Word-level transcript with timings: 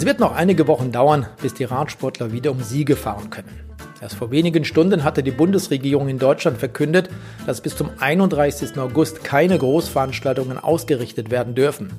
Es 0.00 0.06
wird 0.06 0.18
noch 0.18 0.34
einige 0.34 0.66
Wochen 0.66 0.92
dauern, 0.92 1.26
bis 1.42 1.52
die 1.52 1.64
Radsportler 1.64 2.32
wieder 2.32 2.52
um 2.52 2.62
Siege 2.62 2.96
fahren 2.96 3.28
können. 3.28 3.60
Erst 4.00 4.14
vor 4.14 4.30
wenigen 4.30 4.64
Stunden 4.64 5.04
hatte 5.04 5.22
die 5.22 5.30
Bundesregierung 5.30 6.08
in 6.08 6.18
Deutschland 6.18 6.56
verkündet, 6.56 7.10
dass 7.44 7.60
bis 7.60 7.76
zum 7.76 7.90
31. 7.98 8.78
August 8.78 9.24
keine 9.24 9.58
Großveranstaltungen 9.58 10.56
ausgerichtet 10.56 11.30
werden 11.30 11.54
dürfen. 11.54 11.92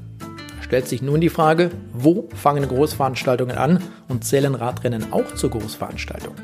Stellt 0.61 0.87
sich 0.87 1.03
nun 1.03 1.21
die 1.21 1.29
Frage, 1.29 1.69
wo 1.93 2.27
fangen 2.33 2.67
Großveranstaltungen 2.67 3.55
an 3.55 3.83
und 4.07 4.25
zählen 4.25 4.55
Radrennen 4.55 5.13
auch 5.13 5.35
zu 5.35 5.51
Großveranstaltungen? 5.51 6.41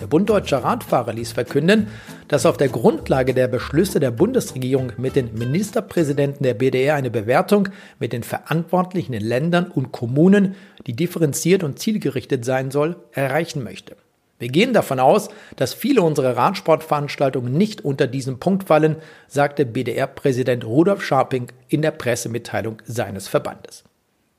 Der 0.00 0.06
Bund 0.06 0.30
Deutscher 0.30 0.64
Radfahrer 0.64 1.12
ließ 1.12 1.32
verkünden, 1.32 1.88
dass 2.28 2.46
auf 2.46 2.56
der 2.56 2.68
Grundlage 2.68 3.34
der 3.34 3.48
Beschlüsse 3.48 4.00
der 4.00 4.10
Bundesregierung 4.10 4.92
mit 4.96 5.16
den 5.16 5.34
Ministerpräsidenten 5.34 6.44
der 6.44 6.54
BDR 6.54 6.94
eine 6.94 7.10
Bewertung 7.10 7.70
mit 7.98 8.12
den 8.12 8.22
Verantwortlichen 8.22 9.14
in 9.14 9.24
Ländern 9.24 9.70
und 9.70 9.92
Kommunen, 9.92 10.54
die 10.86 10.92
differenziert 10.92 11.64
und 11.64 11.78
zielgerichtet 11.78 12.44
sein 12.44 12.70
soll, 12.70 12.96
erreichen 13.12 13.64
möchte. 13.64 13.96
Wir 14.38 14.48
gehen 14.48 14.72
davon 14.72 15.00
aus, 15.00 15.30
dass 15.56 15.74
viele 15.74 16.02
unserer 16.02 16.36
Radsportveranstaltungen 16.36 17.52
nicht 17.52 17.84
unter 17.84 18.06
diesen 18.06 18.38
Punkt 18.38 18.68
fallen, 18.68 18.96
sagte 19.26 19.66
BDR-Präsident 19.66 20.64
Rudolf 20.64 21.02
Scharping 21.02 21.50
in 21.68 21.82
der 21.82 21.90
Pressemitteilung 21.90 22.80
seines 22.84 23.26
Verbandes. 23.26 23.82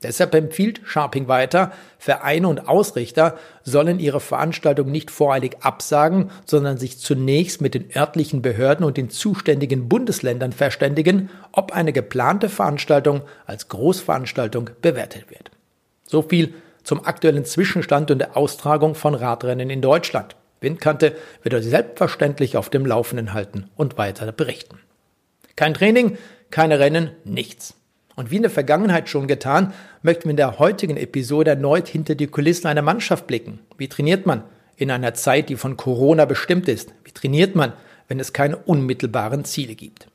Deshalb 0.02 0.34
empfiehlt 0.34 0.80
Sharping 0.84 1.28
weiter, 1.28 1.72
Vereine 1.98 2.48
und 2.48 2.68
Ausrichter 2.68 3.36
sollen 3.64 3.98
ihre 4.00 4.20
Veranstaltung 4.20 4.90
nicht 4.90 5.10
voreilig 5.10 5.58
absagen, 5.60 6.30
sondern 6.46 6.78
sich 6.78 6.98
zunächst 6.98 7.60
mit 7.60 7.74
den 7.74 7.90
örtlichen 7.94 8.40
Behörden 8.40 8.84
und 8.86 8.96
den 8.96 9.10
zuständigen 9.10 9.90
Bundesländern 9.90 10.52
verständigen, 10.52 11.28
ob 11.52 11.72
eine 11.72 11.92
geplante 11.92 12.48
Veranstaltung 12.48 13.22
als 13.44 13.68
Großveranstaltung 13.68 14.70
bewertet 14.80 15.28
wird. 15.28 15.50
So 16.06 16.22
viel 16.22 16.54
zum 16.82 17.04
aktuellen 17.04 17.44
Zwischenstand 17.44 18.10
und 18.10 18.20
der 18.20 18.38
Austragung 18.38 18.94
von 18.94 19.14
Radrennen 19.14 19.68
in 19.68 19.82
Deutschland. 19.82 20.34
Windkante 20.62 21.14
wird 21.42 21.54
euch 21.54 21.64
selbstverständlich 21.64 22.56
auf 22.56 22.70
dem 22.70 22.86
Laufenden 22.86 23.34
halten 23.34 23.68
und 23.76 23.98
weiter 23.98 24.32
berichten. 24.32 24.78
Kein 25.56 25.74
Training, 25.74 26.16
keine 26.50 26.78
Rennen, 26.78 27.10
nichts. 27.24 27.74
Und 28.16 28.30
wie 28.30 28.36
in 28.36 28.42
der 28.42 28.50
Vergangenheit 28.50 29.08
schon 29.08 29.28
getan, 29.28 29.72
möchten 30.02 30.24
wir 30.24 30.30
in 30.30 30.36
der 30.36 30.58
heutigen 30.58 30.96
Episode 30.96 31.50
erneut 31.50 31.88
hinter 31.88 32.14
die 32.14 32.26
Kulissen 32.26 32.66
einer 32.66 32.82
Mannschaft 32.82 33.26
blicken. 33.26 33.60
Wie 33.78 33.88
trainiert 33.88 34.26
man 34.26 34.44
in 34.76 34.90
einer 34.90 35.14
Zeit, 35.14 35.48
die 35.48 35.56
von 35.56 35.76
Corona 35.76 36.24
bestimmt 36.24 36.68
ist? 36.68 36.92
Wie 37.04 37.12
trainiert 37.12 37.54
man, 37.54 37.72
wenn 38.08 38.20
es 38.20 38.32
keine 38.32 38.56
unmittelbaren 38.56 39.44
Ziele 39.44 39.74
gibt? 39.74 40.08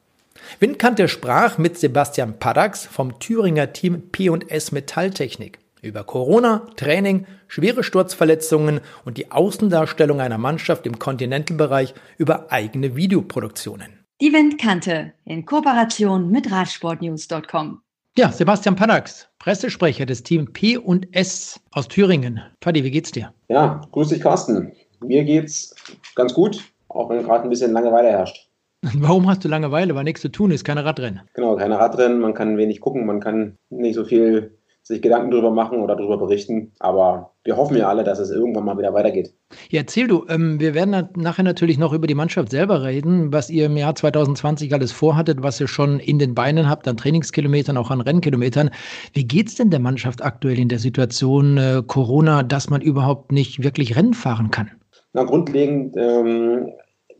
Windkante 0.60 1.08
sprach 1.08 1.58
mit 1.58 1.78
Sebastian 1.78 2.38
Paddax 2.40 2.86
vom 2.86 3.20
Thüringer 3.20 3.73
Team 3.73 4.10
P&S 4.12 4.72
Metalltechnik 4.72 5.60
über 5.86 6.04
Corona, 6.04 6.68
Training, 6.76 7.26
schwere 7.48 7.84
Sturzverletzungen 7.84 8.82
und 9.06 9.18
die 9.18 9.32
Außendarstellung 9.32 10.20
einer 10.20 10.38
Mannschaft 10.38 10.86
im 10.88 11.00
Continental-Bereich 11.00 11.94
über 12.18 12.52
eigene 12.52 12.96
Videoproduktionen. 12.96 14.06
Die 14.22 14.34
Windkante 14.34 15.14
in 15.26 15.46
Kooperation 15.46 16.32
mit 16.32 16.52
Radsportnews.com. 16.52 17.82
Ja, 18.17 18.31
Sebastian 18.31 18.77
Panax, 18.77 19.27
Pressesprecher 19.39 20.05
des 20.05 20.23
Team 20.23 20.53
P&S 20.53 21.59
aus 21.73 21.89
Thüringen. 21.89 22.39
Paddy, 22.61 22.81
wie 22.85 22.91
geht's 22.91 23.11
dir? 23.11 23.33
Ja, 23.49 23.81
grüß 23.91 24.08
dich, 24.08 24.21
Carsten. 24.21 24.71
Mir 25.02 25.25
geht's 25.25 25.75
ganz 26.16 26.33
gut, 26.33 26.63
auch 26.88 27.09
wenn 27.09 27.23
gerade 27.23 27.43
ein 27.43 27.49
bisschen 27.49 27.73
Langeweile 27.73 28.08
herrscht. 28.08 28.47
Warum 28.81 29.27
hast 29.27 29.43
du 29.43 29.49
Langeweile? 29.49 29.95
Weil 29.95 30.05
nichts 30.05 30.21
zu 30.21 30.30
tun 30.30 30.52
ist, 30.52 30.63
keine 30.63 30.86
Radrennen. 30.86 31.23
Genau, 31.33 31.58
keine 31.58 31.77
Radrennen, 31.77 32.21
man 32.21 32.33
kann 32.33 32.58
wenig 32.58 32.80
gucken, 32.80 33.05
man 33.05 33.19
kann 33.19 33.58
nicht 33.69 33.95
so 33.95 34.05
viel 34.05 34.58
sich 34.88 35.02
Gedanken 35.02 35.32
darüber 35.32 35.50
machen 35.50 35.82
oder 35.82 35.96
darüber 35.96 36.18
berichten. 36.18 36.72
Aber 36.80 37.32
wir 37.44 37.58
hoffen 37.58 37.76
ja 37.76 37.90
alle, 37.90 38.04
dass 38.04 38.20
es 38.20 38.30
irgendwann 38.30 38.66
mal 38.66 38.78
wieder 38.78 38.94
weitergeht. 38.94 39.34
Ja, 39.72 39.80
erzähl 39.82 40.08
du, 40.08 40.26
ähm, 40.30 40.60
wir 40.60 40.76
werden 40.76 41.10
nachher 41.16 41.42
natürlich 41.42 41.80
noch 41.80 41.92
über 41.92 42.06
die 42.06 42.14
Mannschaft 42.14 42.52
selber 42.52 42.84
reden, 42.84 43.34
was 43.34 43.50
ihr 43.50 43.66
im 43.66 43.78
Jahr 43.78 43.96
2020 43.96 44.72
alles 44.76 44.92
vorhattet, 44.92 45.42
was 45.42 45.60
ihr 45.60 45.68
schon 45.68 46.00
in 46.00 46.20
den 46.20 46.36
Beinen 46.36 46.70
habt, 46.70 46.88
an 46.88 46.98
Trainingskilometern, 46.98 47.78
auch 47.78 47.90
an 47.90 48.02
Rennkilometern. 48.02 48.70
Wie 49.14 49.26
geht 49.26 49.48
es 49.48 49.56
denn 49.56 49.72
der 49.72 49.80
Mannschaft 49.80 50.23
aktuell 50.23 50.60
in 50.60 50.70
der 50.70 50.80
Situation 50.80 51.58
äh, 51.58 51.82
Corona, 51.86 52.44
dass 52.44 52.70
man 52.70 52.82
überhaupt 52.82 53.32
nicht 53.32 53.64
wirklich 53.64 53.96
Rennen 53.96 54.14
fahren 54.14 54.52
kann? 54.52 54.70
Na, 55.14 55.23
grundlegend 55.23 55.96
ähm, 55.98 56.70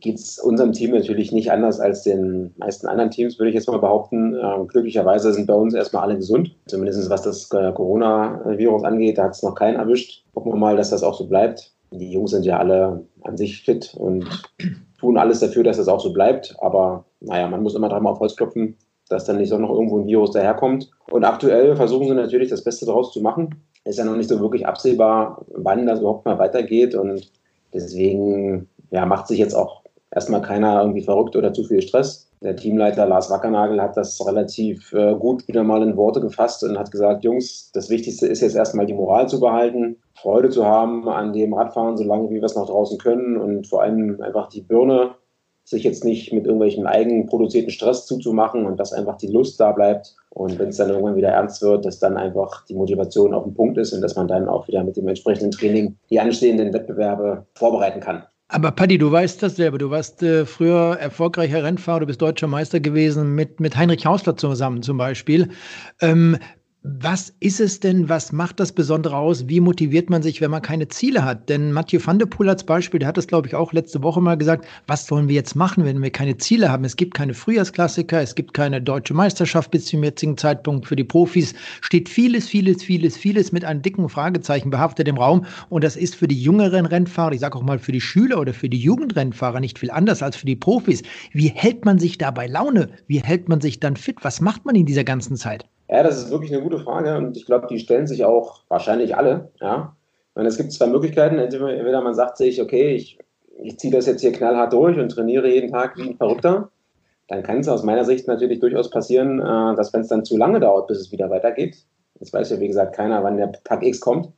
geht 0.06 0.18
es 0.18 0.38
unserem 0.38 0.72
Team 0.72 0.92
natürlich 0.92 1.32
nicht 1.32 1.50
anders 1.50 1.80
als 1.80 2.02
den 2.02 2.54
meisten 2.56 2.86
anderen 2.86 3.10
Teams, 3.10 3.38
würde 3.38 3.50
ich 3.50 3.54
jetzt 3.54 3.68
mal 3.68 3.78
behaupten. 3.78 4.34
Äh, 4.34 4.64
glücklicherweise 4.66 5.32
sind 5.32 5.46
bei 5.46 5.54
uns 5.54 5.74
erstmal 5.74 6.04
alle 6.04 6.16
gesund, 6.16 6.54
zumindest 6.66 7.10
was 7.10 7.22
das 7.22 7.50
äh, 7.52 7.72
Coronavirus 7.72 8.84
angeht. 8.84 9.18
Da 9.18 9.24
hat 9.24 9.32
es 9.32 9.42
noch 9.42 9.54
keinen 9.54 9.76
erwischt. 9.76 10.24
Gucken 10.32 10.52
wir 10.52 10.56
mal, 10.56 10.76
dass 10.76 10.90
das 10.90 11.02
auch 11.02 11.14
so 11.14 11.26
bleibt. 11.26 11.72
Die 11.90 12.10
Jungs 12.10 12.30
sind 12.30 12.44
ja 12.44 12.58
alle 12.58 13.04
an 13.22 13.36
sich 13.36 13.62
fit 13.62 13.94
und 13.98 14.26
tun 14.98 15.18
alles 15.18 15.40
dafür, 15.40 15.64
dass 15.64 15.76
das 15.76 15.88
auch 15.88 16.00
so 16.00 16.12
bleibt. 16.12 16.54
Aber 16.60 17.04
naja, 17.20 17.48
man 17.48 17.62
muss 17.62 17.74
immer 17.74 17.88
dreimal 17.88 18.12
auf 18.12 18.20
Holz 18.20 18.36
klopfen, 18.36 18.76
dass 19.08 19.24
dann 19.24 19.38
nicht 19.38 19.48
so 19.48 19.58
noch 19.58 19.70
irgendwo 19.70 19.98
ein 19.98 20.06
Virus 20.06 20.32
daherkommt. 20.32 20.90
Und 21.10 21.24
aktuell 21.24 21.76
versuchen 21.76 22.08
sie 22.08 22.14
natürlich 22.14 22.50
das 22.50 22.64
Beste 22.64 22.86
daraus 22.86 23.12
zu 23.12 23.20
machen. 23.20 23.54
Ist 23.84 23.98
ja 23.98 24.04
noch 24.04 24.16
nicht 24.16 24.28
so 24.28 24.40
wirklich 24.40 24.66
absehbar, 24.66 25.44
wann 25.48 25.86
das 25.86 26.00
überhaupt 26.00 26.24
mal 26.24 26.38
weitergeht. 26.38 26.94
Und 26.94 27.30
deswegen 27.72 28.68
ja, 28.90 29.04
macht 29.06 29.28
sich 29.28 29.38
jetzt 29.38 29.54
auch 29.54 29.85
erstmal 30.10 30.42
keiner 30.42 30.80
irgendwie 30.80 31.02
verrückt 31.02 31.36
oder 31.36 31.52
zu 31.52 31.64
viel 31.64 31.82
Stress. 31.82 32.30
Der 32.42 32.54
Teamleiter 32.54 33.06
Lars 33.06 33.30
Wackernagel 33.30 33.80
hat 33.80 33.96
das 33.96 34.24
relativ 34.26 34.92
äh, 34.92 35.14
gut 35.14 35.46
wieder 35.48 35.64
mal 35.64 35.82
in 35.82 35.96
Worte 35.96 36.20
gefasst 36.20 36.62
und 36.64 36.78
hat 36.78 36.90
gesagt, 36.90 37.24
Jungs, 37.24 37.70
das 37.72 37.88
Wichtigste 37.88 38.26
ist 38.26 38.42
jetzt 38.42 38.56
erstmal 38.56 38.86
die 38.86 38.94
Moral 38.94 39.28
zu 39.28 39.40
behalten, 39.40 39.96
Freude 40.14 40.50
zu 40.50 40.66
haben 40.66 41.08
an 41.08 41.32
dem 41.32 41.54
Radfahren, 41.54 41.96
solange 41.96 42.30
wie 42.30 42.34
wir 42.34 42.44
es 42.44 42.54
noch 42.54 42.66
draußen 42.66 42.98
können 42.98 43.36
und 43.36 43.66
vor 43.66 43.82
allem 43.82 44.20
einfach 44.20 44.48
die 44.48 44.60
Birne, 44.60 45.14
sich 45.64 45.82
jetzt 45.82 46.04
nicht 46.04 46.32
mit 46.32 46.44
irgendwelchen 46.44 46.86
eigenproduzierten 46.86 47.72
Stress 47.72 48.06
zuzumachen 48.06 48.66
und 48.66 48.78
dass 48.78 48.92
einfach 48.92 49.16
die 49.16 49.26
Lust 49.26 49.58
da 49.58 49.72
bleibt. 49.72 50.14
Und 50.30 50.58
wenn 50.60 50.68
es 50.68 50.76
dann 50.76 50.90
irgendwann 50.90 51.16
wieder 51.16 51.30
ernst 51.30 51.60
wird, 51.60 51.84
dass 51.84 51.98
dann 51.98 52.16
einfach 52.16 52.64
die 52.66 52.74
Motivation 52.74 53.34
auf 53.34 53.42
dem 53.42 53.54
Punkt 53.54 53.76
ist 53.76 53.92
und 53.92 54.00
dass 54.00 54.14
man 54.14 54.28
dann 54.28 54.48
auch 54.48 54.68
wieder 54.68 54.84
mit 54.84 54.96
dem 54.96 55.08
entsprechenden 55.08 55.50
Training 55.50 55.96
die 56.08 56.20
anstehenden 56.20 56.72
Wettbewerbe 56.72 57.46
vorbereiten 57.54 57.98
kann. 57.98 58.22
Aber 58.48 58.70
Paddy, 58.70 58.96
du 58.96 59.10
weißt 59.10 59.42
das 59.42 59.56
selber. 59.56 59.78
Du 59.78 59.90
warst 59.90 60.22
äh, 60.22 60.46
früher 60.46 60.96
erfolgreicher 61.00 61.64
Rennfahrer, 61.64 62.00
du 62.00 62.06
bist 62.06 62.22
deutscher 62.22 62.46
Meister 62.46 62.78
gewesen 62.78 63.34
mit, 63.34 63.58
mit 63.58 63.76
Heinrich 63.76 64.06
Hausler 64.06 64.36
zusammen 64.36 64.82
zum 64.82 64.98
Beispiel. 64.98 65.50
Ähm, 66.00 66.38
was 66.88 67.34
ist 67.40 67.60
es 67.60 67.80
denn, 67.80 68.08
was 68.08 68.30
macht 68.30 68.60
das 68.60 68.70
Besondere 68.70 69.16
aus? 69.16 69.48
Wie 69.48 69.58
motiviert 69.58 70.08
man 70.08 70.22
sich, 70.22 70.40
wenn 70.40 70.52
man 70.52 70.62
keine 70.62 70.86
Ziele 70.86 71.24
hat? 71.24 71.48
Denn 71.48 71.72
Mathieu 71.72 71.98
van 72.04 72.20
der 72.20 72.26
Poel 72.26 72.48
als 72.48 72.62
Beispiel, 72.62 73.00
der 73.00 73.08
hat 73.08 73.16
das, 73.16 73.26
glaube 73.26 73.48
ich, 73.48 73.56
auch 73.56 73.72
letzte 73.72 74.04
Woche 74.04 74.20
mal 74.20 74.36
gesagt, 74.36 74.66
was 74.86 75.06
sollen 75.06 75.26
wir 75.26 75.34
jetzt 75.34 75.56
machen, 75.56 75.84
wenn 75.84 76.00
wir 76.00 76.10
keine 76.10 76.36
Ziele 76.36 76.70
haben? 76.70 76.84
Es 76.84 76.94
gibt 76.94 77.14
keine 77.14 77.34
Frühjahrsklassiker, 77.34 78.20
es 78.20 78.36
gibt 78.36 78.54
keine 78.54 78.80
deutsche 78.80 79.14
Meisterschaft 79.14 79.72
bis 79.72 79.86
zum 79.86 80.04
jetzigen 80.04 80.36
Zeitpunkt. 80.36 80.86
Für 80.86 80.94
die 80.94 81.02
Profis 81.02 81.54
steht 81.80 82.08
vieles, 82.08 82.46
vieles, 82.48 82.84
vieles, 82.84 83.16
vieles 83.16 83.50
mit 83.50 83.64
einem 83.64 83.82
dicken 83.82 84.08
Fragezeichen 84.08 84.70
behaftet 84.70 85.08
im 85.08 85.18
Raum. 85.18 85.44
Und 85.68 85.82
das 85.82 85.96
ist 85.96 86.14
für 86.14 86.28
die 86.28 86.40
jüngeren 86.40 86.86
Rennfahrer, 86.86 87.32
ich 87.32 87.40
sage 87.40 87.58
auch 87.58 87.64
mal 87.64 87.80
für 87.80 87.92
die 87.92 88.00
Schüler 88.00 88.38
oder 88.38 88.54
für 88.54 88.68
die 88.68 88.78
Jugendrennfahrer 88.78 89.58
nicht 89.58 89.80
viel 89.80 89.90
anders 89.90 90.22
als 90.22 90.36
für 90.36 90.46
die 90.46 90.56
Profis. 90.56 91.02
Wie 91.32 91.48
hält 91.48 91.84
man 91.84 91.98
sich 91.98 92.16
da 92.16 92.30
bei 92.30 92.46
Laune? 92.46 92.90
Wie 93.08 93.20
hält 93.20 93.48
man 93.48 93.60
sich 93.60 93.80
dann 93.80 93.96
fit? 93.96 94.18
Was 94.22 94.40
macht 94.40 94.64
man 94.64 94.76
in 94.76 94.86
dieser 94.86 95.04
ganzen 95.04 95.36
Zeit? 95.36 95.66
Ja, 95.88 96.02
das 96.02 96.16
ist 96.16 96.30
wirklich 96.30 96.52
eine 96.52 96.62
gute 96.62 96.78
Frage 96.78 97.16
und 97.16 97.36
ich 97.36 97.46
glaube, 97.46 97.68
die 97.68 97.78
stellen 97.78 98.06
sich 98.06 98.24
auch 98.24 98.62
wahrscheinlich 98.68 99.16
alle. 99.16 99.50
Ja. 99.60 99.96
Und 100.34 100.44
es 100.46 100.56
gibt 100.56 100.72
zwei 100.72 100.86
Möglichkeiten. 100.86 101.38
Entweder 101.38 102.02
man 102.02 102.14
sagt 102.14 102.36
sich, 102.36 102.60
okay, 102.60 102.94
ich, 102.94 103.18
ich 103.62 103.78
ziehe 103.78 103.92
das 103.92 104.06
jetzt 104.06 104.20
hier 104.20 104.32
knallhart 104.32 104.72
durch 104.72 104.98
und 104.98 105.08
trainiere 105.10 105.48
jeden 105.48 105.70
Tag 105.70 105.96
wie 105.96 106.10
ein 106.10 106.16
Verrückter. 106.16 106.70
Dann 107.28 107.42
kann 107.42 107.60
es 107.60 107.68
aus 107.68 107.82
meiner 107.82 108.04
Sicht 108.04 108.28
natürlich 108.28 108.60
durchaus 108.60 108.90
passieren, 108.90 109.40
äh, 109.40 109.76
dass 109.76 109.92
wenn 109.92 110.02
es 110.02 110.08
dann 110.08 110.24
zu 110.24 110.36
lange 110.36 110.60
dauert, 110.60 110.88
bis 110.88 110.98
es 110.98 111.12
wieder 111.12 111.30
weitergeht, 111.30 111.76
jetzt 112.20 112.32
weiß 112.32 112.50
ja 112.50 112.60
wie 112.60 112.68
gesagt 112.68 112.94
keiner, 112.94 113.22
wann 113.24 113.36
der 113.36 113.52
Tag 113.64 113.82
X 113.82 114.00
kommt, 114.00 114.28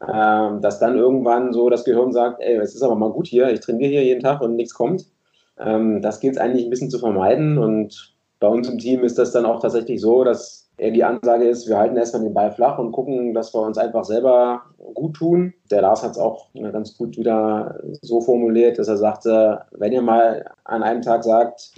ähm, 0.00 0.60
dass 0.60 0.78
dann 0.78 0.96
irgendwann 0.96 1.52
so 1.52 1.70
das 1.70 1.84
Gehirn 1.84 2.12
sagt, 2.12 2.40
ey, 2.40 2.56
es 2.56 2.74
ist 2.74 2.82
aber 2.82 2.94
mal 2.94 3.10
gut 3.10 3.26
hier, 3.26 3.50
ich 3.50 3.60
trainiere 3.60 3.90
hier 3.90 4.04
jeden 4.04 4.22
Tag 4.22 4.40
und 4.40 4.54
nichts 4.56 4.74
kommt. 4.74 5.06
Ähm, 5.58 6.02
das 6.02 6.20
gilt 6.20 6.34
es 6.34 6.40
eigentlich 6.40 6.64
ein 6.64 6.70
bisschen 6.70 6.90
zu 6.90 6.98
vermeiden 6.98 7.58
und 7.58 8.14
bei 8.38 8.48
uns 8.48 8.68
im 8.68 8.78
Team 8.78 9.02
ist 9.02 9.18
das 9.18 9.32
dann 9.32 9.46
auch 9.46 9.60
tatsächlich 9.60 10.00
so, 10.00 10.22
dass 10.22 10.65
eher 10.78 10.90
die 10.90 11.04
Ansage 11.04 11.44
ist, 11.44 11.68
wir 11.68 11.78
halten 11.78 11.96
erstmal 11.96 12.22
den 12.22 12.34
Ball 12.34 12.52
flach 12.52 12.78
und 12.78 12.92
gucken, 12.92 13.34
dass 13.34 13.54
wir 13.54 13.62
uns 13.62 13.78
einfach 13.78 14.04
selber 14.04 14.62
gut 14.94 15.14
tun. 15.14 15.54
Der 15.70 15.82
Lars 15.82 16.02
hat 16.02 16.12
es 16.12 16.18
auch 16.18 16.48
ganz 16.54 16.96
gut 16.96 17.16
wieder 17.16 17.80
so 18.02 18.20
formuliert, 18.20 18.78
dass 18.78 18.88
er 18.88 18.96
sagte, 18.96 19.62
wenn 19.72 19.92
ihr 19.92 20.02
mal 20.02 20.44
an 20.64 20.82
einem 20.82 21.02
Tag 21.02 21.24
sagt, 21.24 21.72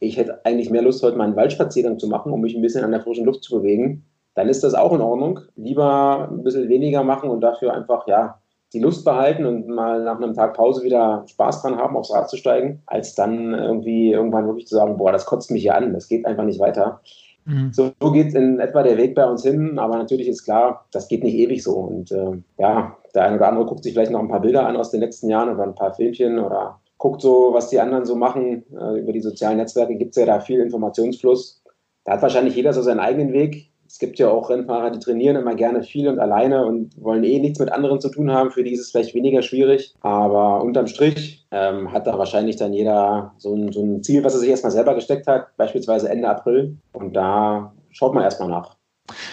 ich 0.00 0.16
hätte 0.16 0.44
eigentlich 0.44 0.70
mehr 0.70 0.82
Lust, 0.82 1.02
heute 1.02 1.16
mal 1.16 1.24
einen 1.24 1.36
Waldspaziergang 1.36 1.98
zu 1.98 2.08
machen, 2.08 2.32
um 2.32 2.40
mich 2.40 2.54
ein 2.54 2.62
bisschen 2.62 2.84
an 2.84 2.92
der 2.92 3.00
frischen 3.00 3.24
Luft 3.24 3.42
zu 3.42 3.56
bewegen, 3.56 4.04
dann 4.34 4.48
ist 4.48 4.62
das 4.62 4.74
auch 4.74 4.92
in 4.92 5.00
Ordnung. 5.00 5.40
Lieber 5.56 6.28
ein 6.30 6.44
bisschen 6.44 6.68
weniger 6.68 7.02
machen 7.02 7.28
und 7.30 7.40
dafür 7.40 7.74
einfach, 7.74 8.06
ja, 8.06 8.38
die 8.72 8.80
Lust 8.80 9.04
behalten 9.04 9.46
und 9.46 9.66
mal 9.66 10.04
nach 10.04 10.20
einem 10.20 10.34
Tag 10.34 10.54
Pause 10.54 10.84
wieder 10.84 11.24
Spaß 11.26 11.62
dran 11.62 11.78
haben, 11.78 11.96
aufs 11.96 12.12
Rad 12.12 12.28
zu 12.28 12.36
steigen, 12.36 12.82
als 12.86 13.14
dann 13.14 13.54
irgendwie 13.54 14.12
irgendwann 14.12 14.46
wirklich 14.46 14.66
zu 14.66 14.76
sagen, 14.76 14.98
boah, 14.98 15.10
das 15.10 15.26
kotzt 15.26 15.50
mich 15.50 15.62
hier 15.62 15.74
an, 15.74 15.94
das 15.94 16.06
geht 16.06 16.26
einfach 16.26 16.44
nicht 16.44 16.60
weiter. 16.60 17.00
Mhm. 17.48 17.72
So, 17.72 17.92
so 17.98 18.12
geht 18.12 18.34
in 18.34 18.60
etwa 18.60 18.82
der 18.82 18.98
Weg 18.98 19.14
bei 19.14 19.24
uns 19.24 19.42
hin, 19.42 19.78
aber 19.78 19.96
natürlich 19.96 20.28
ist 20.28 20.44
klar, 20.44 20.86
das 20.92 21.08
geht 21.08 21.24
nicht 21.24 21.34
ewig 21.34 21.62
so. 21.62 21.76
Und 21.76 22.12
äh, 22.12 22.32
ja, 22.58 22.96
der 23.14 23.24
eine 23.24 23.36
oder 23.36 23.48
andere 23.48 23.66
guckt 23.66 23.82
sich 23.82 23.94
vielleicht 23.94 24.12
noch 24.12 24.20
ein 24.20 24.28
paar 24.28 24.42
Bilder 24.42 24.66
an 24.66 24.76
aus 24.76 24.90
den 24.90 25.00
letzten 25.00 25.30
Jahren 25.30 25.54
oder 25.54 25.62
ein 25.62 25.74
paar 25.74 25.94
Filmchen 25.94 26.38
oder 26.38 26.78
guckt 26.98 27.22
so, 27.22 27.54
was 27.54 27.70
die 27.70 27.80
anderen 27.80 28.04
so 28.04 28.16
machen. 28.16 28.64
Äh, 28.78 29.00
über 29.00 29.12
die 29.12 29.22
sozialen 29.22 29.56
Netzwerke 29.56 29.96
gibt 29.96 30.10
es 30.10 30.20
ja 30.20 30.26
da 30.26 30.40
viel 30.40 30.60
Informationsfluss. 30.60 31.62
Da 32.04 32.12
hat 32.12 32.22
wahrscheinlich 32.22 32.54
jeder 32.54 32.74
so 32.74 32.82
seinen 32.82 33.00
eigenen 33.00 33.32
Weg. 33.32 33.67
Es 33.88 33.98
gibt 33.98 34.18
ja 34.18 34.28
auch 34.28 34.50
Rennfahrer, 34.50 34.90
die 34.90 34.98
trainieren 34.98 35.36
immer 35.36 35.54
gerne 35.54 35.82
viel 35.82 36.08
und 36.08 36.18
alleine 36.18 36.66
und 36.66 36.90
wollen 37.02 37.24
eh 37.24 37.38
nichts 37.38 37.58
mit 37.58 37.72
anderen 37.72 38.00
zu 38.00 38.10
tun 38.10 38.30
haben. 38.30 38.50
Für 38.50 38.62
die 38.62 38.72
ist 38.72 38.80
es 38.80 38.90
vielleicht 38.90 39.14
weniger 39.14 39.40
schwierig. 39.40 39.94
Aber 40.02 40.62
unterm 40.62 40.86
Strich 40.86 41.46
ähm, 41.50 41.90
hat 41.90 42.06
da 42.06 42.18
wahrscheinlich 42.18 42.56
dann 42.56 42.74
jeder 42.74 43.32
so 43.38 43.54
ein, 43.54 43.72
so 43.72 43.82
ein 43.82 44.02
Ziel, 44.02 44.22
was 44.22 44.34
er 44.34 44.40
sich 44.40 44.50
erstmal 44.50 44.72
selber 44.72 44.94
gesteckt 44.94 45.26
hat, 45.26 45.56
beispielsweise 45.56 46.10
Ende 46.10 46.28
April. 46.28 46.76
Und 46.92 47.14
da 47.14 47.72
schaut 47.90 48.14
man 48.14 48.24
erstmal 48.24 48.50
nach. 48.50 48.77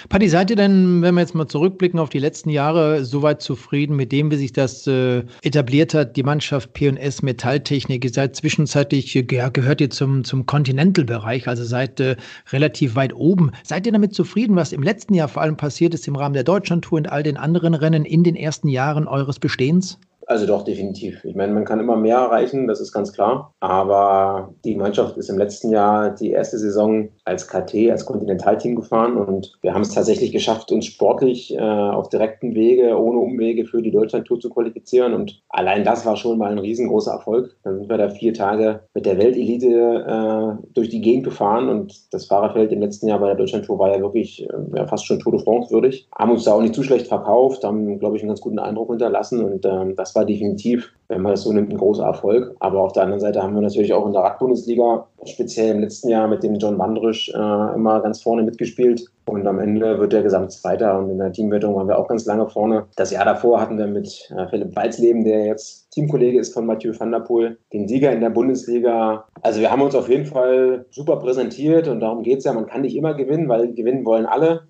Patti, 0.10 0.30
seid 0.30 0.50
ihr 0.50 0.56
denn, 0.56 1.02
wenn 1.02 1.16
wir 1.16 1.22
jetzt 1.22 1.36
mal 1.36 1.48
zurückblicken 1.48 2.00
auf 2.00 2.10
die 2.10 2.20
letzten 2.20 2.50
Jahre, 2.50 3.04
soweit 3.04 3.42
zufrieden 3.42 3.96
mit 3.96 4.12
dem, 4.12 4.32
wie 4.32 4.38
sich 4.38 4.54
das 4.54 4.88
äh, 4.88 5.24
etabliert 5.42 5.94
hat, 5.94 6.16
die 6.16 6.24
Mannschaft 6.24 6.74
P&S 6.74 7.22
Metalltechnik? 7.22 8.04
Ihr 8.04 8.12
seid 8.12 8.36
zwischenzeitlich, 8.36 9.14
ja, 9.14 9.50
gehört 9.50 9.82
ihr 9.82 9.90
zum, 9.90 10.24
zum 10.24 10.46
Continental-Bereich, 10.46 11.48
also 11.48 11.64
seid 11.64 12.00
äh, 12.00 12.16
relativ 12.52 12.96
weit 12.96 13.14
oben. 13.14 13.52
Seid 13.64 13.86
ihr 13.86 13.92
damit 13.92 14.16
zufrieden, 14.16 14.56
was 14.56 14.72
im 14.72 14.84
letzten 14.84 15.14
Jahr 15.14 15.28
vor 15.28 15.42
allem 15.42 15.58
passiert 15.58 15.94
ist 15.94 16.08
im 16.08 16.16
Rahmen 16.16 16.34
der 16.34 16.44
Deutschlandtour 16.44 16.98
und 16.98 17.12
all 17.12 17.24
den 17.24 17.38
anderen 17.38 17.74
Rennen 17.74 18.06
in 18.06 18.24
den 18.24 18.36
ersten 18.36 18.70
Jahren 18.70 19.08
eures 19.08 19.40
Bestehens? 19.40 20.00
Also 20.28 20.46
doch, 20.46 20.64
definitiv. 20.64 21.24
Ich 21.24 21.36
meine, 21.36 21.54
man 21.54 21.66
kann 21.66 21.80
immer 21.80 21.96
mehr 21.96 22.18
erreichen, 22.18 22.68
das 22.68 22.80
ist 22.80 22.92
ganz 22.92 23.14
klar. 23.14 23.54
Aber 23.60 24.54
die 24.64 24.76
Mannschaft 24.76 25.18
ist 25.18 25.30
im 25.30 25.38
letzten 25.38 25.70
Jahr 25.70 26.16
die 26.16 26.32
erste 26.32 26.58
Saison 26.58 27.10
als 27.26 27.48
KT, 27.48 27.92
als 27.92 28.06
Kontinentalteam 28.06 28.76
gefahren 28.76 29.18
und 29.18 29.54
wir 29.62 29.74
haben 29.74 29.82
es 29.82 29.94
tatsächlich 29.94 30.32
geschafft, 30.32 30.72
uns 30.72 30.86
sportlich 30.86 31.54
äh, 31.56 31.60
auf 31.60 32.10
direkten 32.10 32.56
Wege, 32.56 32.98
ohne 33.00 33.20
Umwege 33.20 33.66
für 33.66 33.82
die 33.82 33.92
Deutschlandtour 33.92 34.40
zu 34.40 34.50
qualifizieren. 34.50 35.14
Und 35.14 35.42
allein 35.50 35.84
das 35.84 36.06
war 36.06 36.16
schon 36.16 36.38
mal 36.38 36.52
ein 36.52 36.60
riesengroßer 36.60 37.12
Erfolg. 37.12 37.56
Dann 37.64 37.78
sind 37.78 37.90
wir 37.90 37.98
da 37.98 38.10
vier 38.10 38.34
Tage 38.34 38.82
mit 38.94 39.06
der 39.06 39.18
Weltelite 39.18 39.68
äh, 39.68 40.64
durch 40.74 40.90
die 40.90 41.02
Gegend 41.02 41.26
gefahren 41.26 41.70
und 41.70 42.14
das 42.14 42.26
Fahrerfeld 42.26 42.72
im 42.72 42.82
letzten 42.82 43.08
Jahr 43.08 43.20
bei 43.20 43.28
der 43.28 43.36
Deutschlandtour 43.36 43.80
war 43.80 43.96
ja 43.96 44.02
wirklich 44.02 44.48
äh, 44.50 44.88
fast 44.88 45.06
schon 45.06 45.20
Tour 45.20 45.34
de 45.34 45.44
France 45.44 45.72
würdig. 45.72 46.08
Haben 46.18 46.32
uns 46.32 46.44
da 46.44 46.54
auch 46.54 46.62
nicht 46.62 46.76
zu 46.76 46.84
schlecht 46.84 47.08
verkauft, 47.08 47.64
haben, 47.64 48.00
glaube 48.00 48.16
ich, 48.16 48.24
einen 48.24 48.30
ganz 48.30 48.42
guten 48.42 48.60
Eindruck 48.60 48.90
hinterlassen 48.90 49.44
und 49.44 49.66
ähm, 49.66 49.96
war 50.16 50.26
definitiv, 50.26 50.92
wenn 51.08 51.22
man 51.22 51.34
das 51.34 51.44
so 51.44 51.52
nimmt, 51.52 51.72
ein 51.72 51.78
großer 51.78 52.06
Erfolg. 52.06 52.56
Aber 52.60 52.82
auf 52.82 52.94
der 52.94 53.04
anderen 53.04 53.20
Seite 53.20 53.42
haben 53.42 53.54
wir 53.54 53.62
natürlich 53.62 53.94
auch 53.94 54.06
in 54.06 54.14
der 54.14 54.22
Radbundesliga, 54.22 55.08
speziell 55.26 55.76
im 55.76 55.82
letzten 55.82 56.10
Jahr 56.10 56.28
mit 56.28 56.44
dem 56.44 56.56
John 56.56 56.80
Wandrisch, 56.80 57.30
äh, 57.30 57.76
immer 57.76 58.02
ganz 58.02 58.22
vorne 58.22 58.44
mitgespielt. 58.44 59.06
Und 59.26 59.48
am 59.48 59.60
Ende 59.60 60.00
wird 60.00 60.14
der 60.14 60.24
Gesamtzweiter. 60.24 60.98
Und 61.00 61.10
in 61.10 61.18
der 61.18 61.32
Teamwertung 61.32 61.76
waren 61.76 61.88
wir 61.88 61.98
auch 61.98 62.08
ganz 62.08 62.26
lange 62.26 62.48
vorne. 62.48 62.86
Das 62.96 63.12
Jahr 63.12 63.26
davor 63.26 63.60
hatten 63.60 63.78
wir 63.78 63.88
mit 63.88 64.30
äh, 64.36 64.48
Philipp 64.48 64.76
Walzleben, 64.76 65.24
der 65.24 65.46
jetzt 65.46 65.92
Teamkollege 65.92 66.40
ist 66.40 66.54
von 66.54 66.66
Mathieu 66.66 66.94
van 66.98 67.12
der 67.12 67.20
Poel, 67.20 67.58
den 67.74 67.88
Sieger 67.88 68.12
in 68.12 68.22
der 68.22 68.30
Bundesliga. 68.30 69.26
Also 69.42 69.62
wir 69.62 69.72
haben 69.72 69.82
uns 69.82 69.96
auf 69.96 70.10
jeden 70.10 70.26
Fall 70.26 70.86
super 70.92 71.18
präsentiert 71.18 71.88
und 71.88 72.02
darum 72.02 72.24
geht 72.24 72.40
es 72.40 72.46
ja. 72.46 72.54
Man 72.54 72.68
kann 72.68 72.82
nicht 72.82 72.96
immer 72.96 73.14
gewinnen, 73.14 73.50
weil 73.50 73.74
gewinnen 73.74 74.06
wollen 74.06 74.26
alle. 74.26 74.68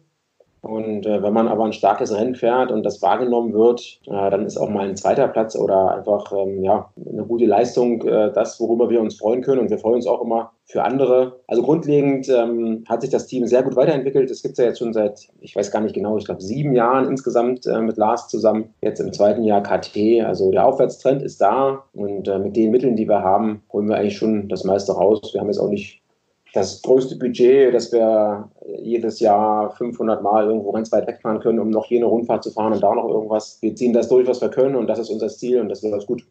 Und 0.65 1.05
äh, 1.05 1.21
wenn 1.21 1.33
man 1.33 1.47
aber 1.47 1.63
ein 1.63 1.73
starkes 1.73 2.11
Rennen 2.11 2.33
fährt 2.33 2.71
und 2.71 2.83
das 2.83 2.99
wahrgenommen 3.03 3.53
wird, 3.53 3.99
äh, 4.07 4.31
dann 4.31 4.47
ist 4.47 4.57
auch 4.57 4.69
mal 4.69 4.87
ein 4.87 4.97
zweiter 4.97 5.27
Platz 5.27 5.55
oder 5.55 5.95
einfach 5.95 6.31
ähm, 6.31 6.63
ja, 6.63 6.89
eine 7.07 7.23
gute 7.23 7.45
Leistung 7.45 8.01
äh, 8.01 8.31
das, 8.33 8.59
worüber 8.59 8.89
wir 8.89 8.99
uns 8.99 9.15
freuen 9.15 9.43
können. 9.43 9.61
Und 9.61 9.69
wir 9.69 9.77
freuen 9.77 9.97
uns 9.97 10.07
auch 10.07 10.23
immer 10.23 10.53
für 10.65 10.83
andere. 10.83 11.39
Also 11.47 11.61
grundlegend 11.61 12.27
ähm, 12.29 12.83
hat 12.89 13.01
sich 13.01 13.11
das 13.11 13.27
Team 13.27 13.45
sehr 13.45 13.61
gut 13.61 13.75
weiterentwickelt. 13.75 14.31
Es 14.31 14.41
gibt 14.41 14.53
es 14.53 14.57
ja 14.57 14.65
jetzt 14.65 14.79
schon 14.79 14.91
seit, 14.91 15.27
ich 15.39 15.55
weiß 15.55 15.69
gar 15.69 15.81
nicht 15.81 15.93
genau, 15.93 16.17
ich 16.17 16.25
glaube 16.25 16.41
sieben 16.41 16.73
Jahren 16.73 17.05
insgesamt 17.05 17.67
äh, 17.67 17.79
mit 17.81 17.97
Lars 17.97 18.27
zusammen. 18.27 18.73
Jetzt 18.81 18.99
im 18.99 19.13
zweiten 19.13 19.43
Jahr 19.43 19.61
KT. 19.61 20.25
Also 20.25 20.49
der 20.49 20.65
Aufwärtstrend 20.65 21.21
ist 21.21 21.39
da 21.41 21.83
und 21.93 22.27
äh, 22.27 22.39
mit 22.39 22.55
den 22.55 22.71
Mitteln, 22.71 22.95
die 22.95 23.07
wir 23.07 23.21
haben, 23.21 23.61
holen 23.71 23.87
wir 23.87 23.97
eigentlich 23.97 24.17
schon 24.17 24.49
das 24.49 24.63
meiste 24.63 24.93
raus. 24.93 25.29
Wir 25.31 25.41
haben 25.41 25.47
jetzt 25.47 25.59
auch 25.59 25.69
nicht 25.69 26.01
das 26.55 26.81
größte 26.81 27.17
Budget, 27.17 27.73
dass 27.73 27.91
wir 27.91 28.49
jedes 28.79 29.19
Jahr 29.19 29.75
500 29.75 30.23
Mal 30.23 30.45
irgendwo 30.45 30.71
ganz 30.71 30.91
weit 30.91 31.05
wegfahren 31.05 31.41
können, 31.41 31.59
um 31.59 31.69
noch 31.69 31.85
jene 31.87 32.05
Rundfahrt 32.05 32.43
zu 32.43 32.51
fahren 32.51 32.71
und 32.71 32.81
da 32.81 32.95
noch 32.95 33.09
irgendwas. 33.09 33.57
Wir 33.61 33.75
ziehen 33.75 33.91
das 33.91 34.07
durch, 34.07 34.25
was 34.25 34.41
wir 34.41 34.49
können 34.49 34.75
und 34.75 34.87
das 34.87 34.99
ist 34.99 35.09
unser 35.09 35.27
Ziel 35.27 35.59
und 35.59 35.69
das 35.69 35.83
läuft 35.83 36.07
gut. 36.07 36.23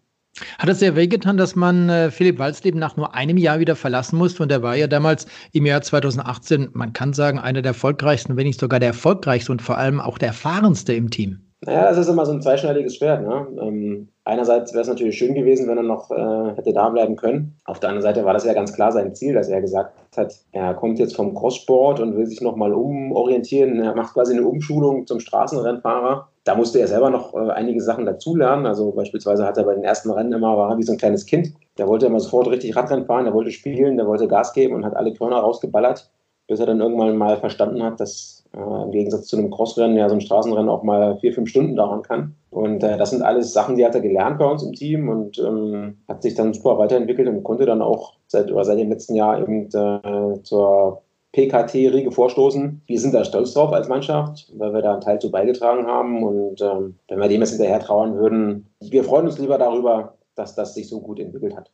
Hat 0.58 0.68
es 0.68 0.80
sehr 0.80 0.96
wehgetan, 0.96 1.36
dass 1.36 1.54
man 1.54 1.88
äh, 1.88 2.10
Philipp 2.10 2.38
Walsleben 2.38 2.80
nach 2.80 2.96
nur 2.96 3.14
einem 3.14 3.36
Jahr 3.36 3.60
wieder 3.60 3.76
verlassen 3.76 4.16
musste? 4.16 4.42
Und 4.42 4.50
er 4.50 4.62
war 4.62 4.74
ja 4.74 4.88
damals 4.88 5.26
im 5.52 5.66
Jahr 5.66 5.82
2018, 5.82 6.70
man 6.72 6.92
kann 6.92 7.12
sagen, 7.12 7.38
einer 7.38 7.62
der 7.62 7.70
erfolgreichsten, 7.70 8.36
wenn 8.36 8.46
nicht 8.46 8.58
sogar 8.58 8.80
der 8.80 8.88
erfolgreichste 8.88 9.52
und 9.52 9.62
vor 9.62 9.78
allem 9.78 10.00
auch 10.00 10.18
der 10.18 10.28
erfahrenste 10.28 10.92
im 10.94 11.10
Team. 11.10 11.38
Naja, 11.60 11.84
das 11.84 11.96
ist 11.98 12.08
immer 12.08 12.26
so 12.26 12.32
ein 12.32 12.42
zweischneidiges 12.42 12.96
Schwert. 12.96 13.22
Ne? 13.22 13.46
Ähm, 13.60 14.08
einerseits 14.24 14.72
wäre 14.72 14.82
es 14.82 14.88
natürlich 14.88 15.16
schön 15.16 15.34
gewesen, 15.34 15.66
wenn 15.66 15.78
er 15.78 15.82
noch 15.82 16.10
äh, 16.10 16.56
hätte 16.56 16.74
da 16.74 16.90
bleiben 16.90 17.16
können. 17.16 17.56
Auf 17.64 17.80
der 17.80 17.88
anderen 17.88 18.02
Seite 18.02 18.24
war 18.24 18.34
das 18.34 18.44
ja 18.44 18.52
ganz 18.52 18.74
klar 18.74 18.92
sein 18.92 19.14
Ziel, 19.14 19.32
dass 19.32 19.48
er 19.48 19.62
gesagt 19.62 19.94
hat, 20.16 20.34
er 20.52 20.74
kommt 20.74 20.98
jetzt 20.98 21.16
vom 21.16 21.34
Crosssport 21.34 22.00
und 22.00 22.16
will 22.16 22.26
sich 22.26 22.42
nochmal 22.42 22.74
umorientieren. 22.74 23.80
Er 23.80 23.94
macht 23.94 24.12
quasi 24.12 24.34
eine 24.34 24.46
Umschulung 24.46 25.06
zum 25.06 25.20
Straßenrennfahrer. 25.20 26.28
Da 26.44 26.54
musste 26.54 26.80
er 26.80 26.88
selber 26.88 27.08
noch 27.08 27.32
äh, 27.34 27.50
einige 27.52 27.80
Sachen 27.80 28.04
dazulernen. 28.04 28.66
Also 28.66 28.92
beispielsweise 28.92 29.46
hat 29.46 29.56
er 29.56 29.64
bei 29.64 29.74
den 29.74 29.84
ersten 29.84 30.10
Rennen 30.10 30.32
immer, 30.32 30.56
war 30.58 30.76
wie 30.76 30.82
so 30.82 30.92
ein 30.92 30.98
kleines 30.98 31.24
Kind. 31.24 31.54
Der 31.78 31.88
wollte 31.88 32.06
immer 32.06 32.20
sofort 32.20 32.48
richtig 32.48 32.76
Radrennen 32.76 33.06
fahren, 33.06 33.24
der 33.24 33.34
wollte 33.34 33.50
spielen, 33.50 33.96
der 33.96 34.06
wollte 34.06 34.28
Gas 34.28 34.52
geben 34.52 34.74
und 34.74 34.84
hat 34.84 34.96
alle 34.96 35.14
Körner 35.14 35.38
rausgeballert, 35.38 36.10
bis 36.46 36.60
er 36.60 36.66
dann 36.66 36.80
irgendwann 36.80 37.16
mal 37.16 37.38
verstanden 37.38 37.82
hat, 37.82 37.98
dass 38.00 38.43
äh, 38.54 38.82
Im 38.82 38.90
Gegensatz 38.92 39.26
zu 39.26 39.36
einem 39.36 39.50
Crossrennen 39.50 39.96
ja 39.96 40.08
so 40.08 40.14
ein 40.14 40.20
Straßenrennen 40.20 40.68
auch 40.68 40.82
mal 40.82 41.18
vier, 41.18 41.32
fünf 41.32 41.48
Stunden 41.48 41.76
dauern 41.76 42.02
kann. 42.02 42.34
Und 42.50 42.82
äh, 42.84 42.96
das 42.96 43.10
sind 43.10 43.22
alles 43.22 43.52
Sachen, 43.52 43.76
die 43.76 43.84
hat 43.84 43.94
er 43.94 44.00
gelernt 44.00 44.38
bei 44.38 44.46
uns 44.46 44.62
im 44.62 44.74
Team 44.74 45.08
und 45.08 45.38
ähm, 45.38 45.98
hat 46.08 46.22
sich 46.22 46.34
dann 46.34 46.54
super 46.54 46.78
weiterentwickelt 46.78 47.28
und 47.28 47.42
konnte 47.42 47.66
dann 47.66 47.82
auch 47.82 48.14
seit, 48.28 48.52
oder 48.52 48.64
seit 48.64 48.78
dem 48.78 48.90
letzten 48.90 49.16
Jahr 49.16 49.40
eben 49.40 49.66
äh, 49.66 50.42
zur 50.42 51.02
PKT-Riege 51.32 52.12
vorstoßen. 52.12 52.82
Wir 52.86 53.00
sind 53.00 53.12
da 53.12 53.24
stolz 53.24 53.54
drauf 53.54 53.72
als 53.72 53.88
Mannschaft, 53.88 54.52
weil 54.56 54.72
wir 54.72 54.82
da 54.82 54.92
einen 54.92 55.00
Teil 55.00 55.18
zu 55.18 55.32
beigetragen 55.32 55.86
haben. 55.86 56.22
Und 56.22 56.60
ähm, 56.62 56.94
wenn 57.08 57.18
wir 57.18 57.28
dem 57.28 57.40
jetzt 57.40 57.50
hinterher 57.50 57.80
trauern 57.80 58.16
würden, 58.16 58.68
wir 58.80 59.02
freuen 59.02 59.26
uns 59.26 59.38
lieber 59.38 59.58
darüber, 59.58 60.14
dass 60.36 60.54
das 60.54 60.74
sich 60.74 60.88
so 60.88 61.00
gut 61.00 61.18
entwickelt 61.18 61.56
hat. 61.56 61.70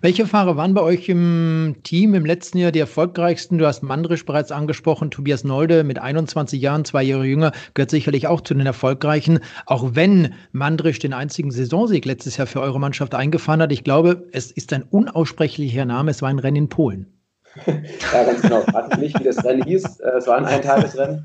Welche 0.00 0.26
Fahrer 0.26 0.56
waren 0.56 0.74
bei 0.74 0.80
euch 0.80 1.08
im 1.08 1.76
Team 1.82 2.14
im 2.14 2.26
letzten 2.26 2.58
Jahr 2.58 2.72
die 2.72 2.78
erfolgreichsten? 2.78 3.58
Du 3.58 3.66
hast 3.66 3.82
Mandrisch 3.82 4.24
bereits 4.24 4.52
angesprochen, 4.52 5.10
Tobias 5.10 5.44
Nolde 5.44 5.84
mit 5.84 5.98
21 5.98 6.60
Jahren, 6.60 6.84
zwei 6.84 7.02
Jahre 7.02 7.24
jünger, 7.24 7.52
gehört 7.74 7.90
sicherlich 7.90 8.26
auch 8.26 8.40
zu 8.40 8.54
den 8.54 8.66
erfolgreichen. 8.66 9.40
Auch 9.66 9.94
wenn 9.94 10.34
Mandrisch 10.52 10.98
den 10.98 11.12
einzigen 11.12 11.50
Saisonsieg 11.50 12.04
letztes 12.04 12.36
Jahr 12.36 12.46
für 12.46 12.60
eure 12.60 12.80
Mannschaft 12.80 13.14
eingefahren 13.14 13.62
hat. 13.62 13.72
Ich 13.72 13.84
glaube, 13.84 14.28
es 14.32 14.50
ist 14.50 14.72
ein 14.72 14.82
unaussprechlicher 14.82 15.84
Name. 15.84 16.10
Es 16.10 16.22
war 16.22 16.30
ein 16.30 16.38
Rennen 16.38 16.56
in 16.56 16.68
Polen. 16.68 17.06
ja, 17.66 18.24
ganz 18.24 18.42
genau. 18.42 18.64
Mich 18.88 18.98
nicht, 18.98 19.20
wie 19.20 19.24
das 19.24 19.44
Rennen 19.44 19.62
hieß. 19.62 20.00
Äh, 20.00 20.10
es 20.18 20.26
war 20.26 20.38
ein 20.38 20.44
Eintagesrennen. 20.46 21.22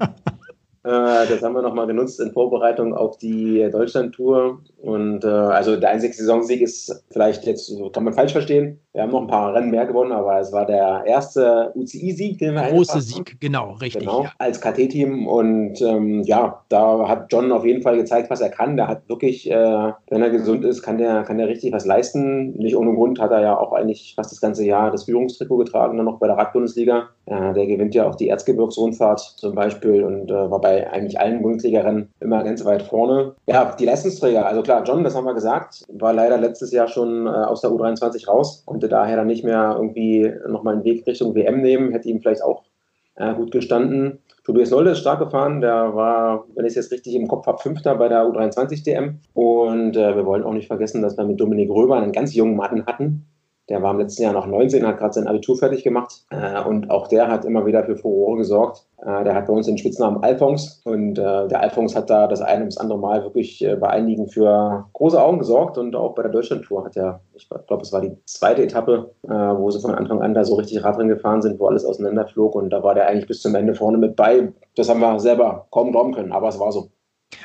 Äh, 0.88 1.28
das 1.28 1.42
haben 1.42 1.54
wir 1.54 1.62
nochmal 1.62 1.86
genutzt 1.86 2.22
in 2.22 2.32
Vorbereitung 2.32 2.94
auf 2.94 3.18
die 3.18 3.68
Deutschland-Tour. 3.70 4.60
Und 4.82 5.26
äh, 5.26 5.28
also 5.28 5.76
der 5.76 5.90
einzige 5.90 6.14
Saisonsieg 6.14 6.62
ist 6.62 7.04
vielleicht 7.12 7.46
jetzt, 7.46 7.74
kann 7.92 8.06
man 8.06 8.14
falsch 8.14 8.32
verstehen. 8.32 8.80
Wir 8.94 9.04
haben 9.04 9.12
noch 9.12 9.22
ein 9.22 9.28
paar 9.28 9.54
Rennen 9.54 9.70
mehr 9.70 9.86
gewonnen, 9.86 10.12
aber 10.12 10.40
es 10.40 10.52
war 10.52 10.66
der 10.66 11.04
erste 11.06 11.72
UCI-Sieg, 11.76 12.40
den 12.40 12.56
wir 12.56 12.64
Große 12.64 13.02
Sieg, 13.02 13.40
genau, 13.40 13.74
richtig. 13.74 14.00
Genau, 14.02 14.24
ja. 14.24 14.32
als 14.40 14.62
KT-Team. 14.62 15.28
Und 15.28 15.82
ähm, 15.82 16.24
ja, 16.24 16.64
da 16.70 17.08
hat 17.08 17.32
John 17.32 17.52
auf 17.52 17.66
jeden 17.66 17.82
Fall 17.82 17.98
gezeigt, 17.98 18.30
was 18.30 18.42
er 18.42 18.50
kann. 18.50 18.78
Der 18.78 18.88
hat 18.88 19.08
wirklich, 19.10 19.52
äh, 19.52 19.92
wenn 20.10 20.22
er 20.22 20.30
gesund 20.30 20.64
ist, 20.66 20.82
kann 20.82 20.98
der, 20.98 21.24
kann 21.24 21.38
der 21.38 21.48
richtig 21.48 21.74
was 21.74 21.86
leisten. 21.86 22.58
Nicht 22.58 22.76
ohne 22.76 22.94
Grund 22.94 23.20
hat 23.20 23.32
er 23.32 23.42
ja 23.42 23.60
auch 23.60 23.74
eigentlich 23.74 24.14
fast 24.16 24.32
das 24.32 24.42
ganze 24.42 24.66
Jahr 24.66 24.90
das 24.90 25.04
Führungstrikot 25.04 25.58
getragen, 25.58 25.98
dann 25.98 26.06
noch 26.06 26.20
bei 26.20 26.28
der 26.28 26.38
Radbundesliga. 26.38 27.10
Ja, 27.30 27.52
der 27.52 27.68
gewinnt 27.68 27.94
ja 27.94 28.08
auch 28.08 28.16
die 28.16 28.30
Erzgebirgsrundfahrt 28.30 29.20
zum 29.20 29.54
Beispiel 29.54 30.04
und 30.04 30.32
äh, 30.32 30.50
war 30.50 30.62
bei 30.62 30.77
eigentlich 30.86 31.20
allen 31.20 31.42
Bundesliga-Rennen 31.42 32.10
immer 32.20 32.44
ganz 32.44 32.64
weit 32.66 32.84
vorne. 32.84 33.34
Ja, 33.48 33.76
die 33.78 33.86
Leistungsträger, 33.86 34.46
also 34.46 34.62
klar, 34.62 34.84
John, 34.86 35.04
das 35.04 35.16
haben 35.16 35.26
wir 35.26 35.34
gesagt, 35.34 35.86
war 35.90 36.14
leider 36.14 36.38
letztes 36.38 36.72
Jahr 36.72 36.88
schon 36.88 37.28
äh, 37.28 37.30
aus 37.30 37.62
der 37.62 37.72
U23 37.72 38.28
raus, 38.28 38.64
konnte 38.66 38.88
daher 38.88 39.18
dann 39.18 39.28
nicht 39.28 39.44
mehr 39.44 39.76
irgendwie 39.78 40.32
nochmal 40.48 40.76
einen 40.76 40.84
Weg 40.84 41.06
Richtung 41.08 41.36
WM 41.36 41.62
nehmen, 41.62 41.92
hätte 41.92 42.10
ihm 42.10 42.20
vielleicht 42.20 42.44
auch 42.44 42.64
äh, 43.16 43.34
gut 43.34 43.52
gestanden. 43.52 44.20
Tobias 44.46 44.70
Nolde 44.70 44.92
ist 44.92 45.00
stark 45.00 45.20
gefahren, 45.20 45.60
der 45.60 45.94
war, 45.94 46.46
wenn 46.56 46.64
ich 46.64 46.70
es 46.70 46.76
jetzt 46.76 46.92
richtig 46.92 47.16
im 47.16 47.28
Kopf 47.28 47.48
habe, 47.48 47.58
Fünfter 47.58 47.96
bei 47.96 48.08
der 48.08 48.24
U23 48.24 48.82
DM. 48.82 49.20
Und 49.34 49.98
äh, 49.98 50.16
wir 50.16 50.26
wollen 50.26 50.44
auch 50.44 50.54
nicht 50.54 50.68
vergessen, 50.68 51.02
dass 51.02 51.18
wir 51.18 51.26
mit 51.26 51.40
Dominik 51.40 51.70
Röber 51.70 51.98
einen 51.98 52.14
ganz 52.14 52.34
jungen 52.34 52.56
Matten 52.56 52.86
hatten, 52.86 53.26
Der 53.70 53.82
war 53.84 53.92
im 53.92 54.00
letzten 54.00 54.24
Jahr 54.24 54.34
noch 54.34 54.48
19, 54.48 54.88
hat 54.88 54.98
gerade 54.98 55.14
sein 55.14 55.28
Abitur 55.28 55.58
fertig 55.58 55.84
gemacht. 55.84 56.26
Äh, 56.30 56.64
und 56.64 56.90
auch 56.90 57.08
der 57.08 57.28
hat 57.28 57.44
immer 57.44 57.66
wieder 57.66 57.84
für 57.84 57.98
Furore 57.98 58.38
gesorgt. 58.38 58.88
Äh, 59.02 59.26
der 59.26 59.36
hat 59.36 59.48
bei 59.48 59.54
uns 59.54 59.66
den 59.66 59.78
Spitznamen 59.78 60.24
Alphons. 60.24 60.82
Und 60.86 61.20
äh, 61.20 61.48
der 61.48 61.62
Alphons 61.62 61.96
hat 61.96 62.10
da 62.10 62.28
das 62.28 62.42
eine 62.42 62.64
und 62.64 62.74
das 62.74 62.78
andere 62.78 63.00
Mal 63.00 63.24
wirklich 63.24 63.64
äh, 63.64 63.76
bei 63.76 63.90
einigen 63.90 64.30
für 64.30 64.86
große 64.94 65.22
Augen 65.22 65.40
gesorgt. 65.40 65.78
Und 65.78 65.96
auch 65.98 66.16
bei 66.16 66.22
der 66.22 66.32
Deutschlandtour 66.32 66.86
hat 66.86 66.96
er, 66.96 67.20
ich 67.34 67.50
glaube, 67.50 67.84
es 67.84 67.92
war 67.92 68.02
die 68.02 68.16
zweite 68.26 68.64
Etappe, 68.64 69.12
äh, 69.24 69.30
wo 69.30 69.70
sie 69.70 69.82
von 69.82 69.94
Anfang 69.94 70.22
an 70.22 70.34
da 70.34 70.46
so 70.46 70.56
richtig 70.56 70.84
Radrennen 70.84 71.10
gefahren 71.10 71.42
sind, 71.42 71.60
wo 71.60 71.68
alles 71.68 71.84
auseinanderflog. 71.84 72.56
Und 72.56 72.70
da 72.70 72.84
war 72.84 72.96
der 72.96 73.08
eigentlich 73.08 73.28
bis 73.28 73.42
zum 73.42 73.54
Ende 73.54 73.76
vorne 73.76 73.98
mit 73.98 74.16
bei. 74.16 74.54
Das 74.76 74.88
haben 74.88 75.02
wir 75.02 75.20
selber 75.20 75.68
kaum 75.72 75.92
glauben 75.92 76.14
können, 76.14 76.32
aber 76.32 76.48
es 76.48 76.60
war 76.60 76.72
so. 76.72 76.90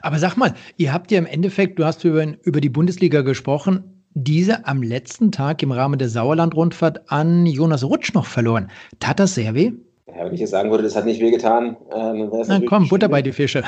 Aber 0.01 0.19
sag 0.19 0.37
mal, 0.37 0.55
ihr 0.77 0.93
habt 0.93 1.11
ja 1.11 1.19
im 1.19 1.27
Endeffekt, 1.27 1.79
du 1.81 1.85
hast 1.85 2.05
über, 2.05 2.25
über 2.43 2.61
die 2.61 2.69
Bundesliga 2.69 3.23
gesprochen, 3.23 4.02
diese 4.15 4.67
am 4.67 4.83
letzten 4.83 5.33
Tag 5.33 5.63
im 5.63 5.73
Rahmen 5.73 5.99
der 5.99 6.09
Sauerland-Rundfahrt 6.09 7.11
an 7.11 7.47
Jonas 7.47 7.85
Rutsch 7.85 8.15
noch 8.15 8.27
verloren. 8.27 8.71
Tat 9.01 9.21
das 9.21 9.35
sehr 9.35 9.55
weh? 9.55 9.73
Ja, 10.07 10.25
wenn 10.25 10.35
ich 10.35 10.41
jetzt 10.41 10.51
sagen 10.51 10.71
würde, 10.71 10.83
das 10.83 10.97
hat 10.97 11.07
nicht 11.07 11.21
wehgetan, 11.21 11.77
äh, 11.91 11.95
dann 11.95 12.31
wäre 12.31 12.43
es 12.43 12.49
Na 12.49 12.61
komm, 12.61 12.89
Butter 12.89 13.09
bei 13.09 13.23
die 13.23 13.33
Fische. 13.33 13.63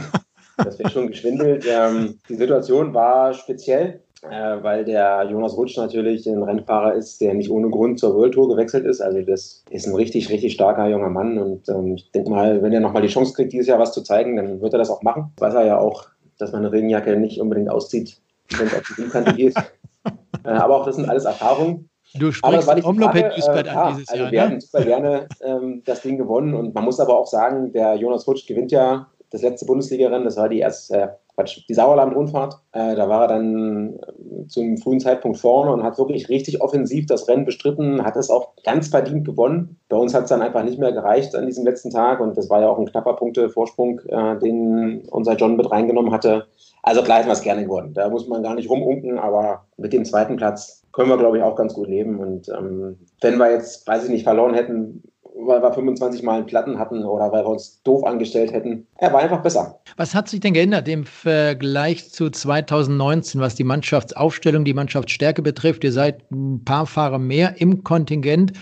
das 0.56 0.78
wäre 0.78 0.90
schon 0.90 1.08
geschwindelt. 1.08 1.66
Ähm, 1.68 2.18
die 2.28 2.36
Situation 2.36 2.94
war 2.94 3.34
speziell 3.34 4.00
äh, 4.22 4.62
weil 4.62 4.84
der 4.84 5.26
Jonas 5.30 5.56
Rutsch 5.56 5.76
natürlich 5.76 6.26
ein 6.26 6.42
Rennfahrer 6.42 6.94
ist, 6.94 7.20
der 7.20 7.34
nicht 7.34 7.50
ohne 7.50 7.70
Grund 7.70 7.98
zur 7.98 8.14
World 8.14 8.34
Tour 8.34 8.48
gewechselt 8.48 8.84
ist. 8.84 9.00
Also 9.00 9.22
das 9.22 9.64
ist 9.70 9.86
ein 9.86 9.94
richtig, 9.94 10.28
richtig 10.28 10.52
starker 10.52 10.88
junger 10.88 11.08
Mann 11.08 11.38
und 11.38 11.68
ähm, 11.68 11.94
ich 11.94 12.10
denke 12.12 12.30
mal, 12.30 12.62
wenn 12.62 12.72
er 12.72 12.80
nochmal 12.80 13.02
die 13.02 13.08
Chance 13.08 13.32
kriegt, 13.32 13.52
dieses 13.52 13.68
Jahr 13.68 13.78
was 13.78 13.92
zu 13.92 14.02
zeigen, 14.02 14.36
dann 14.36 14.60
wird 14.60 14.74
er 14.74 14.78
das 14.78 14.90
auch 14.90 15.02
machen. 15.02 15.32
Weiß 15.38 15.54
er 15.54 15.64
ja 15.64 15.78
auch, 15.78 16.08
dass 16.38 16.52
man 16.52 16.62
eine 16.62 16.72
Regenjacke 16.72 17.16
nicht 17.16 17.40
unbedingt 17.40 17.70
auszieht, 17.70 18.20
wenn 18.58 18.66
es 18.66 18.74
auf 18.74 18.82
die 18.88 19.02
Südkante 19.02 19.34
geht. 19.34 19.54
äh, 20.44 20.48
aber 20.48 20.76
auch 20.76 20.86
das 20.86 20.96
sind 20.96 21.08
alles 21.08 21.24
Erfahrungen. 21.24 21.88
Du 22.14 22.32
sprichst 22.32 22.84
Omloped 22.84 23.36
Duisburg 23.36 23.66
äh, 23.66 23.68
an 23.68 23.94
dieses 23.94 24.08
also 24.08 24.24
Jahr. 24.24 24.32
Wir 24.32 24.40
ne? 24.40 24.48
hätten 24.48 24.60
super 24.60 24.84
gerne 24.84 25.28
ähm, 25.42 25.82
das 25.84 26.02
Ding 26.02 26.18
gewonnen 26.18 26.54
und 26.54 26.74
man 26.74 26.84
muss 26.84 26.98
aber 26.98 27.16
auch 27.16 27.26
sagen, 27.26 27.72
der 27.72 27.94
Jonas 27.94 28.26
Rutsch 28.26 28.46
gewinnt 28.46 28.72
ja 28.72 29.06
das 29.30 29.42
letzte 29.42 29.64
Bundesliga-Rennen, 29.66 30.24
das 30.24 30.36
war 30.36 30.48
die 30.48 30.58
erste, 30.58 30.94
äh, 30.94 31.08
Quatsch, 31.40 31.60
die 31.68 31.74
Sauerland-Rundfahrt. 31.74 32.54
Äh, 32.72 32.96
da 32.96 33.08
war 33.08 33.22
er 33.22 33.28
dann 33.28 33.94
äh, 33.94 34.46
zum 34.48 34.76
frühen 34.78 35.00
Zeitpunkt 35.00 35.38
vorne 35.38 35.72
und 35.72 35.82
hat 35.82 35.98
wirklich 35.98 36.28
richtig 36.28 36.60
offensiv 36.60 37.06
das 37.06 37.28
Rennen 37.28 37.44
bestritten, 37.44 38.04
hat 38.04 38.16
es 38.16 38.30
auch 38.30 38.54
ganz 38.64 38.88
verdient 38.88 39.24
gewonnen. 39.24 39.78
Bei 39.88 39.96
uns 39.96 40.14
hat 40.14 40.24
es 40.24 40.28
dann 40.30 40.42
einfach 40.42 40.64
nicht 40.64 40.78
mehr 40.78 40.92
gereicht 40.92 41.34
an 41.34 41.46
diesem 41.46 41.64
letzten 41.64 41.90
Tag 41.90 42.20
und 42.20 42.36
das 42.36 42.50
war 42.50 42.60
ja 42.60 42.68
auch 42.68 42.78
ein 42.78 42.86
knapper 42.86 43.14
Punktevorsprung, 43.14 44.00
äh, 44.08 44.38
den 44.38 45.02
unser 45.10 45.36
John 45.36 45.56
mit 45.56 45.70
reingenommen 45.70 46.12
hatte. 46.12 46.46
Also 46.82 47.02
klar 47.02 47.18
hätten 47.18 47.28
wir 47.28 47.34
es 47.34 47.42
gerne 47.42 47.64
gewonnen. 47.64 47.94
Da 47.94 48.08
muss 48.08 48.28
man 48.28 48.42
gar 48.42 48.54
nicht 48.54 48.70
rumunken, 48.70 49.18
aber 49.18 49.66
mit 49.76 49.92
dem 49.92 50.04
zweiten 50.04 50.36
Platz 50.36 50.82
können 50.92 51.08
wir, 51.08 51.18
glaube 51.18 51.38
ich, 51.38 51.42
auch 51.42 51.56
ganz 51.56 51.74
gut 51.74 51.88
leben. 51.88 52.18
Und 52.18 52.48
ähm, 52.48 52.98
wenn 53.20 53.36
wir 53.36 53.50
jetzt, 53.50 53.86
weiß 53.86 54.04
ich 54.04 54.10
nicht, 54.10 54.24
verloren 54.24 54.54
hätten, 54.54 55.02
weil 55.46 55.62
wir 55.62 55.72
25 55.72 56.22
Mal 56.22 56.36
einen 56.36 56.46
Platten 56.46 56.78
hatten 56.78 57.04
oder 57.04 57.32
weil 57.32 57.44
wir 57.44 57.50
uns 57.50 57.82
doof 57.82 58.04
angestellt 58.04 58.52
hätten. 58.52 58.86
Er 58.98 59.12
war 59.12 59.20
einfach 59.20 59.42
besser. 59.42 59.80
Was 59.96 60.14
hat 60.14 60.28
sich 60.28 60.40
denn 60.40 60.54
geändert 60.54 60.88
im 60.88 61.04
Vergleich 61.04 62.10
zu 62.10 62.30
2019, 62.30 63.40
was 63.40 63.54
die 63.54 63.64
Mannschaftsaufstellung, 63.64 64.64
die 64.64 64.74
Mannschaftsstärke 64.74 65.42
betrifft? 65.42 65.84
Ihr 65.84 65.92
seid 65.92 66.30
ein 66.30 66.62
paar 66.64 66.86
Fahrer 66.86 67.18
mehr 67.18 67.60
im 67.60 67.84
Kontingent. 67.84 68.52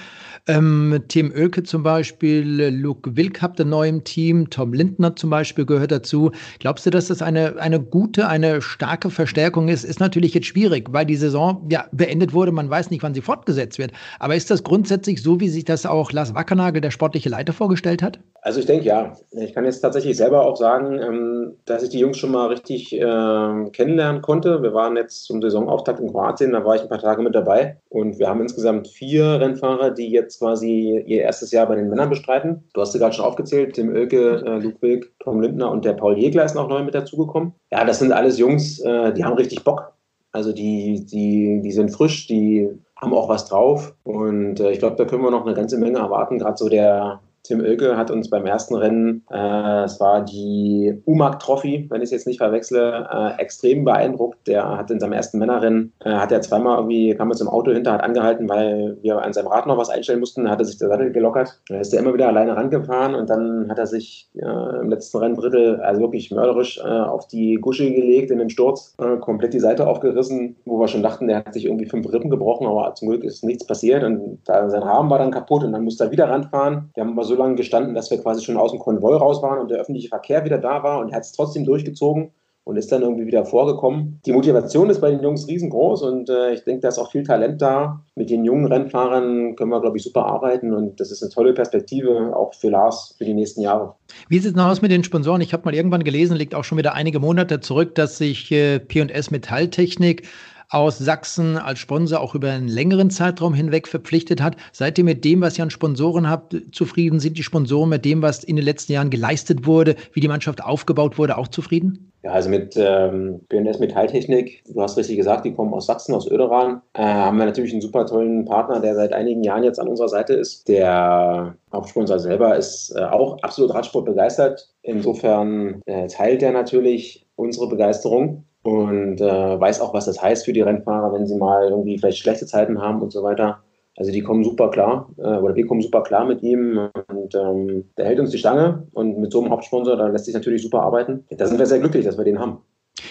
Ähm, 0.48 1.04
Tim 1.08 1.30
Oelke 1.30 1.62
zum 1.62 1.82
Beispiel, 1.82 2.70
Luke 2.70 3.16
Wilk 3.16 3.42
habt 3.42 3.60
ihr 3.60 3.66
neu 3.66 3.86
im 3.86 4.02
Team, 4.02 4.48
Tom 4.48 4.72
Lindner 4.72 5.14
zum 5.14 5.28
Beispiel 5.28 5.66
gehört 5.66 5.92
dazu. 5.92 6.32
Glaubst 6.58 6.86
du, 6.86 6.90
dass 6.90 7.08
das 7.08 7.20
eine, 7.20 7.56
eine 7.58 7.78
gute, 7.78 8.28
eine 8.28 8.62
starke 8.62 9.10
Verstärkung 9.10 9.68
ist? 9.68 9.84
Ist 9.84 10.00
natürlich 10.00 10.32
jetzt 10.32 10.46
schwierig, 10.46 10.88
weil 10.90 11.04
die 11.04 11.16
Saison 11.16 11.68
ja 11.70 11.84
beendet 11.92 12.32
wurde. 12.32 12.50
Man 12.52 12.70
weiß 12.70 12.90
nicht, 12.90 13.02
wann 13.02 13.12
sie 13.12 13.20
fortgesetzt 13.20 13.78
wird. 13.78 13.92
Aber 14.18 14.36
ist 14.36 14.50
das 14.50 14.64
grundsätzlich 14.64 15.22
so, 15.22 15.38
wie 15.38 15.50
sich 15.50 15.66
das 15.66 15.84
auch 15.84 16.12
Lars 16.12 16.34
Wackernagel, 16.34 16.80
der 16.80 16.92
sportliche 16.92 17.28
Leiter, 17.28 17.52
vorgestellt 17.52 18.02
hat? 18.02 18.18
Also 18.40 18.60
ich 18.60 18.66
denke 18.66 18.86
ja. 18.86 19.14
Ich 19.32 19.52
kann 19.52 19.64
jetzt 19.64 19.80
tatsächlich 19.80 20.16
selber 20.16 20.46
auch 20.46 20.56
sagen, 20.56 20.98
ähm, 21.00 21.56
dass 21.64 21.82
ich 21.82 21.90
die 21.90 21.98
Jungs 21.98 22.18
schon 22.18 22.30
mal 22.30 22.46
richtig 22.46 22.94
äh, 22.94 23.70
kennenlernen 23.72 24.22
konnte. 24.22 24.62
Wir 24.62 24.72
waren 24.72 24.96
jetzt 24.96 25.24
zum 25.24 25.42
Saisonauftakt 25.42 26.00
in 26.00 26.10
Kroatien, 26.10 26.52
da 26.52 26.64
war 26.64 26.76
ich 26.76 26.82
ein 26.82 26.88
paar 26.88 27.00
Tage 27.00 27.22
mit 27.22 27.34
dabei. 27.34 27.78
Und 27.88 28.18
wir 28.18 28.28
haben 28.28 28.40
insgesamt 28.40 28.88
vier 28.88 29.40
Rennfahrer, 29.40 29.90
die 29.90 30.10
jetzt 30.10 30.38
quasi 30.38 31.02
ihr 31.06 31.22
erstes 31.22 31.50
Jahr 31.50 31.66
bei 31.66 31.74
den 31.74 31.88
Männern 31.88 32.10
bestreiten. 32.10 32.64
Du 32.74 32.80
hast 32.80 32.92
sie 32.92 32.98
gerade 32.98 33.14
schon 33.14 33.24
aufgezählt, 33.24 33.74
Tim 33.74 33.90
Oelke, 33.90 34.42
äh, 34.46 34.58
Luke 34.58 34.80
Wilk, 34.80 35.12
Tom 35.20 35.40
Lindner 35.40 35.70
und 35.70 35.84
der 35.84 35.94
Paul 35.94 36.16
Jägler 36.16 36.44
ist 36.44 36.54
noch 36.54 36.68
neu 36.68 36.82
mit 36.82 36.94
dazugekommen. 36.94 37.54
Ja, 37.70 37.84
das 37.84 37.98
sind 37.98 38.12
alles 38.12 38.38
Jungs, 38.38 38.80
äh, 38.80 39.12
die 39.12 39.24
haben 39.24 39.34
richtig 39.34 39.64
Bock. 39.64 39.92
Also 40.30 40.52
die, 40.52 41.04
die, 41.06 41.60
die 41.62 41.72
sind 41.72 41.90
frisch, 41.90 42.26
die 42.26 42.68
haben 42.96 43.14
auch 43.14 43.28
was 43.28 43.46
drauf. 43.46 43.94
Und 44.04 44.60
äh, 44.60 44.70
ich 44.70 44.78
glaube, 44.78 44.96
da 44.96 45.04
können 45.04 45.22
wir 45.22 45.30
noch 45.30 45.46
eine 45.46 45.54
ganze 45.54 45.78
Menge 45.78 45.98
erwarten. 45.98 46.38
Gerade 46.38 46.56
so 46.56 46.68
der, 46.68 47.20
Tim 47.48 47.60
Oelke 47.60 47.96
hat 47.96 48.10
uns 48.10 48.28
beim 48.28 48.44
ersten 48.44 48.74
Rennen, 48.74 49.24
äh, 49.30 49.84
es 49.84 49.98
war 50.00 50.22
die 50.22 51.00
UMAG 51.06 51.38
Trophy, 51.38 51.86
wenn 51.88 52.02
ich 52.02 52.08
es 52.08 52.10
jetzt 52.10 52.26
nicht 52.26 52.36
verwechsle, 52.36 53.08
äh, 53.10 53.40
extrem 53.40 53.84
beeindruckt. 53.84 54.46
Der 54.46 54.76
hat 54.76 54.90
in 54.90 55.00
seinem 55.00 55.14
ersten 55.14 55.38
Männerrennen, 55.38 55.94
äh, 56.04 56.10
hat 56.10 56.30
er 56.30 56.42
zweimal 56.42 56.76
irgendwie, 56.76 57.14
kam 57.14 57.28
mit 57.28 57.38
zum 57.38 57.48
Auto 57.48 57.72
hinter, 57.72 57.92
hat 57.92 58.02
angehalten, 58.02 58.50
weil 58.50 58.98
wir 59.00 59.22
an 59.22 59.32
seinem 59.32 59.46
Rad 59.46 59.66
noch 59.66 59.78
was 59.78 59.88
einstellen 59.88 60.20
mussten, 60.20 60.50
hat 60.50 60.58
er 60.58 60.66
sich 60.66 60.76
der 60.76 60.88
Sattel 60.88 61.10
gelockert. 61.10 61.58
Da 61.70 61.80
ist 61.80 61.94
er 61.94 62.00
immer 62.00 62.12
wieder 62.12 62.28
alleine 62.28 62.54
rangefahren 62.54 63.14
und 63.14 63.30
dann 63.30 63.70
hat 63.70 63.78
er 63.78 63.86
sich 63.86 64.28
äh, 64.34 64.80
im 64.80 64.90
letzten 64.90 65.16
Renndrittel 65.16 65.80
also 65.80 66.02
wirklich 66.02 66.30
mörderisch 66.30 66.78
äh, 66.78 66.86
auf 66.86 67.28
die 67.28 67.54
Gusche 67.54 67.90
gelegt 67.90 68.30
in 68.30 68.40
den 68.40 68.50
Sturz, 68.50 68.94
äh, 68.98 69.16
komplett 69.16 69.54
die 69.54 69.60
Seite 69.60 69.86
aufgerissen, 69.86 70.56
wo 70.66 70.78
wir 70.78 70.88
schon 70.88 71.02
dachten, 71.02 71.28
der 71.28 71.38
hat 71.38 71.54
sich 71.54 71.64
irgendwie 71.64 71.86
fünf 71.86 72.12
Rippen 72.12 72.28
gebrochen, 72.28 72.66
aber 72.66 72.94
zum 72.94 73.08
Glück 73.08 73.24
ist 73.24 73.42
nichts 73.42 73.66
passiert 73.66 74.04
und 74.04 74.40
da, 74.44 74.68
sein 74.68 74.82
Rahmen 74.82 75.08
war 75.08 75.18
dann 75.18 75.30
kaputt 75.30 75.64
und 75.64 75.72
dann 75.72 75.84
musste 75.84 76.04
er 76.04 76.10
wieder 76.10 76.28
ranfahren. 76.28 76.90
Wir 76.92 77.04
haben 77.04 77.12
aber 77.12 77.24
so 77.24 77.37
lange 77.38 77.54
gestanden, 77.54 77.94
dass 77.94 78.10
wir 78.10 78.18
quasi 78.18 78.44
schon 78.44 78.56
aus 78.56 78.72
dem 78.72 78.80
Konvoi 78.80 79.16
raus 79.16 79.42
waren 79.42 79.60
und 79.60 79.70
der 79.70 79.78
öffentliche 79.78 80.08
Verkehr 80.08 80.44
wieder 80.44 80.58
da 80.58 80.82
war 80.82 81.00
und 81.00 81.10
er 81.10 81.16
hat 81.16 81.24
es 81.24 81.32
trotzdem 81.32 81.64
durchgezogen 81.64 82.32
und 82.68 82.76
ist 82.76 82.92
dann 82.92 83.00
irgendwie 83.00 83.26
wieder 83.26 83.46
vorgekommen. 83.46 84.20
Die 84.26 84.32
Motivation 84.32 84.90
ist 84.90 85.00
bei 85.00 85.10
den 85.10 85.22
Jungs 85.22 85.48
riesengroß 85.48 86.02
und 86.02 86.28
äh, 86.28 86.52
ich 86.52 86.64
denke, 86.64 86.82
da 86.82 86.88
ist 86.88 86.98
auch 86.98 87.10
viel 87.10 87.22
Talent 87.22 87.62
da. 87.62 88.04
Mit 88.14 88.28
den 88.28 88.44
jungen 88.44 88.66
Rennfahrern 88.66 89.56
können 89.56 89.70
wir, 89.70 89.80
glaube 89.80 89.96
ich, 89.96 90.02
super 90.02 90.26
arbeiten 90.26 90.74
und 90.74 91.00
das 91.00 91.10
ist 91.10 91.22
eine 91.22 91.32
tolle 91.32 91.54
Perspektive 91.54 92.36
auch 92.36 92.52
für 92.52 92.68
Lars 92.68 93.14
für 93.16 93.24
die 93.24 93.32
nächsten 93.32 93.62
Jahre. 93.62 93.94
Wie 94.28 94.38
sieht 94.38 94.50
es 94.50 94.56
noch 94.56 94.66
aus 94.66 94.82
mit 94.82 94.90
den 94.90 95.02
Sponsoren? 95.02 95.40
Ich 95.40 95.54
habe 95.54 95.64
mal 95.64 95.74
irgendwann 95.74 96.04
gelesen, 96.04 96.36
liegt 96.36 96.54
auch 96.54 96.64
schon 96.64 96.76
wieder 96.76 96.92
einige 96.92 97.20
Monate 97.20 97.60
zurück, 97.60 97.94
dass 97.94 98.18
sich 98.18 98.52
äh, 98.52 98.80
P&S 98.80 99.30
Metalltechnik 99.30 100.28
aus 100.70 100.98
Sachsen 100.98 101.56
als 101.56 101.78
Sponsor 101.78 102.20
auch 102.20 102.34
über 102.34 102.50
einen 102.50 102.68
längeren 102.68 103.10
Zeitraum 103.10 103.54
hinweg 103.54 103.88
verpflichtet 103.88 104.42
hat. 104.42 104.56
Seid 104.72 104.98
ihr 104.98 105.04
mit 105.04 105.24
dem, 105.24 105.40
was 105.40 105.58
ihr 105.58 105.64
an 105.64 105.70
Sponsoren 105.70 106.28
habt, 106.28 106.56
zufrieden? 106.72 107.20
Sind 107.20 107.38
die 107.38 107.42
Sponsoren 107.42 107.88
mit 107.88 108.04
dem, 108.04 108.22
was 108.22 108.44
in 108.44 108.56
den 108.56 108.64
letzten 108.64 108.92
Jahren 108.92 109.10
geleistet 109.10 109.66
wurde, 109.66 109.96
wie 110.12 110.20
die 110.20 110.28
Mannschaft 110.28 110.62
aufgebaut 110.62 111.18
wurde, 111.18 111.38
auch 111.38 111.48
zufrieden? 111.48 112.12
Ja, 112.22 112.32
also 112.32 112.50
mit 112.50 112.74
ähm, 112.76 113.40
BNS 113.48 113.78
Metalltechnik, 113.78 114.64
du 114.66 114.82
hast 114.82 114.96
richtig 114.96 115.16
gesagt, 115.16 115.44
die 115.44 115.54
kommen 115.54 115.72
aus 115.72 115.86
Sachsen, 115.86 116.14
aus 116.14 116.28
Öderan. 116.28 116.82
Äh, 116.94 117.02
haben 117.02 117.38
wir 117.38 117.46
natürlich 117.46 117.72
einen 117.72 117.80
super 117.80 118.06
tollen 118.06 118.44
Partner, 118.44 118.80
der 118.80 118.96
seit 118.96 119.12
einigen 119.12 119.44
Jahren 119.44 119.62
jetzt 119.62 119.78
an 119.78 119.86
unserer 119.86 120.08
Seite 120.08 120.34
ist. 120.34 120.66
Der 120.68 121.54
Hauptsponsor 121.72 122.18
selber 122.18 122.56
ist 122.56 122.92
äh, 122.96 123.04
auch 123.04 123.40
absolut 123.42 123.72
Radsport 123.72 124.04
begeistert. 124.04 124.68
Insofern 124.82 125.80
äh, 125.86 126.08
teilt 126.08 126.42
er 126.42 126.50
natürlich 126.50 127.24
unsere 127.36 127.68
Begeisterung 127.68 128.44
und 128.62 129.20
äh, 129.20 129.60
weiß 129.60 129.80
auch, 129.80 129.94
was 129.94 130.06
das 130.06 130.20
heißt 130.20 130.44
für 130.44 130.52
die 130.52 130.60
Rennfahrer, 130.60 131.12
wenn 131.12 131.26
sie 131.26 131.36
mal 131.36 131.68
irgendwie 131.68 131.98
vielleicht 131.98 132.18
schlechte 132.18 132.46
Zeiten 132.46 132.80
haben 132.80 133.00
und 133.02 133.12
so 133.12 133.22
weiter. 133.22 133.62
Also 133.96 134.12
die 134.12 134.22
kommen 134.22 134.44
super 134.44 134.70
klar, 134.70 135.10
äh, 135.18 135.22
oder 135.22 135.56
wir 135.56 135.66
kommen 135.66 135.82
super 135.82 136.02
klar 136.02 136.24
mit 136.24 136.42
ihm 136.42 136.88
und 137.08 137.34
ähm, 137.34 137.84
der 137.96 138.06
hält 138.06 138.20
uns 138.20 138.30
die 138.30 138.38
Stange 138.38 138.86
und 138.92 139.18
mit 139.18 139.32
so 139.32 139.40
einem 139.40 139.50
Hauptsponsor, 139.50 139.96
da 139.96 140.06
lässt 140.06 140.26
sich 140.26 140.34
natürlich 140.34 140.62
super 140.62 140.82
arbeiten. 140.82 141.24
Da 141.30 141.46
sind 141.46 141.58
wir 141.58 141.66
sehr 141.66 141.80
glücklich, 141.80 142.04
dass 142.04 142.16
wir 142.16 142.24
den 142.24 142.38
haben. 142.38 142.58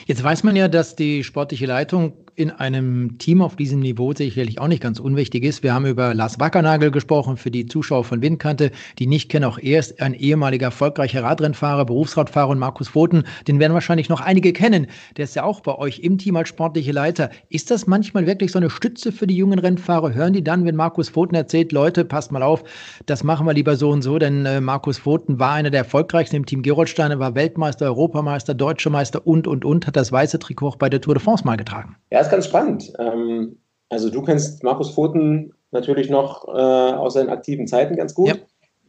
Jetzt 0.05 0.23
weiß 0.23 0.43
man 0.43 0.55
ja, 0.55 0.69
dass 0.69 0.95
die 0.95 1.23
sportliche 1.23 1.65
Leitung 1.65 2.13
in 2.37 2.51
einem 2.51 3.17
Team 3.17 3.41
auf 3.41 3.55
diesem 3.55 3.79
Niveau 3.79 4.13
sicherlich 4.13 4.61
auch 4.61 4.67
nicht 4.67 4.81
ganz 4.83 4.99
unwichtig 4.99 5.43
ist. 5.43 5.63
Wir 5.63 5.73
haben 5.73 5.87
über 5.87 6.13
Lars 6.13 6.39
Wackernagel 6.39 6.91
gesprochen, 6.91 7.35
für 7.35 7.49
die 7.49 7.65
Zuschauer 7.65 8.03
von 8.03 8.21
Windkante, 8.21 8.69
die 8.99 9.07
nicht 9.07 9.29
kennen, 9.29 9.45
auch 9.45 9.57
er 9.57 9.79
ist 9.79 9.99
ein 9.99 10.13
ehemaliger 10.13 10.67
erfolgreicher 10.67 11.23
Radrennfahrer, 11.23 11.85
Berufsradfahrer 11.85 12.49
und 12.49 12.59
Markus 12.59 12.89
Voten, 12.89 13.23
den 13.47 13.59
werden 13.59 13.73
wahrscheinlich 13.73 14.07
noch 14.07 14.21
einige 14.21 14.53
kennen. 14.53 14.85
Der 15.17 15.23
ist 15.23 15.35
ja 15.35 15.43
auch 15.43 15.61
bei 15.61 15.73
euch 15.75 15.99
im 15.99 16.19
Team 16.19 16.35
als 16.35 16.49
sportliche 16.49 16.91
Leiter. 16.91 17.31
Ist 17.49 17.71
das 17.71 17.87
manchmal 17.87 18.27
wirklich 18.27 18.51
so 18.51 18.59
eine 18.59 18.69
Stütze 18.69 19.11
für 19.11 19.25
die 19.25 19.35
jungen 19.35 19.57
Rennfahrer? 19.57 20.13
Hören 20.13 20.33
die 20.33 20.43
dann, 20.43 20.63
wenn 20.63 20.75
Markus 20.75 21.09
Voten 21.09 21.33
erzählt, 21.33 21.71
Leute, 21.71 22.05
passt 22.05 22.31
mal 22.31 22.43
auf, 22.43 22.63
das 23.07 23.23
machen 23.23 23.47
wir 23.47 23.53
lieber 23.53 23.77
so 23.77 23.89
und 23.89 24.03
so, 24.03 24.19
denn 24.19 24.45
äh, 24.45 24.61
Markus 24.61 24.99
Voten 24.99 25.39
war 25.39 25.53
einer 25.53 25.71
der 25.71 25.79
erfolgreichsten 25.79 26.35
im 26.35 26.45
Team 26.45 26.61
Gerolsteiner, 26.61 27.17
war 27.17 27.33
Weltmeister, 27.33 27.87
Europameister, 27.87 28.53
Deutscher 28.53 28.91
Meister 28.91 29.25
und, 29.25 29.47
und, 29.47 29.65
und, 29.65 29.87
hat 29.87 29.95
das 29.95 30.11
weiße 30.11 30.37
Trikot 30.37 30.75
bei 30.77 30.87
der 30.87 31.01
Tour 31.01 31.15
de 31.15 31.23
France 31.23 31.43
mal 31.43 31.57
getragen. 31.57 31.95
Ja, 32.11 32.26
ist 32.27 32.31
ganz 32.31 32.45
spannend. 32.45 32.93
Ähm, 32.99 33.57
also 33.89 34.09
du 34.09 34.21
kennst 34.21 34.63
Markus 34.63 34.91
Pfoten 34.91 35.53
natürlich 35.71 36.09
noch 36.09 36.47
äh, 36.47 36.51
aus 36.51 37.13
seinen 37.13 37.29
aktiven 37.29 37.67
Zeiten 37.67 37.95
ganz 37.95 38.13
gut. 38.13 38.27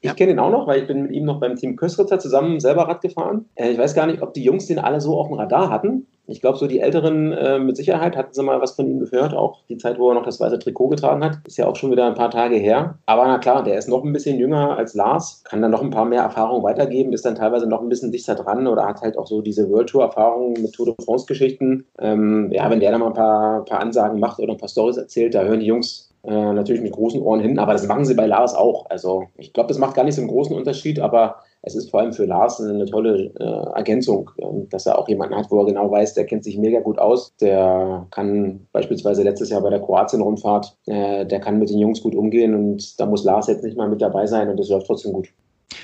Ja. 0.03 0.13
Ich 0.13 0.17
kenne 0.17 0.33
ihn 0.33 0.39
auch 0.39 0.51
noch, 0.51 0.67
weil 0.67 0.81
ich 0.83 0.87
bin 0.87 1.03
mit 1.03 1.13
ihm 1.13 1.25
noch 1.25 1.41
beim 1.41 1.57
Team 1.57 1.77
Köstritzer 1.77 2.19
zusammen 2.19 2.61
selber 2.61 2.89
Rad 2.89 3.01
gefahren. 3.01 3.47
Äh, 3.55 3.71
ich 3.71 3.79
weiß 3.79 3.95
gar 3.95 4.07
nicht, 4.07 4.23
ob 4.23 4.35
die 4.35 4.45
Jungs 4.45 4.67
den 4.67 4.79
alle 4.79 5.01
so 5.01 5.19
auf 5.19 5.29
dem 5.29 5.37
Radar 5.37 5.71
hatten. 5.71 6.07
Ich 6.31 6.43
glaube, 6.43 6.59
so 6.59 6.67
die 6.67 6.81
Älteren 6.81 7.33
äh, 7.33 7.59
mit 7.59 7.79
Sicherheit 7.79 8.15
hatten 8.15 8.35
sie 8.35 8.43
mal 8.43 8.61
was 8.61 8.73
von 8.73 8.87
ihm 8.87 9.01
gehört, 9.01 9.33
auch 9.33 9.65
die 9.71 9.79
Zeit, 9.79 9.99
wo 9.99 10.11
er 10.11 10.15
noch 10.15 10.27
das 10.27 10.39
weiße 10.39 10.59
Trikot 10.59 10.89
getragen 10.89 11.25
hat. 11.25 11.39
Ist 11.47 11.57
ja 11.57 11.67
auch 11.67 11.75
schon 11.75 11.91
wieder 11.91 12.07
ein 12.07 12.15
paar 12.15 12.31
Tage 12.31 12.57
her. 12.57 12.99
Aber 13.07 13.27
na 13.27 13.39
klar, 13.39 13.65
der 13.65 13.79
ist 13.79 13.89
noch 13.89 14.05
ein 14.05 14.13
bisschen 14.13 14.39
jünger 14.39 14.77
als 14.77 14.93
Lars, 14.93 15.43
kann 15.45 15.63
dann 15.63 15.71
noch 15.71 15.83
ein 15.83 15.89
paar 15.89 16.05
mehr 16.05 16.23
Erfahrungen 16.23 16.63
weitergeben, 16.63 17.15
ist 17.15 17.25
dann 17.25 17.35
teilweise 17.35 17.67
noch 17.67 17.81
ein 17.81 17.89
bisschen 17.89 18.13
dichter 18.13 18.35
dran 18.35 18.67
oder 18.67 18.85
hat 18.85 19.01
halt 19.01 19.17
auch 19.17 19.27
so 19.27 19.41
diese 19.41 19.71
World 19.71 19.89
Tour-Erfahrungen 19.89 20.61
mit 20.61 20.75
Tour 20.75 20.87
de 20.87 20.95
France-Geschichten. 21.03 21.87
Ähm, 21.99 22.51
ja, 22.53 22.71
wenn 22.71 22.81
der 22.81 22.91
dann 22.91 23.01
mal 23.01 23.07
ein 23.07 23.15
paar, 23.15 23.65
paar 23.65 23.81
Ansagen 23.81 24.21
macht 24.21 24.39
oder 24.39 24.53
ein 24.53 24.59
paar 24.59 24.69
Stories 24.69 24.99
erzählt, 24.99 25.35
da 25.35 25.45
hören 25.45 25.61
die 25.61 25.67
Jungs 25.67 26.08
äh, 26.25 26.53
natürlich 26.53 26.83
mit 26.83 26.93
großen 26.93 27.21
Ohren 27.23 27.41
hin, 27.41 27.59
aber 27.59 27.73
das 27.73 27.87
machen 27.87 28.05
sie 28.05 28.15
bei 28.15 28.27
Lars 28.27 28.55
auch. 28.55 28.87
Also 28.91 29.25
ich 29.37 29.53
glaube, 29.53 29.69
das 29.69 29.79
macht 29.79 29.95
gar 29.95 30.05
nicht 30.05 30.15
so 30.15 30.21
einen 30.21 30.31
großen 30.31 30.57
Unterschied, 30.57 31.01
aber 31.01 31.37
es 31.63 31.75
ist 31.75 31.91
vor 31.91 32.01
allem 32.01 32.13
für 32.13 32.25
Lars 32.25 32.61
eine 32.61 32.87
tolle 32.87 33.33
äh, 33.39 33.77
Ergänzung, 33.77 34.31
äh, 34.39 34.45
dass 34.71 34.87
er 34.87 34.99
auch 34.99 35.09
jemanden 35.09 35.37
hat, 35.37 35.51
wo 35.51 35.61
er 35.61 35.67
genau 35.67 35.91
weiß, 35.91 36.15
der 36.15 36.27
kennt 36.27 36.45
sich 36.45 36.59
mega 36.59 36.81
gut 36.81 36.99
aus. 36.99 37.35
Der 37.41 38.07
kann 38.11 38.67
beispielsweise 38.73 39.23
letztes 39.23 39.51
Jahr 39.51 39.63
bei 39.63 39.71
der 39.71 39.81
Kroatien-Rundfahrt, 39.81 40.77
äh, 40.87 41.27
der 41.27 41.41
kann 41.41 41.59
mit 41.59 41.71
den 41.71 41.79
Jungs 41.79 42.03
gut 42.03 42.15
umgehen 42.15 42.55
und 42.55 42.99
da 43.01 43.07
muss 43.07 43.25
Lars 43.25 43.49
jetzt 43.49 43.65
nicht 43.65 43.77
mal 43.77 43.89
mit 43.89 44.01
dabei 44.01 44.27
sein 44.27 44.49
und 44.49 44.59
das 44.59 44.69
läuft 44.69 44.87
trotzdem 44.87 45.13
gut. 45.13 45.29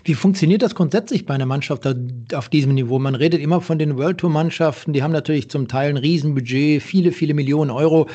Wie 0.03 0.15
funktioniert 0.15 0.63
das 0.63 0.75
grundsätzlich 0.75 1.27
bei 1.27 1.35
einer 1.35 1.47
Mannschaft 1.47 1.87
auf 2.35 2.49
diesem 2.49 2.75
Niveau? 2.75 2.99
Man 2.99 3.15
redet 3.15 3.41
immer 3.41 3.61
von 3.61 3.79
den 3.79 3.97
World 3.97 4.19
Tour 4.19 4.31
Mannschaften, 4.31 4.93
die 4.93 5.03
haben 5.03 5.13
natürlich 5.13 5.51
zum 5.51 5.69
Teil 5.69 5.91
ein 5.91 5.97
Riesenbudget, 5.97 6.83
viele, 6.83 7.13
viele 7.13 7.35
Millionen 7.35 7.71
Euro. 7.71 8.07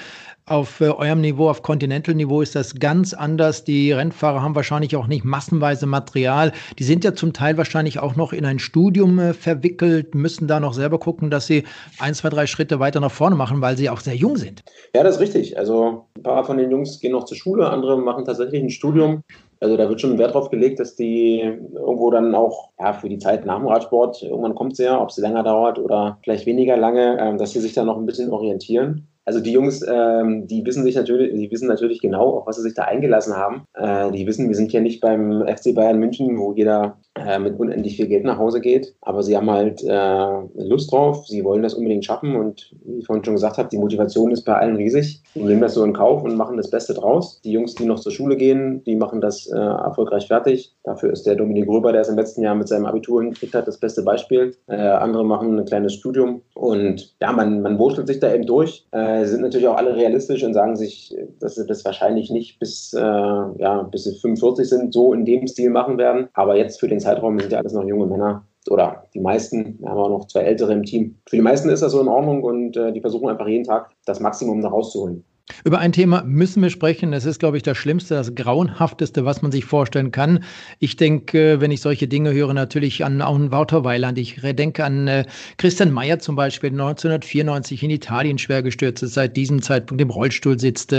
Auf 0.49 0.81
äh, 0.81 0.89
eurem 0.89 1.21
Niveau, 1.21 1.47
auf 1.47 1.61
Continental-Niveau 1.61 2.41
ist 2.41 2.55
das 2.55 2.73
ganz 2.73 3.13
anders. 3.13 3.65
Die 3.65 3.91
Rennfahrer 3.91 4.41
haben 4.41 4.55
wahrscheinlich 4.55 4.95
auch 4.95 5.05
nicht 5.05 5.23
massenweise 5.23 5.85
Material. 5.85 6.53
Die 6.79 6.83
sind 6.83 7.03
ja 7.03 7.13
zum 7.13 7.33
Teil 7.33 7.55
wahrscheinlich 7.57 7.99
auch 7.99 8.15
noch 8.15 8.33
in 8.33 8.45
ein 8.45 8.57
Studium 8.57 9.19
äh, 9.19 9.33
verwickelt, 9.33 10.15
müssen 10.15 10.47
da 10.47 10.59
noch 10.59 10.73
selber 10.73 10.97
gucken, 10.97 11.29
dass 11.29 11.45
sie 11.45 11.65
ein, 11.99 12.15
zwei, 12.15 12.29
drei 12.29 12.47
Schritte 12.47 12.79
weiter 12.79 12.99
nach 12.99 13.11
vorne 13.11 13.35
machen, 13.35 13.61
weil 13.61 13.77
sie 13.77 13.91
auch 13.91 13.99
sehr 13.99 14.15
jung 14.15 14.37
sind. 14.37 14.63
Ja, 14.95 15.03
das 15.03 15.17
ist 15.17 15.21
richtig. 15.21 15.55
Also 15.55 16.07
ein 16.17 16.23
paar 16.23 16.43
von 16.43 16.57
den 16.57 16.71
Jungs 16.71 16.99
gehen 16.99 17.11
noch 17.11 17.25
zur 17.25 17.37
Schule, 17.37 17.69
andere 17.69 17.99
machen 17.99 18.25
tatsächlich 18.25 18.63
ein 18.63 18.71
Studium. 18.71 19.21
Also 19.59 19.77
da 19.77 19.87
wird 19.87 20.01
schon 20.01 20.17
Wert 20.17 20.33
drauf 20.33 20.49
gelegt, 20.49 20.79
dass 20.79 20.95
die 20.95 21.41
irgendwo 21.41 22.09
dann 22.09 22.33
auch 22.33 22.69
ja, 22.79 22.93
für 22.93 23.09
die 23.09 23.19
Zeit 23.19 23.45
nach 23.45 23.57
dem 23.57 23.67
Radsport, 23.67 24.23
irgendwann 24.23 24.55
kommt 24.55 24.71
es 24.71 24.79
ja, 24.79 24.99
ob 24.99 25.09
es 25.09 25.17
länger 25.17 25.43
dauert 25.43 25.77
oder 25.77 26.17
vielleicht 26.23 26.47
weniger 26.47 26.75
lange, 26.75 27.19
äh, 27.19 27.37
dass 27.37 27.51
sie 27.51 27.59
sich 27.59 27.73
da 27.73 27.83
noch 27.83 27.97
ein 27.97 28.07
bisschen 28.07 28.31
orientieren. 28.31 29.07
Also 29.29 29.41
die 29.41 29.51
Jungs, 29.51 29.85
ähm, 29.87 30.47
die 30.47 30.65
wissen 30.65 30.83
sich 30.83 30.95
natürlich, 30.95 31.31
die 31.35 31.51
wissen 31.51 31.67
natürlich 31.67 32.01
genau, 32.01 32.39
auf 32.39 32.47
was 32.47 32.55
sie 32.55 32.63
sich 32.63 32.73
da 32.73 32.85
eingelassen 32.85 33.35
haben. 33.35 33.65
Äh, 33.75 34.09
die 34.11 34.25
wissen, 34.25 34.47
wir 34.47 34.55
sind 34.55 34.73
ja 34.73 34.81
nicht 34.81 35.01
beim 35.01 35.45
FC 35.47 35.75
Bayern 35.75 35.99
München, 35.99 36.39
wo 36.39 36.51
jeder 36.53 36.97
äh, 37.25 37.39
mit 37.39 37.59
unendlich 37.59 37.95
viel 37.95 38.07
Geld 38.07 38.23
nach 38.23 38.37
Hause 38.37 38.61
geht. 38.61 38.95
Aber 39.01 39.23
sie 39.23 39.35
haben 39.35 39.49
halt 39.49 39.83
äh, 39.83 40.63
Lust 40.63 40.91
drauf, 40.91 41.27
sie 41.27 41.43
wollen 41.43 41.63
das 41.63 41.73
unbedingt 41.73 42.05
schaffen 42.05 42.35
und 42.35 42.71
wie 42.85 42.99
ich 42.99 43.05
vorhin 43.05 43.23
schon 43.23 43.35
gesagt 43.35 43.57
habe, 43.57 43.69
die 43.69 43.77
Motivation 43.77 44.31
ist 44.31 44.43
bei 44.43 44.55
allen 44.55 44.75
riesig. 44.75 45.21
Die 45.35 45.43
nehmen 45.43 45.61
das 45.61 45.73
so 45.73 45.83
in 45.83 45.93
Kauf 45.93 46.23
und 46.23 46.35
machen 46.35 46.57
das 46.57 46.69
Beste 46.69 46.93
draus. 46.93 47.41
Die 47.43 47.51
Jungs, 47.51 47.75
die 47.75 47.85
noch 47.85 47.99
zur 47.99 48.11
Schule 48.11 48.37
gehen, 48.37 48.83
die 48.85 48.95
machen 48.95 49.21
das 49.21 49.47
äh, 49.47 49.57
erfolgreich 49.57 50.27
fertig. 50.27 50.73
Dafür 50.83 51.11
ist 51.11 51.25
der 51.25 51.35
Dominik 51.35 51.67
Gröber, 51.67 51.91
der 51.91 52.01
es 52.01 52.09
im 52.09 52.15
letzten 52.15 52.41
Jahr 52.41 52.55
mit 52.55 52.67
seinem 52.67 52.85
Abitur 52.85 53.21
hingekriegt 53.21 53.53
hat, 53.53 53.67
das 53.67 53.79
beste 53.79 54.03
Beispiel. 54.03 54.55
Äh, 54.67 54.75
andere 54.75 55.25
machen 55.25 55.59
ein 55.59 55.65
kleines 55.65 55.93
Studium 55.93 56.41
und 56.53 57.15
ja, 57.21 57.31
man, 57.31 57.61
man 57.61 57.77
wurschtelt 57.77 58.07
sich 58.07 58.19
da 58.19 58.33
eben 58.33 58.45
durch. 58.45 58.87
Äh, 58.91 59.25
sind 59.25 59.41
natürlich 59.41 59.67
auch 59.67 59.77
alle 59.77 59.95
realistisch 59.95 60.43
und 60.43 60.53
sagen 60.53 60.75
sich, 60.75 61.15
dass 61.39 61.55
sie 61.55 61.65
das 61.65 61.85
wahrscheinlich 61.85 62.31
nicht 62.31 62.59
bis, 62.59 62.91
ja, 62.91 63.87
bis 63.91 64.03
sie 64.03 64.15
45 64.15 64.67
sind, 64.67 64.93
so 64.93 65.13
in 65.13 65.25
dem 65.25 65.47
Stil 65.47 65.69
machen 65.69 65.97
werden. 65.97 66.27
Aber 66.33 66.55
jetzt 66.55 66.79
für 66.79 66.87
den 66.87 66.99
Zeitraum 67.09 67.39
sind 67.39 67.51
ja 67.51 67.59
alles 67.59 67.73
noch 67.73 67.85
junge 67.85 68.05
Männer 68.05 68.45
oder 68.69 69.03
die 69.13 69.19
meisten, 69.19 69.79
wir 69.79 69.89
haben 69.89 69.97
auch 69.97 70.09
noch 70.09 70.27
zwei 70.27 70.41
ältere 70.41 70.73
im 70.73 70.83
Team. 70.83 71.15
Für 71.27 71.37
die 71.37 71.41
meisten 71.41 71.69
ist 71.69 71.81
das 71.81 71.91
so 71.91 72.01
in 72.01 72.07
Ordnung 72.07 72.43
und 72.43 72.77
äh, 72.77 72.91
die 72.91 73.01
versuchen 73.01 73.29
einfach 73.29 73.47
jeden 73.47 73.63
Tag 73.63 73.89
das 74.05 74.19
Maximum 74.19 74.61
da 74.61 74.69
rauszuholen. 74.69 75.23
Über 75.63 75.79
ein 75.79 75.91
Thema 75.91 76.23
müssen 76.23 76.61
wir 76.61 76.69
sprechen. 76.69 77.11
Es 77.11 77.25
ist, 77.25 77.39
glaube 77.39 77.57
ich, 77.57 77.63
das 77.63 77.75
Schlimmste, 77.75 78.13
das 78.13 78.35
Grauenhafteste, 78.35 79.25
was 79.25 79.41
man 79.41 79.51
sich 79.51 79.65
vorstellen 79.65 80.11
kann. 80.11 80.43
Ich 80.77 80.95
denke, 80.95 81.59
wenn 81.59 81.71
ich 81.71 81.81
solche 81.81 82.07
Dinge 82.07 82.31
höre, 82.33 82.53
natürlich 82.53 83.03
an 83.03 83.19
auch 83.23 83.33
einen 83.33 83.51
Wouter. 83.51 83.83
Ich 84.15 84.39
denke 84.39 84.83
an 84.85 85.07
äh, 85.07 85.25
Christian 85.57 85.91
Mayer 85.91 86.19
zum 86.19 86.35
Beispiel, 86.35 86.69
1994 86.69 87.81
in 87.81 87.89
Italien 87.89 88.37
schwer 88.37 88.61
gestürzt 88.61 89.01
ist, 89.01 89.15
seit 89.15 89.35
diesem 89.35 89.63
Zeitpunkt 89.63 90.01
im 90.01 90.11
Rollstuhl 90.11 90.59
sitzt. 90.59 90.95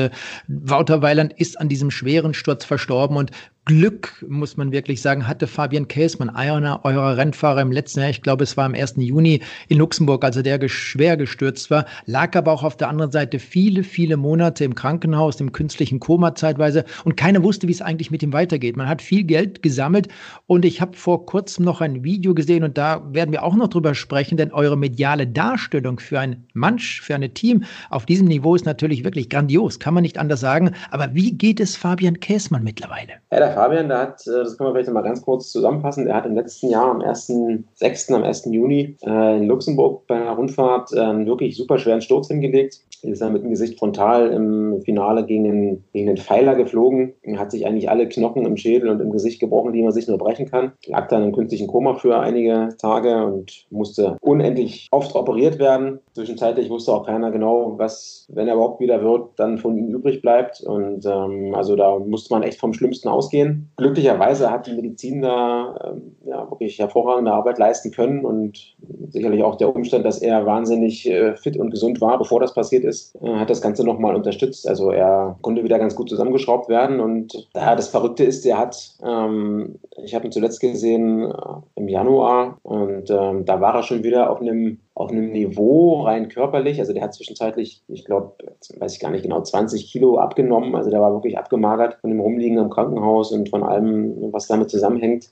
Wouter 0.49 1.00
Weiland 1.00 1.33
ist 1.35 1.61
an 1.61 1.69
diesem 1.69 1.93
schweren 1.93 2.35
Sturz 2.35 2.64
verstorben 2.64 3.17
und 3.17 3.31
Glück, 3.71 4.27
muss 4.29 4.57
man 4.57 4.73
wirklich 4.73 5.00
sagen, 5.00 5.29
hatte 5.29 5.47
Fabian 5.47 5.87
Käsmann, 5.87 6.29
einer 6.29 6.85
eurer 6.85 7.16
Rennfahrer 7.16 7.61
im 7.61 7.71
letzten 7.71 8.01
Jahr, 8.01 8.11
ich 8.11 8.21
glaube, 8.21 8.42
es 8.42 8.57
war 8.57 8.64
am 8.64 8.75
1. 8.75 8.94
Juni 8.97 9.42
in 9.68 9.79
Luxemburg, 9.79 10.25
also 10.25 10.42
der 10.42 10.59
schwer 10.68 11.16
gestürzt 11.16 11.71
war, 11.71 11.87
lag 12.05 12.35
aber 12.35 12.51
auch 12.51 12.64
auf 12.64 12.77
der 12.77 12.88
anderen 12.88 13.12
Seite 13.12 13.38
viele, 13.38 13.85
viele 13.85 14.16
Monate 14.16 14.64
im 14.64 14.75
Krankenhaus, 14.75 15.40
im 15.40 15.53
künstlichen 15.53 16.01
Koma 16.01 16.35
zeitweise 16.35 16.85
und 17.05 17.16
keiner 17.16 17.44
wusste, 17.44 17.68
wie 17.68 17.73
es 17.73 17.81
eigentlich 17.81 18.11
mit 18.11 18.25
ihm 18.25 18.33
weitergeht. 18.33 18.77
Man 18.77 18.88
hat 18.88 19.03
viel 19.03 19.23
Geld 19.23 19.62
gesammelt 19.62 20.09
und 20.49 20.64
ich 20.64 20.81
habe 20.81 20.97
vor 20.97 21.25
kurzem 21.25 21.64
noch 21.64 21.81
ein 21.81 22.03
Video 22.03 22.35
gesehen 22.35 22.64
und 22.64 22.77
da 22.77 23.01
werden 23.14 23.31
wir 23.31 23.44
auch 23.44 23.55
noch 23.55 23.68
drüber 23.68 23.94
sprechen, 23.94 24.37
denn 24.37 24.51
eure 24.51 24.77
mediale 24.77 25.29
Darstellung 25.29 26.01
für 26.01 26.18
ein 26.18 26.44
Manch, 26.55 27.03
für 27.03 27.14
ein 27.14 27.33
Team 27.35 27.62
auf 27.88 28.05
diesem 28.05 28.27
Niveau 28.27 28.57
ist 28.57 28.66
natürlich 28.66 29.05
wirklich 29.05 29.29
grandios, 29.29 29.79
kann 29.79 29.94
man 29.94 30.03
nicht 30.03 30.18
anders 30.18 30.40
sagen. 30.40 30.73
Aber 30.90 31.14
wie 31.14 31.31
geht 31.31 31.61
es 31.61 31.77
Fabian 31.77 32.18
Käsmann 32.18 32.64
mittlerweile? 32.64 33.12
Ja, 33.31 33.60
Fabian, 33.61 33.88
der 33.88 33.99
hat, 33.99 34.27
äh, 34.27 34.31
das 34.31 34.57
kann 34.57 34.64
man 34.64 34.75
vielleicht 34.75 34.90
mal 34.90 35.03
ganz 35.03 35.20
kurz 35.20 35.53
zusammenfassen, 35.53 36.07
der 36.07 36.14
hat 36.14 36.25
im 36.25 36.35
letzten 36.35 36.70
Jahr 36.70 36.90
am 36.90 37.03
1.6., 37.03 38.14
am 38.14 38.23
1. 38.23 38.46
Juni 38.46 38.96
äh, 39.03 39.37
in 39.37 39.49
Luxemburg 39.49 40.07
bei 40.07 40.14
einer 40.14 40.33
Rundfahrt 40.33 40.96
einen 40.96 41.27
wirklich 41.27 41.59
super 41.59 41.79
schweren 41.79 42.01
Sturz 42.01 42.29
hingelegt. 42.29 42.81
Er 43.03 43.13
ist 43.13 43.23
dann 43.23 43.33
mit 43.33 43.43
dem 43.43 43.51
Gesicht 43.51 43.79
frontal 43.79 44.31
im 44.31 44.81
Finale 44.83 45.25
gegen 45.25 45.45
den, 45.45 45.85
gegen 45.93 46.07
den 46.07 46.17
Pfeiler 46.17 46.55
geflogen. 46.55 47.15
Er 47.23 47.39
hat 47.39 47.51
sich 47.51 47.67
eigentlich 47.67 47.89
alle 47.91 48.09
Knochen 48.09 48.47
im 48.47 48.57
Schädel 48.57 48.91
und 48.91 49.01
im 49.01 49.11
Gesicht 49.11 49.41
gebrochen, 49.41 49.73
die 49.73 49.83
man 49.83 49.93
sich 49.93 50.09
nur 50.09 50.19
brechen 50.19 50.51
kann. 50.51 50.73
Lag 50.87 51.09
dann 51.09 51.23
im 51.23 51.33
künstlichen 51.33 51.67
Koma 51.67 51.95
für 51.95 52.19
einige 52.19 52.69
Tage 52.79 53.25
und 53.25 53.67
musste 53.71 54.17
unendlich 54.21 54.89
oft 54.91 55.15
operiert 55.15 55.59
werden. 55.59 56.01
Zwischenzeitlich 56.15 56.71
wusste 56.71 56.93
auch 56.93 57.07
keiner 57.07 57.31
genau, 57.31 57.79
was, 57.79 58.27
wenn 58.33 58.49
er 58.49 58.55
überhaupt 58.55 58.81
wieder 58.81 59.03
wird, 59.03 59.31
dann 59.37 59.59
von 59.59 59.77
ihm 59.77 59.89
übrig 59.89 60.23
bleibt. 60.23 60.61
Und 60.61 61.07
ähm, 61.07 61.55
also 61.55 61.77
da 61.77 61.99
musste 61.99 62.35
man 62.35 62.43
echt 62.43 62.61
vom 62.61 62.73
Schlimmsten 62.73 63.09
ausgehen. 63.09 63.71
Glücklicherweise 63.77 64.51
hat 64.51 64.67
die 64.67 64.75
Medizin 64.75 65.23
da 65.23 65.75
ähm, 65.85 66.17
ja, 66.25 66.51
wirklich 66.51 66.79
hervorragende 66.79 67.33
Arbeit 67.33 67.59
leisten 67.59 67.91
können 67.91 68.25
und 68.25 68.77
sicherlich 69.09 69.43
auch 69.43 69.57
der 69.57 69.75
Umstand, 69.75 70.05
dass 70.05 70.21
er 70.21 70.47
wahnsinnig 70.47 71.09
äh, 71.09 71.37
fit 71.37 71.57
und 71.57 71.71
gesund 71.71 72.01
war, 72.01 72.19
bevor 72.19 72.41
das 72.41 72.55
passiert 72.55 72.85
ist, 72.85 72.89
äh, 73.20 73.35
hat 73.37 73.50
das 73.50 73.62
Ganze 73.62 73.85
nochmal 73.85 74.14
unterstützt. 74.14 74.68
Also 74.68 74.90
er 74.90 75.38
konnte 75.42 75.64
wieder 75.64 75.79
ganz 75.79 75.94
gut 75.94 76.09
zusammengeschraubt 76.09 76.68
werden 76.68 77.00
und 77.00 77.48
ja, 77.55 77.74
das 77.76 77.88
Verrückte 77.88 78.24
ist, 78.24 78.44
er 78.46 78.59
hat, 78.59 78.94
ähm, 79.03 79.79
ich 80.03 80.14
habe 80.14 80.26
ihn 80.26 80.33
zuletzt 80.33 80.61
gesehen 80.61 81.31
äh, 81.31 81.35
im 81.76 81.88
Januar 81.88 82.59
und 82.62 83.11
ähm, 83.11 83.44
da 83.44 83.61
war 83.61 83.74
er 83.74 83.83
schon 83.83 84.03
wieder 84.03 84.31
auf 84.31 84.40
einem 84.40 84.79
auf 85.00 85.11
einem 85.11 85.33
Niveau 85.33 86.03
rein 86.03 86.29
körperlich. 86.29 86.79
Also 86.79 86.92
der 86.92 87.03
hat 87.03 87.14
zwischenzeitlich, 87.14 87.83
ich 87.88 88.05
glaube, 88.05 88.35
weiß 88.76 88.92
ich 88.92 89.00
gar 89.00 89.11
nicht 89.11 89.22
genau, 89.22 89.40
20 89.40 89.90
Kilo 89.90 90.18
abgenommen. 90.18 90.74
Also 90.74 90.90
der 90.90 91.00
war 91.00 91.14
wirklich 91.14 91.38
abgemagert 91.38 91.96
von 92.03 92.11
dem 92.11 92.20
Rumliegen 92.20 92.59
im 92.59 92.68
Krankenhaus 92.68 93.33
und 93.33 93.48
von 93.48 93.62
allem, 93.62 94.31
was 94.31 94.46
damit 94.46 94.68
zusammenhängt. 94.68 95.31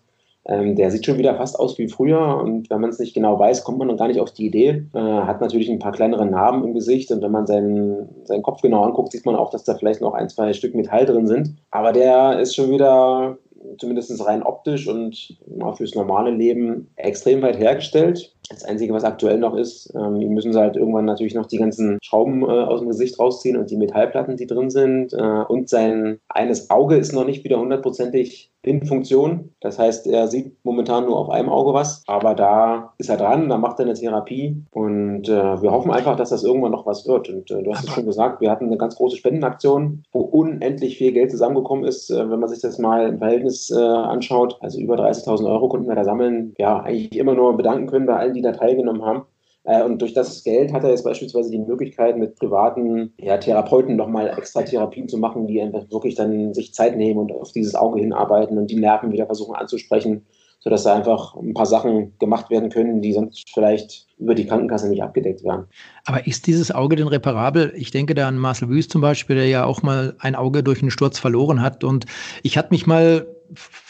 Ähm, 0.48 0.76
der 0.76 0.90
sieht 0.90 1.04
schon 1.04 1.18
wieder 1.18 1.34
fast 1.36 1.58
aus 1.58 1.76
wie 1.78 1.88
früher 1.88 2.40
und 2.42 2.70
wenn 2.70 2.80
man 2.80 2.90
es 2.90 2.98
nicht 2.98 3.14
genau 3.14 3.38
weiß, 3.38 3.64
kommt 3.64 3.78
man 3.78 3.88
dann 3.88 3.98
gar 3.98 4.08
nicht 4.08 4.20
auf 4.20 4.32
die 4.32 4.46
Idee. 4.46 4.84
Äh, 4.94 4.98
hat 4.98 5.40
natürlich 5.40 5.70
ein 5.70 5.78
paar 5.78 5.92
kleinere 5.92 6.26
Narben 6.26 6.64
im 6.64 6.74
Gesicht 6.74 7.10
und 7.10 7.22
wenn 7.22 7.32
man 7.32 7.46
seinen, 7.46 8.08
seinen 8.24 8.42
Kopf 8.42 8.62
genau 8.62 8.82
anguckt, 8.82 9.12
sieht 9.12 9.26
man 9.26 9.36
auch, 9.36 9.50
dass 9.50 9.64
da 9.64 9.74
vielleicht 9.74 10.00
noch 10.00 10.14
ein, 10.14 10.28
zwei 10.28 10.52
Stück 10.54 10.74
Metall 10.74 11.04
drin 11.04 11.26
sind. 11.26 11.56
Aber 11.70 11.92
der 11.92 12.40
ist 12.40 12.54
schon 12.54 12.70
wieder 12.70 13.36
zumindest 13.78 14.26
rein 14.26 14.42
optisch 14.42 14.88
und 14.88 15.36
fürs 15.76 15.94
normale 15.94 16.30
Leben 16.30 16.88
extrem 16.96 17.42
weit 17.42 17.58
hergestellt. 17.58 18.34
Das 18.48 18.64
Einzige, 18.64 18.94
was 18.94 19.04
aktuell 19.04 19.38
noch 19.38 19.54
ist, 19.54 19.92
ähm, 19.94 20.20
die 20.20 20.26
müssen 20.26 20.52
sie 20.52 20.58
halt 20.58 20.76
irgendwann 20.76 21.04
natürlich 21.04 21.34
noch 21.34 21.46
die 21.46 21.58
ganzen 21.58 21.98
Schrauben 22.02 22.42
äh, 22.42 22.46
aus 22.46 22.80
dem 22.80 22.88
Gesicht 22.88 23.18
rausziehen 23.18 23.56
und 23.56 23.70
die 23.70 23.76
Metallplatten, 23.76 24.36
die 24.36 24.46
drin 24.46 24.70
sind. 24.70 25.12
Äh, 25.12 25.44
und 25.48 25.68
sein 25.68 26.20
eines 26.28 26.70
Auge 26.70 26.96
ist 26.96 27.12
noch 27.12 27.26
nicht 27.26 27.44
wieder 27.44 27.60
hundertprozentig 27.60 28.50
in 28.62 28.84
Funktion. 28.84 29.54
Das 29.60 29.78
heißt, 29.78 30.06
er 30.06 30.28
sieht 30.28 30.56
momentan 30.64 31.06
nur 31.06 31.18
auf 31.18 31.30
einem 31.30 31.48
Auge 31.48 31.72
was, 31.74 32.02
aber 32.06 32.34
da 32.34 32.92
ist 32.98 33.08
er 33.08 33.16
dran, 33.16 33.48
da 33.48 33.56
macht 33.56 33.78
er 33.78 33.86
eine 33.86 33.94
Therapie 33.94 34.64
und 34.70 35.28
äh, 35.28 35.62
wir 35.62 35.70
hoffen 35.70 35.90
einfach, 35.90 36.16
dass 36.16 36.30
das 36.30 36.44
irgendwann 36.44 36.72
noch 36.72 36.86
was 36.86 37.06
wird. 37.06 37.28
Und 37.28 37.50
äh, 37.50 37.62
du 37.62 37.72
hast 37.72 37.84
es 37.84 37.94
schon 37.94 38.06
gesagt, 38.06 38.40
wir 38.40 38.50
hatten 38.50 38.66
eine 38.66 38.76
ganz 38.76 38.96
große 38.96 39.16
Spendenaktion, 39.16 40.04
wo 40.12 40.20
unendlich 40.20 40.98
viel 40.98 41.12
Geld 41.12 41.30
zusammengekommen 41.30 41.84
ist, 41.84 42.10
äh, 42.10 42.30
wenn 42.30 42.40
man 42.40 42.48
sich 42.48 42.60
das 42.60 42.78
mal 42.78 43.08
im 43.08 43.18
Verhältnis 43.18 43.70
äh, 43.70 43.78
anschaut. 43.78 44.58
Also 44.60 44.80
über 44.80 44.96
30.000 44.96 45.48
Euro 45.48 45.68
konnten 45.68 45.88
wir 45.88 45.94
da 45.94 46.04
sammeln. 46.04 46.54
Ja, 46.58 46.80
eigentlich 46.80 47.16
immer 47.18 47.34
nur 47.34 47.56
bedanken 47.56 47.86
können 47.86 48.06
bei 48.06 48.16
allen, 48.16 48.34
die 48.34 48.42
da 48.42 48.52
teilgenommen 48.52 49.04
haben. 49.04 49.22
Äh, 49.64 49.82
und 49.82 50.00
durch 50.00 50.14
das 50.14 50.42
Geld 50.44 50.72
hat 50.72 50.84
er 50.84 50.90
jetzt 50.90 51.04
beispielsweise 51.04 51.50
die 51.50 51.58
Möglichkeit, 51.58 52.16
mit 52.16 52.36
privaten 52.36 53.12
ja, 53.18 53.36
Therapeuten 53.38 53.96
nochmal 53.96 54.28
extra 54.36 54.62
Therapien 54.62 55.08
zu 55.08 55.18
machen, 55.18 55.46
die 55.46 55.60
einfach 55.60 55.90
wirklich 55.90 56.14
dann 56.14 56.54
sich 56.54 56.74
Zeit 56.74 56.96
nehmen 56.96 57.20
und 57.20 57.32
auf 57.32 57.52
dieses 57.52 57.74
Auge 57.74 58.00
hinarbeiten 58.00 58.58
und 58.58 58.70
die 58.70 58.78
Nerven 58.78 59.12
wieder 59.12 59.26
versuchen 59.26 59.54
anzusprechen, 59.54 60.26
sodass 60.60 60.84
da 60.84 60.94
einfach 60.94 61.36
ein 61.36 61.54
paar 61.54 61.66
Sachen 61.66 62.18
gemacht 62.18 62.50
werden 62.50 62.70
können, 62.70 63.00
die 63.00 63.12
sonst 63.12 63.50
vielleicht 63.52 64.06
über 64.18 64.34
die 64.34 64.46
Krankenkasse 64.46 64.88
nicht 64.88 65.02
abgedeckt 65.02 65.44
werden. 65.44 65.66
Aber 66.04 66.26
ist 66.26 66.46
dieses 66.46 66.72
Auge 66.72 66.96
denn 66.96 67.06
reparabel? 67.06 67.72
Ich 67.76 67.90
denke 67.90 68.14
da 68.14 68.26
an 68.26 68.38
Marcel 68.38 68.68
Wüst 68.68 68.90
zum 68.90 69.00
Beispiel, 69.00 69.36
der 69.36 69.46
ja 69.46 69.64
auch 69.64 69.82
mal 69.82 70.16
ein 70.18 70.34
Auge 70.34 70.62
durch 70.62 70.82
einen 70.82 70.90
Sturz 70.90 71.18
verloren 71.18 71.62
hat. 71.62 71.84
Und 71.84 72.06
ich 72.42 72.58
hatte 72.58 72.70
mich 72.70 72.86
mal 72.86 73.26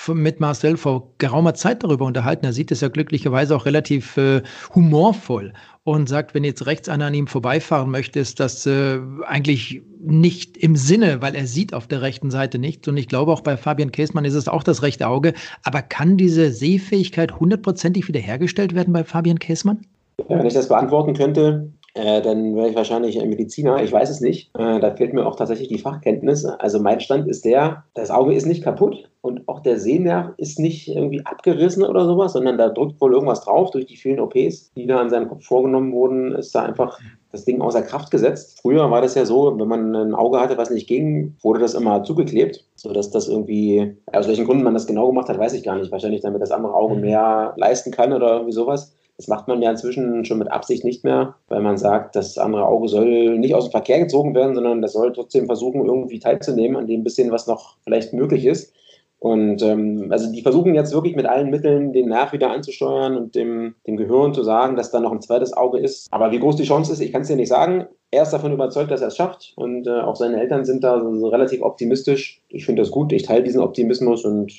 mit 0.08 0.40
Marcel 0.40 0.76
vor 0.76 1.12
geraumer 1.18 1.54
Zeit 1.54 1.82
darüber 1.82 2.04
unterhalten. 2.04 2.46
Er 2.46 2.52
sieht 2.52 2.70
es 2.70 2.80
ja 2.80 2.88
glücklicherweise 2.88 3.56
auch 3.56 3.66
relativ 3.66 4.16
äh, 4.16 4.42
humorvoll 4.74 5.52
und 5.84 6.08
sagt, 6.08 6.34
wenn 6.34 6.44
jetzt 6.44 6.66
rechts 6.66 6.88
einer 6.88 7.06
an 7.06 7.14
ihm 7.14 7.26
vorbeifahren 7.26 7.90
möchte, 7.90 8.20
ist 8.20 8.40
das 8.40 8.66
äh, 8.66 9.00
eigentlich 9.26 9.82
nicht 10.00 10.56
im 10.56 10.76
Sinne, 10.76 11.22
weil 11.22 11.34
er 11.34 11.46
sieht 11.46 11.74
auf 11.74 11.86
der 11.86 12.02
rechten 12.02 12.30
Seite 12.30 12.58
nichts. 12.58 12.86
Und 12.88 12.96
ich 12.96 13.08
glaube, 13.08 13.32
auch 13.32 13.40
bei 13.40 13.56
Fabian 13.56 13.90
Käsmann 13.90 14.24
ist 14.24 14.34
es 14.34 14.48
auch 14.48 14.62
das 14.62 14.82
rechte 14.82 15.08
Auge. 15.08 15.32
Aber 15.64 15.82
kann 15.82 16.16
diese 16.16 16.50
Sehfähigkeit 16.50 17.40
hundertprozentig 17.40 18.06
wiederhergestellt 18.06 18.74
werden 18.74 18.92
bei 18.92 19.04
Fabian 19.04 19.38
Käsmann? 19.38 19.80
Ja, 20.28 20.38
wenn 20.38 20.46
ich 20.46 20.54
das 20.54 20.68
beantworten 20.68 21.14
könnte, 21.14 21.72
äh, 21.94 22.22
dann 22.22 22.54
wäre 22.54 22.68
ich 22.68 22.76
wahrscheinlich 22.76 23.20
ein 23.20 23.28
Mediziner. 23.28 23.82
Ich 23.82 23.92
weiß 23.92 24.10
es 24.10 24.20
nicht. 24.20 24.50
Äh, 24.56 24.80
da 24.80 24.94
fehlt 24.94 25.14
mir 25.14 25.26
auch 25.26 25.36
tatsächlich 25.36 25.68
die 25.68 25.78
Fachkenntnis. 25.78 26.44
Also 26.44 26.80
mein 26.80 27.00
Stand 27.00 27.28
ist 27.28 27.44
der, 27.44 27.84
das 27.94 28.10
Auge 28.10 28.34
ist 28.34 28.46
nicht 28.46 28.62
kaputt 28.62 29.08
und 29.20 29.48
auch 29.48 29.60
der 29.60 29.78
Sehnerv 29.78 30.32
ist 30.36 30.58
nicht 30.58 30.88
irgendwie 30.88 31.24
abgerissen 31.24 31.82
oder 31.82 32.04
sowas, 32.04 32.34
sondern 32.34 32.56
da 32.58 32.68
drückt 32.68 33.00
wohl 33.00 33.12
irgendwas 33.12 33.40
drauf 33.40 33.70
durch 33.70 33.86
die 33.86 33.96
vielen 33.96 34.20
OPs, 34.20 34.72
die 34.74 34.86
da 34.86 35.00
an 35.00 35.10
seinem 35.10 35.28
Kopf 35.28 35.44
vorgenommen 35.44 35.92
wurden, 35.92 36.32
ist 36.32 36.54
da 36.54 36.62
einfach 36.62 36.98
das 37.32 37.44
Ding 37.44 37.60
außer 37.60 37.82
Kraft 37.82 38.10
gesetzt. 38.10 38.60
Früher 38.62 38.90
war 38.90 39.02
das 39.02 39.14
ja 39.14 39.24
so, 39.24 39.58
wenn 39.58 39.68
man 39.68 39.94
ein 39.94 40.14
Auge 40.14 40.40
hatte, 40.40 40.56
was 40.56 40.70
nicht 40.70 40.86
ging, 40.86 41.36
wurde 41.42 41.60
das 41.60 41.74
immer 41.74 42.02
zugeklebt, 42.04 42.64
sodass 42.76 43.10
das 43.10 43.28
irgendwie, 43.28 43.96
aus 44.12 44.28
welchen 44.28 44.46
Gründen 44.46 44.64
man 44.64 44.74
das 44.74 44.86
genau 44.86 45.08
gemacht 45.08 45.28
hat, 45.28 45.38
weiß 45.38 45.52
ich 45.54 45.64
gar 45.64 45.76
nicht. 45.76 45.92
Wahrscheinlich 45.92 46.22
damit 46.22 46.40
das 46.40 46.52
andere 46.52 46.74
Auge 46.74 46.94
mhm. 46.94 47.02
mehr 47.02 47.54
leisten 47.56 47.90
kann 47.90 48.12
oder 48.12 48.34
irgendwie 48.34 48.52
sowas. 48.52 48.94
Das 49.18 49.26
macht 49.26 49.48
man 49.48 49.60
ja 49.60 49.70
inzwischen 49.70 50.24
schon 50.24 50.38
mit 50.38 50.50
Absicht 50.50 50.84
nicht 50.84 51.02
mehr, 51.02 51.34
weil 51.48 51.60
man 51.60 51.76
sagt, 51.76 52.14
das 52.14 52.38
andere 52.38 52.64
Auge 52.66 52.88
soll 52.88 53.36
nicht 53.38 53.54
aus 53.54 53.66
dem 53.66 53.72
Verkehr 53.72 53.98
gezogen 53.98 54.34
werden, 54.34 54.54
sondern 54.54 54.80
das 54.80 54.92
soll 54.92 55.12
trotzdem 55.12 55.46
versuchen, 55.46 55.84
irgendwie 55.84 56.20
teilzunehmen 56.20 56.76
an 56.76 56.86
dem 56.86 57.02
bisschen, 57.02 57.32
was 57.32 57.48
noch 57.48 57.76
vielleicht 57.82 58.12
möglich 58.12 58.46
ist. 58.46 58.72
Und 59.20 59.62
ähm, 59.62 60.06
also 60.10 60.32
die 60.32 60.42
versuchen 60.42 60.76
jetzt 60.76 60.94
wirklich 60.94 61.16
mit 61.16 61.26
allen 61.26 61.50
Mitteln 61.50 61.92
den 61.92 62.08
Nerv 62.08 62.32
wieder 62.32 62.50
anzusteuern 62.50 63.16
und 63.16 63.34
dem, 63.34 63.74
dem 63.86 63.96
Gehirn 63.96 64.32
zu 64.32 64.44
sagen, 64.44 64.76
dass 64.76 64.92
da 64.92 65.00
noch 65.00 65.10
ein 65.10 65.20
zweites 65.20 65.52
Auge 65.52 65.78
ist. 65.78 66.06
Aber 66.12 66.30
wie 66.30 66.38
groß 66.38 66.54
die 66.54 66.64
Chance 66.64 66.92
ist, 66.92 67.00
ich 67.00 67.10
kann 67.10 67.22
es 67.22 67.28
dir 67.28 67.34
nicht 67.34 67.48
sagen. 67.48 67.86
Er 68.12 68.22
ist 68.22 68.30
davon 68.30 68.52
überzeugt, 68.52 68.92
dass 68.92 69.00
er 69.00 69.08
es 69.08 69.16
schafft 69.16 69.52
und 69.56 69.88
äh, 69.88 70.00
auch 70.00 70.14
seine 70.14 70.40
Eltern 70.40 70.64
sind 70.64 70.84
da 70.84 71.00
so 71.00 71.28
relativ 71.28 71.62
optimistisch. 71.62 72.40
Ich 72.48 72.64
finde 72.64 72.82
das 72.82 72.92
gut, 72.92 73.12
ich 73.12 73.24
teile 73.24 73.42
diesen 73.42 73.60
Optimismus 73.60 74.24
und 74.24 74.52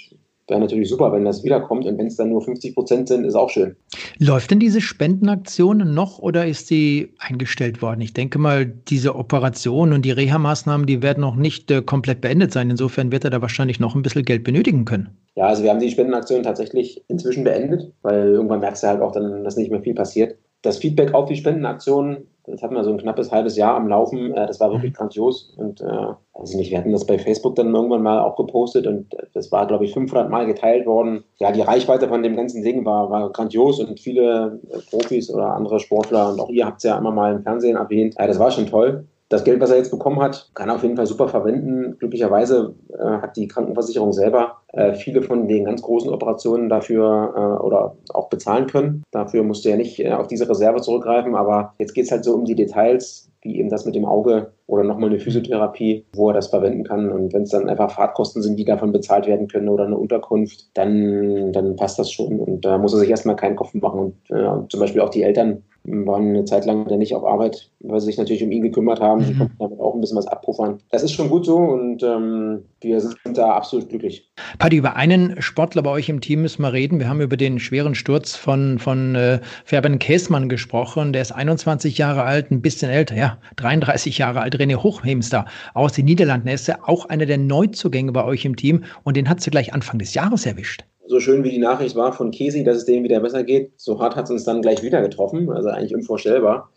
wäre 0.50 0.60
natürlich 0.60 0.90
super, 0.90 1.12
wenn 1.12 1.26
das 1.26 1.44
wiederkommt. 1.44 1.86
Und 1.86 1.98
wenn 1.98 2.08
es 2.08 2.16
dann 2.16 2.30
nur 2.30 2.42
50 2.42 2.74
Prozent 2.76 3.08
sind, 3.08 3.26
ist 3.26 3.36
auch 3.36 3.50
schön. 3.50 3.76
Läuft 4.18 4.52
denn 4.52 4.60
diese 4.60 4.82
Spendenaktion 4.82 5.94
noch 5.94 6.20
oder 6.20 6.46
ist 6.46 6.68
sie 6.68 7.14
eingestellt 7.20 7.82
worden? 7.82 8.02
Ich 8.02 8.14
denke 8.14 8.40
mal, 8.40 8.66
diese 8.66 9.16
Operation 9.16 9.94
und 9.94 10.04
die 10.04 10.12
Reha-Maßnahmen, 10.12 10.86
die 10.86 11.02
werden 11.02 11.22
noch 11.22 11.36
nicht 11.36 11.70
äh, 11.72 11.82
komplett 11.82 12.22
beendet 12.22 12.52
sein. 12.52 12.70
Insofern 12.70 13.12
wird 13.12 13.24
er 13.24 13.30
da 13.30 13.42
wahrscheinlich 13.42 13.80
noch 13.80 13.96
ein 13.96 14.02
bisschen 14.02 14.24
Geld 14.24 14.44
benötigen 14.44 14.86
können. 14.86 15.10
Ja, 15.36 15.46
also 15.46 15.64
wir 15.64 15.70
haben 15.70 15.80
die 15.80 15.92
Spendenaktion 15.92 16.44
tatsächlich 16.44 17.04
inzwischen 17.08 17.44
beendet, 17.44 17.94
weil 18.02 18.30
irgendwann 18.30 18.60
merkst 18.60 18.84
du 18.84 18.88
halt 18.88 19.02
auch 19.02 19.12
dann, 19.12 19.44
dass 19.44 19.56
nicht 19.56 19.72
mehr 19.72 19.82
viel 19.82 19.94
passiert. 19.94 20.36
Das 20.62 20.78
Feedback 20.78 21.14
auf 21.14 21.30
die 21.30 21.36
Spendenaktion 21.36 22.28
das 22.52 22.64
hatten 22.64 22.76
wir 22.76 22.84
so 22.84 22.92
ein 22.92 22.98
knappes 22.98 23.32
halbes 23.32 23.56
Jahr 23.56 23.76
am 23.76 23.88
Laufen. 23.88 24.34
Äh, 24.34 24.48
das 24.48 24.60
war 24.60 24.72
wirklich 24.72 24.94
mhm. 24.94 24.98
grandios. 24.98 25.54
Und 25.58 25.82
äh, 25.82 26.14
also 26.34 26.58
nicht, 26.58 26.72
wir 26.72 26.78
hatten 26.78 26.92
das 26.92 27.06
bei 27.06 27.18
Facebook 27.18 27.56
dann 27.56 27.74
irgendwann 27.74 28.02
mal 28.02 28.20
auch 28.20 28.36
gepostet 28.36 28.88
und 28.88 29.16
das 29.34 29.52
war, 29.52 29.68
glaube 29.68 29.86
ich, 29.86 29.94
500 29.94 30.30
Mal 30.30 30.46
geteilt 30.46 30.86
worden. 30.86 31.24
Ja, 31.38 31.52
die 31.52 31.62
Reichweite 31.62 32.08
von 32.08 32.24
dem 32.24 32.36
ganzen 32.36 32.64
Ding 32.64 32.86
war, 32.86 33.10
war 33.10 33.32
grandios 33.32 33.80
und 33.80 34.00
viele 34.00 34.60
äh, 34.72 34.78
Profis 34.90 35.32
oder 35.32 35.54
andere 35.54 35.80
Sportler 35.80 36.32
und 36.32 36.40
auch 36.40 36.50
ihr 36.50 36.66
habt 36.66 36.78
es 36.78 36.84
ja 36.84 36.98
immer 36.98 37.12
mal 37.12 37.36
im 37.36 37.44
Fernsehen 37.44 37.78
erwähnt. 37.78 38.16
Ja, 38.18 38.28
das 38.28 38.40
war 38.40 38.52
schon 38.52 38.68
toll 38.68 39.06
das 39.30 39.44
Geld, 39.44 39.62
was 39.62 39.70
er 39.70 39.78
jetzt 39.78 39.92
bekommen 39.92 40.20
hat, 40.20 40.50
kann 40.56 40.70
er 40.70 40.76
auf 40.76 40.84
jeden 40.84 40.96
Fall 40.96 41.06
super 41.06 41.28
verwenden. 41.28 41.98
Glücklicherweise 42.00 42.74
äh, 42.98 43.04
hat 43.22 43.38
die 43.38 43.48
Krankenversicherung 43.48 44.12
selber 44.12 44.58
äh, 44.74 44.94
viele 44.94 45.22
von 45.22 45.48
den 45.48 45.66
ganz 45.66 45.84
großen 45.84 46.12
Operationen 46.12 46.68
dafür 46.68 47.34
äh, 47.36 47.64
oder 47.64 47.96
auch 48.14 48.30
bezahlen 48.30 48.66
können. 48.66 49.04
Dafür 49.12 49.44
musste 49.44 49.70
er 49.70 49.78
nicht 49.78 50.00
äh, 50.00 50.14
auf 50.14 50.28
diese 50.28 50.50
Reserve 50.50 50.82
zurückgreifen. 50.82 51.36
Aber 51.36 51.76
jetzt 51.78 51.94
geht 51.94 52.06
es 52.06 52.12
halt 52.12 52.24
so 52.24 52.34
um 52.34 52.46
die 52.46 52.56
Details, 52.56 53.30
wie 53.42 53.60
eben 53.60 53.70
das 53.70 53.86
mit 53.86 53.94
dem 53.94 54.06
Auge 54.06 54.52
oder 54.66 54.84
nochmal 54.84 55.10
eine 55.10 55.20
Physiotherapie, 55.20 56.06
wo 56.14 56.30
er 56.30 56.34
das 56.34 56.48
verwenden 56.48 56.84
kann. 56.84 57.12
Und 57.12 57.32
wenn 57.32 57.44
es 57.44 57.52
dann 57.52 57.70
einfach 57.70 57.92
Fahrtkosten 57.92 58.42
sind, 58.42 58.58
die 58.58 58.66
davon 58.66 58.92
bezahlt 58.92 59.28
werden 59.28 59.48
können 59.48 59.70
oder 59.70 59.86
eine 59.86 59.98
Unterkunft, 59.98 60.70
dann, 60.74 61.54
dann 61.54 61.76
passt 61.76 62.00
das 62.00 62.12
schon. 62.12 62.40
Und 62.40 62.66
da 62.66 62.80
muss 62.80 62.94
er 62.94 63.00
sich 63.00 63.12
erstmal 63.12 63.36
keinen 63.36 63.56
Kopf 63.56 63.76
machen. 63.76 64.00
Und 64.00 64.16
äh, 64.36 64.68
zum 64.70 64.80
Beispiel 64.80 65.02
auch 65.02 65.10
die 65.10 65.24
Eltern 65.24 65.64
waren 65.84 66.30
eine 66.30 66.46
Zeit 66.46 66.66
lang 66.66 66.88
dann 66.88 67.00
nicht 67.00 67.16
auf 67.16 67.24
Arbeit, 67.24 67.70
weil 67.80 68.00
sie 68.00 68.08
sich 68.08 68.18
natürlich 68.18 68.44
um 68.44 68.52
ihn 68.52 68.62
gekümmert 68.62 69.00
haben. 69.00 69.24
Sie 69.24 69.34
mhm. 69.34 69.40
konnten 69.40 69.56
damit 69.60 69.80
auch 69.80 69.94
ein 69.94 70.02
bisschen 70.02 70.18
was 70.18 70.28
abpuffern. 70.28 70.80
Das 70.92 71.04
ist 71.04 71.14
schon 71.14 71.30
gut 71.30 71.46
so 71.46 71.58
und 71.58 72.04
ähm, 72.04 72.64
wir 72.82 73.00
sind 73.00 73.18
da 73.34 73.54
absolut 73.54 73.90
glücklich. 73.90 74.30
Paddy, 74.58 74.78
über 74.78 74.96
einen 74.96 75.42
Sportler 75.42 75.82
bei 75.82 75.92
euch 75.92 76.10
im 76.10 76.22
Team 76.22 76.42
müssen 76.42 76.62
wir 76.62 76.74
reden. 76.74 77.00
Wir 77.00 77.10
haben 77.10 77.22
über 77.22 77.38
den 77.38 77.60
schweren 77.60 77.96
Sturz 77.96 78.36
von, 78.36 78.80
von 78.80 79.16
äh, 79.16 79.40
Fabian 79.66 80.00
Käßmann 80.00 80.50
gesprochen. 80.50 81.14
Der 81.14 81.22
ist 81.22 81.32
21 81.32 81.98
Jahre 81.98 82.24
alt, 82.24 82.52
ein 82.52 82.62
bisschen 82.62 82.92
älter, 82.92 83.16
ja, 83.16 83.38
33 83.56 84.18
Jahre 84.18 84.42
alt. 84.42 84.56
René 84.56 84.76
Hochhemster 84.76 85.46
aus 85.74 85.94
den 85.94 86.06
Niederlanden. 86.06 86.48
Er 86.48 86.56
ist 86.56 86.68
ja 86.68 86.78
auch 86.84 87.06
einer 87.06 87.26
der 87.26 87.38
Neuzugänge 87.38 88.12
bei 88.12 88.24
euch 88.24 88.46
im 88.46 88.56
Team 88.56 88.84
und 89.04 89.18
den 89.18 89.30
hat 89.30 89.42
sie 89.42 89.52
gleich 89.52 89.74
Anfang 89.74 90.00
des 90.00 90.14
Jahres 90.14 90.46
erwischt 90.46 90.84
so 91.10 91.20
schön 91.20 91.44
wie 91.44 91.50
die 91.50 91.58
Nachricht 91.58 91.96
war 91.96 92.14
von 92.14 92.30
Kesi, 92.30 92.64
dass 92.64 92.78
es 92.78 92.86
denen 92.86 93.04
wieder 93.04 93.20
besser 93.20 93.44
geht, 93.44 93.72
so 93.78 94.00
hart 94.00 94.16
hat 94.16 94.26
es 94.26 94.32
uns 94.32 94.44
dann 94.44 94.62
gleich 94.62 94.84
wieder 94.84 95.02
getroffen. 95.02 95.50
Also 95.50 95.70
eigentlich 95.70 95.96
unvorstellbar. 95.96 96.70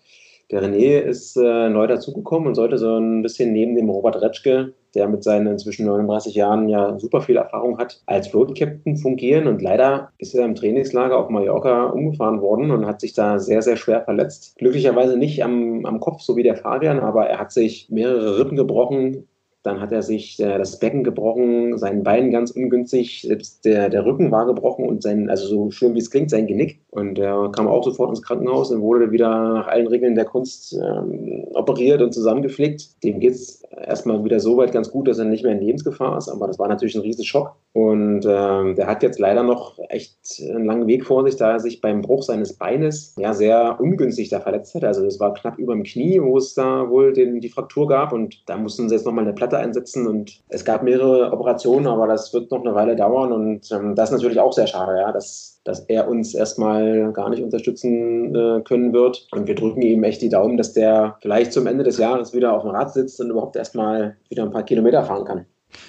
Der 0.50 0.62
René 0.62 1.00
ist 1.00 1.36
äh, 1.36 1.68
neu 1.68 1.86
dazugekommen 1.86 2.48
und 2.48 2.54
sollte 2.54 2.78
so 2.78 2.98
ein 2.98 3.22
bisschen 3.22 3.52
neben 3.52 3.74
dem 3.74 3.90
Robert 3.90 4.20
Retschke, 4.20 4.72
der 4.94 5.08
mit 5.08 5.22
seinen 5.22 5.46
inzwischen 5.46 5.86
39 5.86 6.34
Jahren 6.34 6.68
ja 6.68 6.98
super 6.98 7.20
viel 7.20 7.36
Erfahrung 7.36 7.78
hat, 7.78 8.02
als 8.06 8.30
Captain 8.32 8.96
fungieren. 8.96 9.46
Und 9.48 9.60
leider 9.60 10.10
ist 10.18 10.34
er 10.34 10.46
im 10.46 10.54
Trainingslager 10.54 11.18
auf 11.18 11.28
Mallorca 11.28 11.86
umgefahren 11.86 12.40
worden 12.40 12.70
und 12.70 12.86
hat 12.86 13.00
sich 13.02 13.12
da 13.12 13.38
sehr, 13.38 13.60
sehr 13.60 13.76
schwer 13.76 14.02
verletzt. 14.02 14.56
Glücklicherweise 14.58 15.18
nicht 15.18 15.44
am, 15.44 15.84
am 15.84 16.00
Kopf, 16.00 16.22
so 16.22 16.36
wie 16.36 16.42
der 16.42 16.56
Fabian, 16.56 17.00
aber 17.00 17.26
er 17.26 17.38
hat 17.38 17.52
sich 17.52 17.88
mehrere 17.90 18.38
Rippen 18.38 18.56
gebrochen, 18.56 19.28
dann 19.62 19.80
hat 19.80 19.92
er 19.92 20.02
sich 20.02 20.40
äh, 20.40 20.58
das 20.58 20.78
Becken 20.78 21.04
gebrochen, 21.04 21.78
sein 21.78 22.02
Bein 22.02 22.30
ganz 22.30 22.50
ungünstig, 22.50 23.22
selbst 23.22 23.64
der, 23.64 23.88
der 23.88 24.04
Rücken 24.04 24.30
war 24.30 24.46
gebrochen 24.46 24.86
und 24.86 25.02
sein, 25.02 25.30
also 25.30 25.46
so 25.46 25.70
schön 25.70 25.94
wie 25.94 26.00
es 26.00 26.10
klingt, 26.10 26.30
sein 26.30 26.46
Genick. 26.46 26.80
Und 26.90 27.18
er 27.18 27.50
kam 27.52 27.68
auch 27.68 27.84
sofort 27.84 28.10
ins 28.10 28.22
Krankenhaus 28.22 28.70
und 28.70 28.82
wurde 28.82 29.12
wieder 29.12 29.28
nach 29.28 29.68
allen 29.68 29.86
Regeln 29.86 30.14
der 30.14 30.24
Kunst 30.24 30.74
ähm, 30.74 31.44
operiert 31.54 32.02
und 32.02 32.12
zusammengepflegt. 32.12 33.02
Dem 33.04 33.20
geht 33.20 33.34
es 33.34 33.62
erstmal 33.86 34.24
wieder 34.24 34.40
so 34.40 34.56
weit 34.56 34.72
ganz 34.72 34.90
gut, 34.90 35.08
dass 35.08 35.18
er 35.18 35.24
nicht 35.24 35.44
mehr 35.44 35.52
in 35.52 35.60
Lebensgefahr 35.60 36.18
ist, 36.18 36.28
aber 36.28 36.46
das 36.46 36.58
war 36.58 36.68
natürlich 36.68 36.94
ein 36.94 37.02
riesen 37.02 37.24
Schock. 37.24 37.54
Und 37.72 38.26
ähm, 38.26 38.74
der 38.74 38.86
hat 38.86 39.02
jetzt 39.02 39.18
leider 39.18 39.42
noch 39.42 39.78
echt 39.88 40.42
einen 40.42 40.66
langen 40.66 40.86
Weg 40.86 41.06
vor 41.06 41.24
sich, 41.24 41.36
da 41.36 41.52
er 41.52 41.60
sich 41.60 41.80
beim 41.80 42.02
Bruch 42.02 42.22
seines 42.22 42.52
Beines 42.52 43.14
ja 43.16 43.32
sehr 43.32 43.80
ungünstig 43.80 44.28
da 44.28 44.40
verletzt 44.40 44.74
hat. 44.74 44.84
Also 44.84 45.06
es 45.06 45.18
war 45.18 45.32
knapp 45.32 45.58
über 45.58 45.72
dem 45.72 45.84
Knie, 45.84 46.20
wo 46.20 46.36
es 46.36 46.52
da 46.52 46.90
wohl 46.90 47.12
den, 47.14 47.40
die 47.40 47.48
Fraktur 47.48 47.88
gab 47.88 48.12
und 48.12 48.42
da 48.46 48.58
mussten 48.58 48.88
sie 48.88 48.94
jetzt 48.96 49.06
nochmal 49.06 49.24
eine 49.24 49.32
Platte 49.32 49.51
einsetzen 49.58 50.06
und 50.06 50.42
es 50.48 50.64
gab 50.64 50.82
mehrere 50.82 51.32
Operationen, 51.32 51.86
aber 51.86 52.06
das 52.06 52.32
wird 52.32 52.50
noch 52.50 52.60
eine 52.60 52.74
Weile 52.74 52.96
dauern 52.96 53.32
und 53.32 53.70
ähm, 53.72 53.94
das 53.94 54.10
ist 54.10 54.16
natürlich 54.16 54.40
auch 54.40 54.52
sehr 54.52 54.66
schade, 54.66 54.98
ja, 54.98 55.12
dass 55.12 55.52
dass 55.64 55.80
er 55.80 56.08
uns 56.08 56.34
erstmal 56.34 57.12
gar 57.12 57.30
nicht 57.30 57.42
unterstützen 57.42 58.34
äh, 58.34 58.62
können 58.62 58.92
wird. 58.92 59.28
Und 59.32 59.46
wir 59.46 59.54
drücken 59.54 59.82
ihm 59.82 60.02
echt 60.04 60.22
die 60.22 60.28
Daumen, 60.28 60.56
dass 60.56 60.72
der 60.72 61.16
vielleicht 61.20 61.52
zum 61.52 61.66
Ende 61.66 61.84
des 61.84 61.98
Jahres 61.98 62.34
wieder 62.34 62.52
auf 62.52 62.62
dem 62.62 62.72
Rad 62.72 62.92
sitzt 62.92 63.20
und 63.20 63.30
überhaupt 63.30 63.56
erstmal 63.56 64.16
wieder 64.28 64.42
ein 64.42 64.50
paar 64.50 64.64
Kilometer 64.64 65.04
fahren 65.04 65.24
kann. 65.24 65.46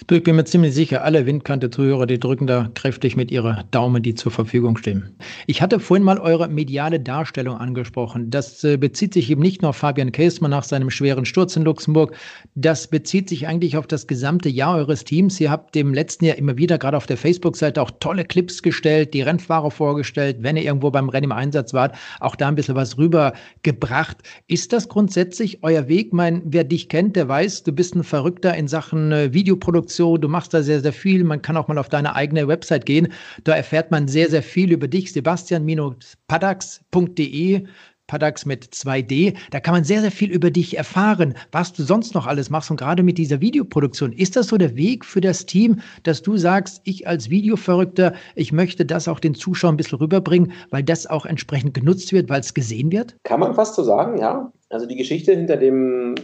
Du, 0.08 0.16
ich 0.16 0.24
bin 0.24 0.36
mir 0.36 0.46
ziemlich 0.46 0.74
sicher, 0.74 1.04
alle 1.04 1.26
Windkante-Zuhörer, 1.26 2.06
die 2.06 2.20
drücken 2.20 2.48
da 2.48 2.70
kräftig 2.74 3.16
mit 3.16 3.32
ihrer 3.32 3.64
Daumen, 3.72 4.04
die 4.04 4.16
zur 4.16 4.32
Verfügung 4.32 4.78
stehen. 4.78 5.16
Ich 5.48 5.62
hatte 5.62 5.80
vorhin 5.80 6.04
mal 6.04 6.20
eure 6.20 6.48
mediale 6.48 7.00
Darstellung 7.00 7.58
angesprochen. 7.58 8.30
Das 8.30 8.64
äh, 8.64 8.78
bezieht 8.78 9.14
sich 9.14 9.30
eben 9.30 9.42
nicht 9.42 9.62
nur 9.62 9.70
auf 9.70 9.78
Fabian 9.78 10.12
Käsmann 10.12 10.52
nach 10.52 10.64
seinem 10.64 10.90
schweren 10.90 11.26
Sturz 11.26 11.56
in 11.56 11.64
Luxemburg. 11.64 12.16
Das 12.56 12.88
bezieht 12.88 13.30
sich 13.30 13.48
eigentlich 13.48 13.78
auf 13.78 13.88
das 13.88 14.08
gesamte 14.08 14.50
Jahr 14.50 14.76
eures 14.76 15.04
Teams. 15.04 15.40
Ihr 15.40 15.52
habt 15.52 15.76
im 15.76 15.94
letzten 15.94 16.26
Jahr 16.26 16.38
immer 16.38 16.58
wieder, 16.58 16.78
gerade 16.78 16.98
auf 16.98 17.06
der 17.06 17.18
Facebook-Seite, 17.18 17.82
auch 17.82 17.92
tolle 18.00 18.26
Clips 18.26 18.62
gestellt, 18.62 19.14
die 19.14 19.22
Rennfahrer 19.22 19.72
vorgestellt, 19.72 20.38
wenn 20.42 20.58
ihr 20.58 20.64
irgendwo 20.64 20.92
beim 20.92 21.10
Rennen 21.10 21.26
im 21.26 21.32
Einsatz 21.32 21.74
wart, 21.74 21.96
auch 22.20 22.36
da 22.36 22.48
ein 22.48 22.56
bisschen 22.56 22.76
was 22.76 22.98
rübergebracht. 22.98 24.18
Ist 24.48 24.74
das 24.74 24.90
grundsätzlich 24.90 25.60
euer 25.64 25.88
Weg? 25.88 26.14
Mein, 26.14 26.42
wer 26.46 26.64
dich 26.64 26.90
kennt, 26.90 27.16
der 27.16 27.28
weiß, 27.28 27.64
du 27.64 27.72
bist 27.72 27.96
ein 27.96 28.04
Verrückter 28.04 28.56
in 28.56 28.68
Sachen 28.68 29.12
äh, 29.12 29.34
Videoproduktion 29.34 29.73
Produktion, 29.74 30.22
du 30.22 30.30
machst 30.30 30.54
da 30.54 30.62
sehr, 30.62 30.82
sehr 30.82 30.94
viel. 30.94 31.24
Man 31.24 31.42
kann 31.42 31.58
auch 31.58 31.68
mal 31.68 31.80
auf 31.80 31.90
deine 31.90 32.16
eigene 32.16 32.48
Website 32.48 32.86
gehen. 32.86 33.08
Da 33.44 33.56
erfährt 33.56 33.90
man 33.90 34.08
sehr, 34.08 34.30
sehr 34.30 34.44
viel 34.44 34.72
über 34.72 34.88
dich. 34.88 35.12
Sebastian-padax.de 35.12 37.66
Paddocks 38.06 38.46
mit 38.46 38.66
2D. 38.66 39.36
Da 39.50 39.60
kann 39.60 39.74
man 39.74 39.84
sehr, 39.84 40.02
sehr 40.02 40.12
viel 40.12 40.30
über 40.30 40.52
dich 40.52 40.78
erfahren, 40.78 41.34
was 41.52 41.74
du 41.74 41.82
sonst 41.82 42.14
noch 42.14 42.28
alles 42.28 42.52
machst 42.52 42.70
und 42.70 42.78
gerade 42.78 43.02
mit 43.02 43.18
dieser 43.18 43.42
Videoproduktion. 43.42 44.12
Ist 44.12 44.36
das 44.36 44.50
so 44.50 44.58
der 44.58 44.76
Weg 44.76 45.06
für 45.06 45.22
das 45.22 45.48
Team, 45.48 45.82
dass 46.04 46.22
du 46.22 46.38
sagst, 46.38 46.82
ich 46.84 47.08
als 47.08 47.32
Videoverrückter, 47.32 48.14
ich 48.36 48.52
möchte 48.52 48.86
das 48.86 49.08
auch 49.08 49.20
den 49.20 49.34
Zuschauern 49.34 49.74
ein 49.74 49.78
bisschen 49.78 49.98
rüberbringen, 49.98 50.52
weil 50.70 50.84
das 50.84 51.08
auch 51.08 51.26
entsprechend 51.26 51.74
genutzt 51.74 52.12
wird, 52.12 52.30
weil 52.30 52.42
es 52.42 52.54
gesehen 52.54 52.92
wird? 52.92 53.16
Kann 53.24 53.40
man 53.40 53.56
fast 53.56 53.74
so 53.74 53.82
sagen, 53.84 54.20
ja. 54.20 54.52
Also 54.74 54.88
die 54.88 54.96
Geschichte 54.96 55.34
hinter 55.34 55.56
dem, 55.56 56.16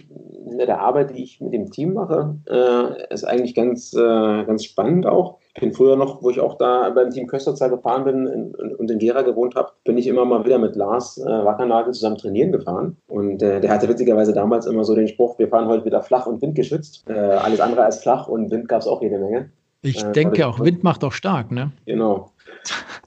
hinter 0.47 0.65
der 0.65 0.81
Arbeit, 0.81 1.11
die 1.11 1.21
ich 1.21 1.39
mit 1.39 1.53
dem 1.53 1.69
Team 1.69 1.93
mache, 1.93 2.35
äh, 2.49 3.13
ist 3.13 3.23
eigentlich 3.23 3.53
ganz, 3.53 3.93
äh, 3.93 3.97
ganz 4.43 4.63
spannend 4.63 5.05
auch. 5.05 5.37
Ich 5.53 5.61
bin 5.61 5.71
früher 5.71 5.95
noch, 5.95 6.23
wo 6.23 6.31
ich 6.31 6.39
auch 6.39 6.57
da 6.57 6.89
beim 6.89 7.11
Team 7.11 7.27
Kösterzahl 7.27 7.69
gefahren 7.69 8.05
bin 8.05 8.25
in, 8.25 8.55
und 8.55 8.89
in 8.89 8.97
Gera 8.97 9.21
gewohnt 9.21 9.53
habe, 9.53 9.69
bin 9.83 9.99
ich 9.99 10.07
immer 10.07 10.25
mal 10.25 10.43
wieder 10.45 10.57
mit 10.57 10.75
Lars 10.75 11.19
äh, 11.19 11.25
Wackernagel 11.25 11.93
zusammen 11.93 12.17
trainieren 12.17 12.51
gefahren. 12.51 12.97
Und 13.07 13.43
äh, 13.43 13.61
der 13.61 13.69
hatte 13.69 13.87
witzigerweise 13.87 14.33
damals 14.33 14.65
immer 14.65 14.83
so 14.83 14.95
den 14.95 15.07
Spruch, 15.07 15.37
wir 15.37 15.47
fahren 15.47 15.67
heute 15.67 15.85
wieder 15.85 16.01
flach 16.01 16.25
und 16.25 16.41
windgeschützt. 16.41 17.07
Äh, 17.07 17.13
alles 17.13 17.59
andere 17.59 17.83
als 17.83 18.01
flach 18.01 18.27
und 18.27 18.49
Wind 18.49 18.67
gab 18.67 18.81
es 18.81 18.87
auch 18.87 19.03
jede 19.03 19.19
Menge. 19.19 19.51
Ich 19.81 20.03
äh, 20.03 20.11
denke 20.11 20.47
auch, 20.47 20.59
Wind 20.59 20.83
macht 20.83 21.03
auch 21.03 21.13
stark, 21.13 21.51
ne? 21.51 21.71
Genau. 21.85 22.31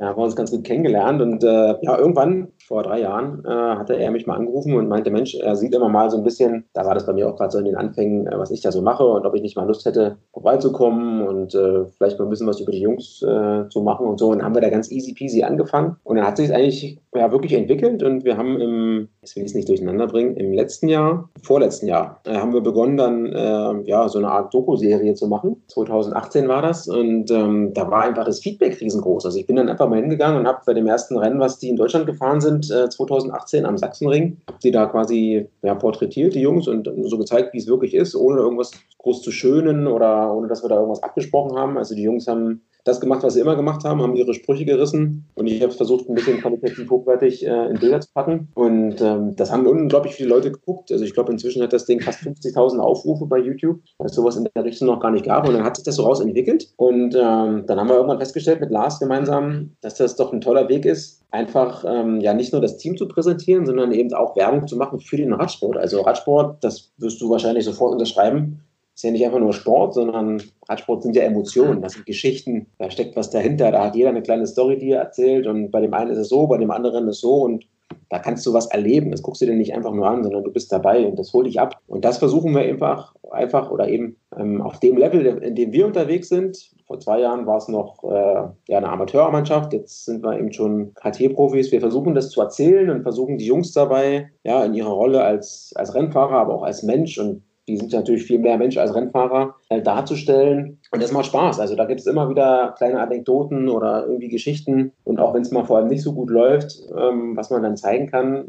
Ja, 0.01 0.09
haben 0.09 0.17
wir 0.17 0.25
uns 0.25 0.37
ganz 0.37 0.51
gut 0.51 0.65
kennengelernt 0.65 1.21
und 1.21 1.45
äh, 1.45 1.75
ja, 1.83 1.99
irgendwann 1.99 2.49
vor 2.67 2.83
drei 2.83 3.01
Jahren 3.01 3.45
äh, 3.45 3.49
hatte 3.49 3.95
er 3.95 4.11
mich 4.11 4.27
mal 4.27 4.37
angerufen 4.37 4.75
und 4.75 4.89
meinte, 4.89 5.11
Mensch, 5.11 5.35
er 5.35 5.57
sieht 5.57 5.75
immer 5.75 5.89
mal 5.89 6.11
so 6.11 6.17
ein 6.17 6.25
bisschen, 6.25 6.65
da 6.73 6.85
war 6.85 6.95
das 6.95 7.07
bei 7.07 7.13
mir 7.13 7.29
auch 7.29 7.37
gerade 7.37 7.51
so 7.51 7.59
in 7.59 7.67
den 7.67 7.77
Anfängen, 7.77 8.27
äh, 8.27 8.39
was 8.39 8.51
ich 8.51 8.63
da 8.63 8.73
so 8.73 8.83
mache 8.83 9.05
und 9.05 9.27
ob 9.27 9.35
ich 9.35 9.43
nicht 9.43 9.57
mal 9.57 9.67
Lust 9.67 9.85
hätte, 9.85 10.17
vorbeizukommen 10.33 11.27
und 11.27 11.55
äh, 11.55 11.85
vielleicht 11.99 12.19
mal 12.19 12.25
ein 12.25 12.31
bisschen 12.31 12.47
was 12.47 12.61
über 12.61 12.73
die 12.73 12.81
Jungs 12.81 13.23
äh, 13.23 13.69
zu 13.69 13.83
machen 13.83 14.07
und 14.07 14.19
so. 14.19 14.31
Und 14.31 14.39
dann 14.39 14.47
haben 14.47 14.55
wir 14.55 14.63
da 14.63 14.71
ganz 14.71 14.91
easy 14.91 15.13
peasy 15.13 15.43
angefangen 15.43 15.97
und 16.05 16.17
dann 16.17 16.27
hat 16.27 16.37
sich 16.37 16.53
eigentlich 16.53 16.99
ja, 17.15 17.31
wirklich 17.31 17.53
entwickelt 17.53 18.03
und 18.03 18.25
wir 18.25 18.37
haben 18.37 18.61
im, 18.61 19.09
jetzt 19.21 19.37
will 19.37 19.43
ich 19.43 19.51
es 19.51 19.55
nicht 19.55 19.69
durcheinander 19.69 20.07
bringen, 20.07 20.37
im 20.37 20.53
letzten 20.53 20.89
Jahr, 20.89 21.29
vorletzten 21.43 21.87
Jahr, 21.87 22.21
äh, 22.25 22.37
haben 22.37 22.55
wir 22.55 22.63
begonnen 22.63 22.97
dann 22.97 23.27
äh, 23.27 23.89
ja 23.89 24.09
so 24.09 24.19
eine 24.19 24.31
Art 24.31 24.55
Doku-Serie 24.55 25.15
zu 25.15 25.27
machen. 25.27 25.63
2018 25.69 26.49
war 26.49 26.63
das 26.63 26.89
und 26.89 27.31
ähm, 27.31 27.75
da 27.75 27.91
war 27.91 28.03
einfach 28.03 28.25
das 28.25 28.41
Feedback 28.41 28.81
riesengroß. 28.81 29.27
Also 29.33 29.41
ich 29.41 29.47
bin 29.47 29.57
dann 29.57 29.71
einfach 29.71 29.89
mal 29.89 29.99
hingegangen 29.99 30.41
und 30.41 30.47
habe 30.47 30.61
bei 30.67 30.75
dem 30.75 30.87
ersten 30.87 31.17
Rennen, 31.17 31.41
was 31.41 31.59
die 31.59 31.71
in 31.71 31.77
Deutschland 31.77 32.05
gefahren 32.05 32.43
sind, 32.43 32.71
äh, 32.71 32.91
2018 32.91 33.65
am 33.65 33.79
Sachsenring, 33.79 34.37
die 34.63 34.71
da 34.71 34.85
quasi 34.85 35.49
ja, 35.63 35.75
porträtiert, 35.75 36.35
die 36.35 36.43
Jungs, 36.43 36.69
und 36.69 36.87
so 37.05 37.17
gezeigt, 37.17 37.55
wie 37.55 37.59
es 37.59 37.67
wirklich 37.67 37.95
ist, 37.95 38.15
ohne 38.15 38.41
irgendwas 38.41 38.73
groß 38.99 39.23
zu 39.23 39.31
schönen 39.31 39.87
oder 39.87 40.35
ohne 40.35 40.49
dass 40.49 40.63
wir 40.63 40.69
da 40.69 40.75
irgendwas 40.75 41.03
abgesprochen 41.03 41.57
haben. 41.57 41.79
Also 41.79 41.95
die 41.95 42.03
Jungs 42.03 42.29
haben 42.29 42.61
das 42.85 43.01
gemacht, 43.01 43.23
was 43.23 43.35
sie 43.35 43.41
immer 43.41 43.57
gemacht 43.57 43.85
haben, 43.85 44.03
haben 44.03 44.17
ihre 44.17 44.35
Sprüche 44.35 44.65
gerissen 44.65 45.29
und 45.35 45.47
ich 45.47 45.63
habe 45.63 45.73
versucht, 45.73 46.09
ein 46.09 46.15
bisschen 46.15 46.41
qualitativ 46.41 46.91
hochwertig 46.91 47.47
äh, 47.47 47.67
in 47.67 47.79
Bilder 47.79 48.01
zu 48.01 48.09
packen. 48.13 48.49
Und 48.55 49.01
ähm, 49.01 49.37
das 49.37 49.53
haben 49.53 49.67
unglaublich 49.67 50.15
viele 50.15 50.29
Leute 50.29 50.51
geguckt. 50.51 50.91
Also 50.91 51.05
ich 51.05 51.15
glaube, 51.15 51.33
inzwischen 51.33 51.63
hat 51.63 51.73
das 51.73 51.87
Ding 51.87 52.01
fast 52.01 52.21
50.000 52.21 52.79
Aufrufe 52.79 53.27
bei 53.27 53.39
YouTube, 53.39 53.81
weil 53.99 54.07
es 54.07 54.15
sowas 54.15 54.37
in 54.37 54.49
der 54.55 54.65
Richtung 54.65 54.89
noch 54.89 55.01
gar 55.01 55.11
nicht 55.11 55.25
gab. 55.25 55.47
Und 55.47 55.55
dann 55.55 55.65
hat 55.65 55.77
sich 55.77 55.85
das 55.85 55.97
so 55.97 56.05
rausentwickelt. 56.05 56.73
Und 56.77 57.15
ähm, 57.15 57.65
dann 57.67 57.79
haben 57.79 57.89
wir 57.89 57.95
irgendwann 57.95 58.19
festgestellt 58.19 58.61
mit 58.61 58.71
Lars 58.71 58.99
gemeinsam, 58.99 59.77
dass 59.81 59.95
das 59.95 60.17
doch 60.17 60.33
ein 60.33 60.41
toller 60.41 60.69
Weg 60.69 60.85
ist, 60.85 61.23
einfach 61.31 61.85
ähm, 61.87 62.21
ja 62.21 62.35
nicht 62.35 62.53
nur 62.53 62.61
das 62.61 62.77
Team 62.77 62.97
zu 62.97 63.09
präsentieren, 63.09 63.67
sondern 63.67 63.93
eben 63.93 64.13
auch 64.13 64.37
Werbung 64.37 64.67
zu 64.67 64.77
machen 64.77 65.01
für 65.01 65.17
den 65.17 65.33
Radsport. 65.33 65.77
Also 65.77 66.03
Radsport, 66.03 66.63
das 66.63 66.93
wirst 66.99 67.21
du 67.21 67.31
wahrscheinlich 67.31 67.65
sofort 67.65 67.93
unterschreiben, 67.93 68.61
ist 68.95 69.05
ja 69.05 69.11
nicht 69.11 69.25
einfach 69.25 69.41
nur 69.41 69.53
Sport, 69.53 69.95
sondern 69.95 70.43
Radsport 70.69 71.03
sind 71.03 71.17
ja 71.17 71.23
Emotionen, 71.23 71.83
das 71.83 71.95
sind 71.95 72.07
Geschichten, 72.07 72.67
da 72.79 72.91
steckt 72.91 73.17
was 73.17 73.31
dahinter, 73.31 73.73
da 73.73 73.85
hat 73.85 73.97
jeder 73.97 74.11
eine 74.11 74.23
kleine 74.23 74.47
Story, 74.47 74.79
die 74.79 74.91
er 74.91 75.03
erzählt 75.03 75.47
und 75.47 75.71
bei 75.71 75.81
dem 75.81 75.95
einen 75.95 76.11
ist 76.11 76.19
es 76.19 76.29
so, 76.29 76.47
bei 76.47 76.59
dem 76.59 76.71
anderen 76.71 77.09
ist 77.09 77.17
es 77.17 77.21
so 77.21 77.43
und 77.43 77.67
da 78.09 78.19
kannst 78.19 78.45
du 78.47 78.53
was 78.53 78.67
erleben. 78.67 79.11
Das 79.11 79.23
guckst 79.23 79.43
du 79.43 79.47
dir 79.47 79.55
nicht 79.55 79.75
einfach 79.75 79.93
nur 79.93 80.07
an, 80.07 80.23
sondern 80.23 80.45
du 80.45 80.53
bist 80.53 80.71
dabei 80.71 81.07
und 81.07 81.19
das 81.19 81.33
holt 81.33 81.47
dich 81.47 81.59
ab. 81.59 81.81
Und 81.87 82.05
das 82.05 82.19
versuchen 82.19 82.55
wir 82.55 82.61
einfach, 82.61 83.15
einfach 83.31 83.71
oder 83.71 83.89
eben 83.89 84.17
ähm, 84.39 84.61
auf 84.61 84.81
dem 84.81 84.97
Level, 84.97 85.25
in 85.25 85.55
dem 85.55 85.73
wir 85.73 85.87
unterwegs 85.87 86.29
sind. 86.29 86.73
Vor 86.87 87.01
zwei 87.01 87.21
Jahren 87.21 87.47
war 87.47 87.57
es 87.57 87.69
noch 87.69 88.05
äh, 88.05 88.49
ja, 88.69 88.79
eine 88.79 88.91
Amateurmannschaft, 88.91 89.73
jetzt 89.73 90.05
sind 90.05 90.23
wir 90.23 90.39
eben 90.39 90.53
schon 90.53 90.93
KT-Profis. 90.95 91.73
Wir 91.73 91.81
versuchen 91.81 92.15
das 92.15 92.31
zu 92.31 92.41
erzählen 92.43 92.91
und 92.91 93.03
versuchen 93.03 93.39
die 93.39 93.47
Jungs 93.47 93.73
dabei, 93.73 94.31
ja, 94.45 94.63
in 94.65 94.75
ihrer 94.75 94.93
Rolle 94.93 95.23
als, 95.23 95.73
als 95.77 95.95
Rennfahrer, 95.95 96.37
aber 96.37 96.55
auch 96.55 96.65
als 96.65 96.83
Mensch 96.83 97.19
und 97.19 97.43
die 97.69 97.77
sind 97.77 97.93
natürlich 97.93 98.25
viel 98.25 98.39
mehr 98.39 98.59
Mensch 98.59 98.77
als 98.77 98.95
Rennfahrer, 98.95 99.55
halt 99.71 99.87
darzustellen. 99.87 100.81
Und 100.91 101.03
das 101.03 101.13
macht 101.13 101.27
Spaß. 101.27 101.61
Also 101.61 101.77
da 101.77 101.85
gibt 101.85 102.01
es 102.01 102.07
immer 102.07 102.29
wieder 102.29 102.75
kleine 102.77 103.01
Anekdoten 103.01 103.69
oder 103.69 104.05
irgendwie 104.07 104.29
Geschichten. 104.29 104.93
Und 105.05 105.21
auch 105.21 105.33
wenn 105.33 105.43
es 105.43 105.53
mal 105.53 105.65
vor 105.65 105.79
allem 105.79 105.89
nicht 105.89 106.03
so 106.03 106.13
gut 106.13 106.31
läuft, 106.31 106.73
ähm, 106.97 107.37
was 107.37 107.51
man 107.51 107.63
dann 107.63 107.77
zeigen 107.77 108.09
kann, 108.09 108.49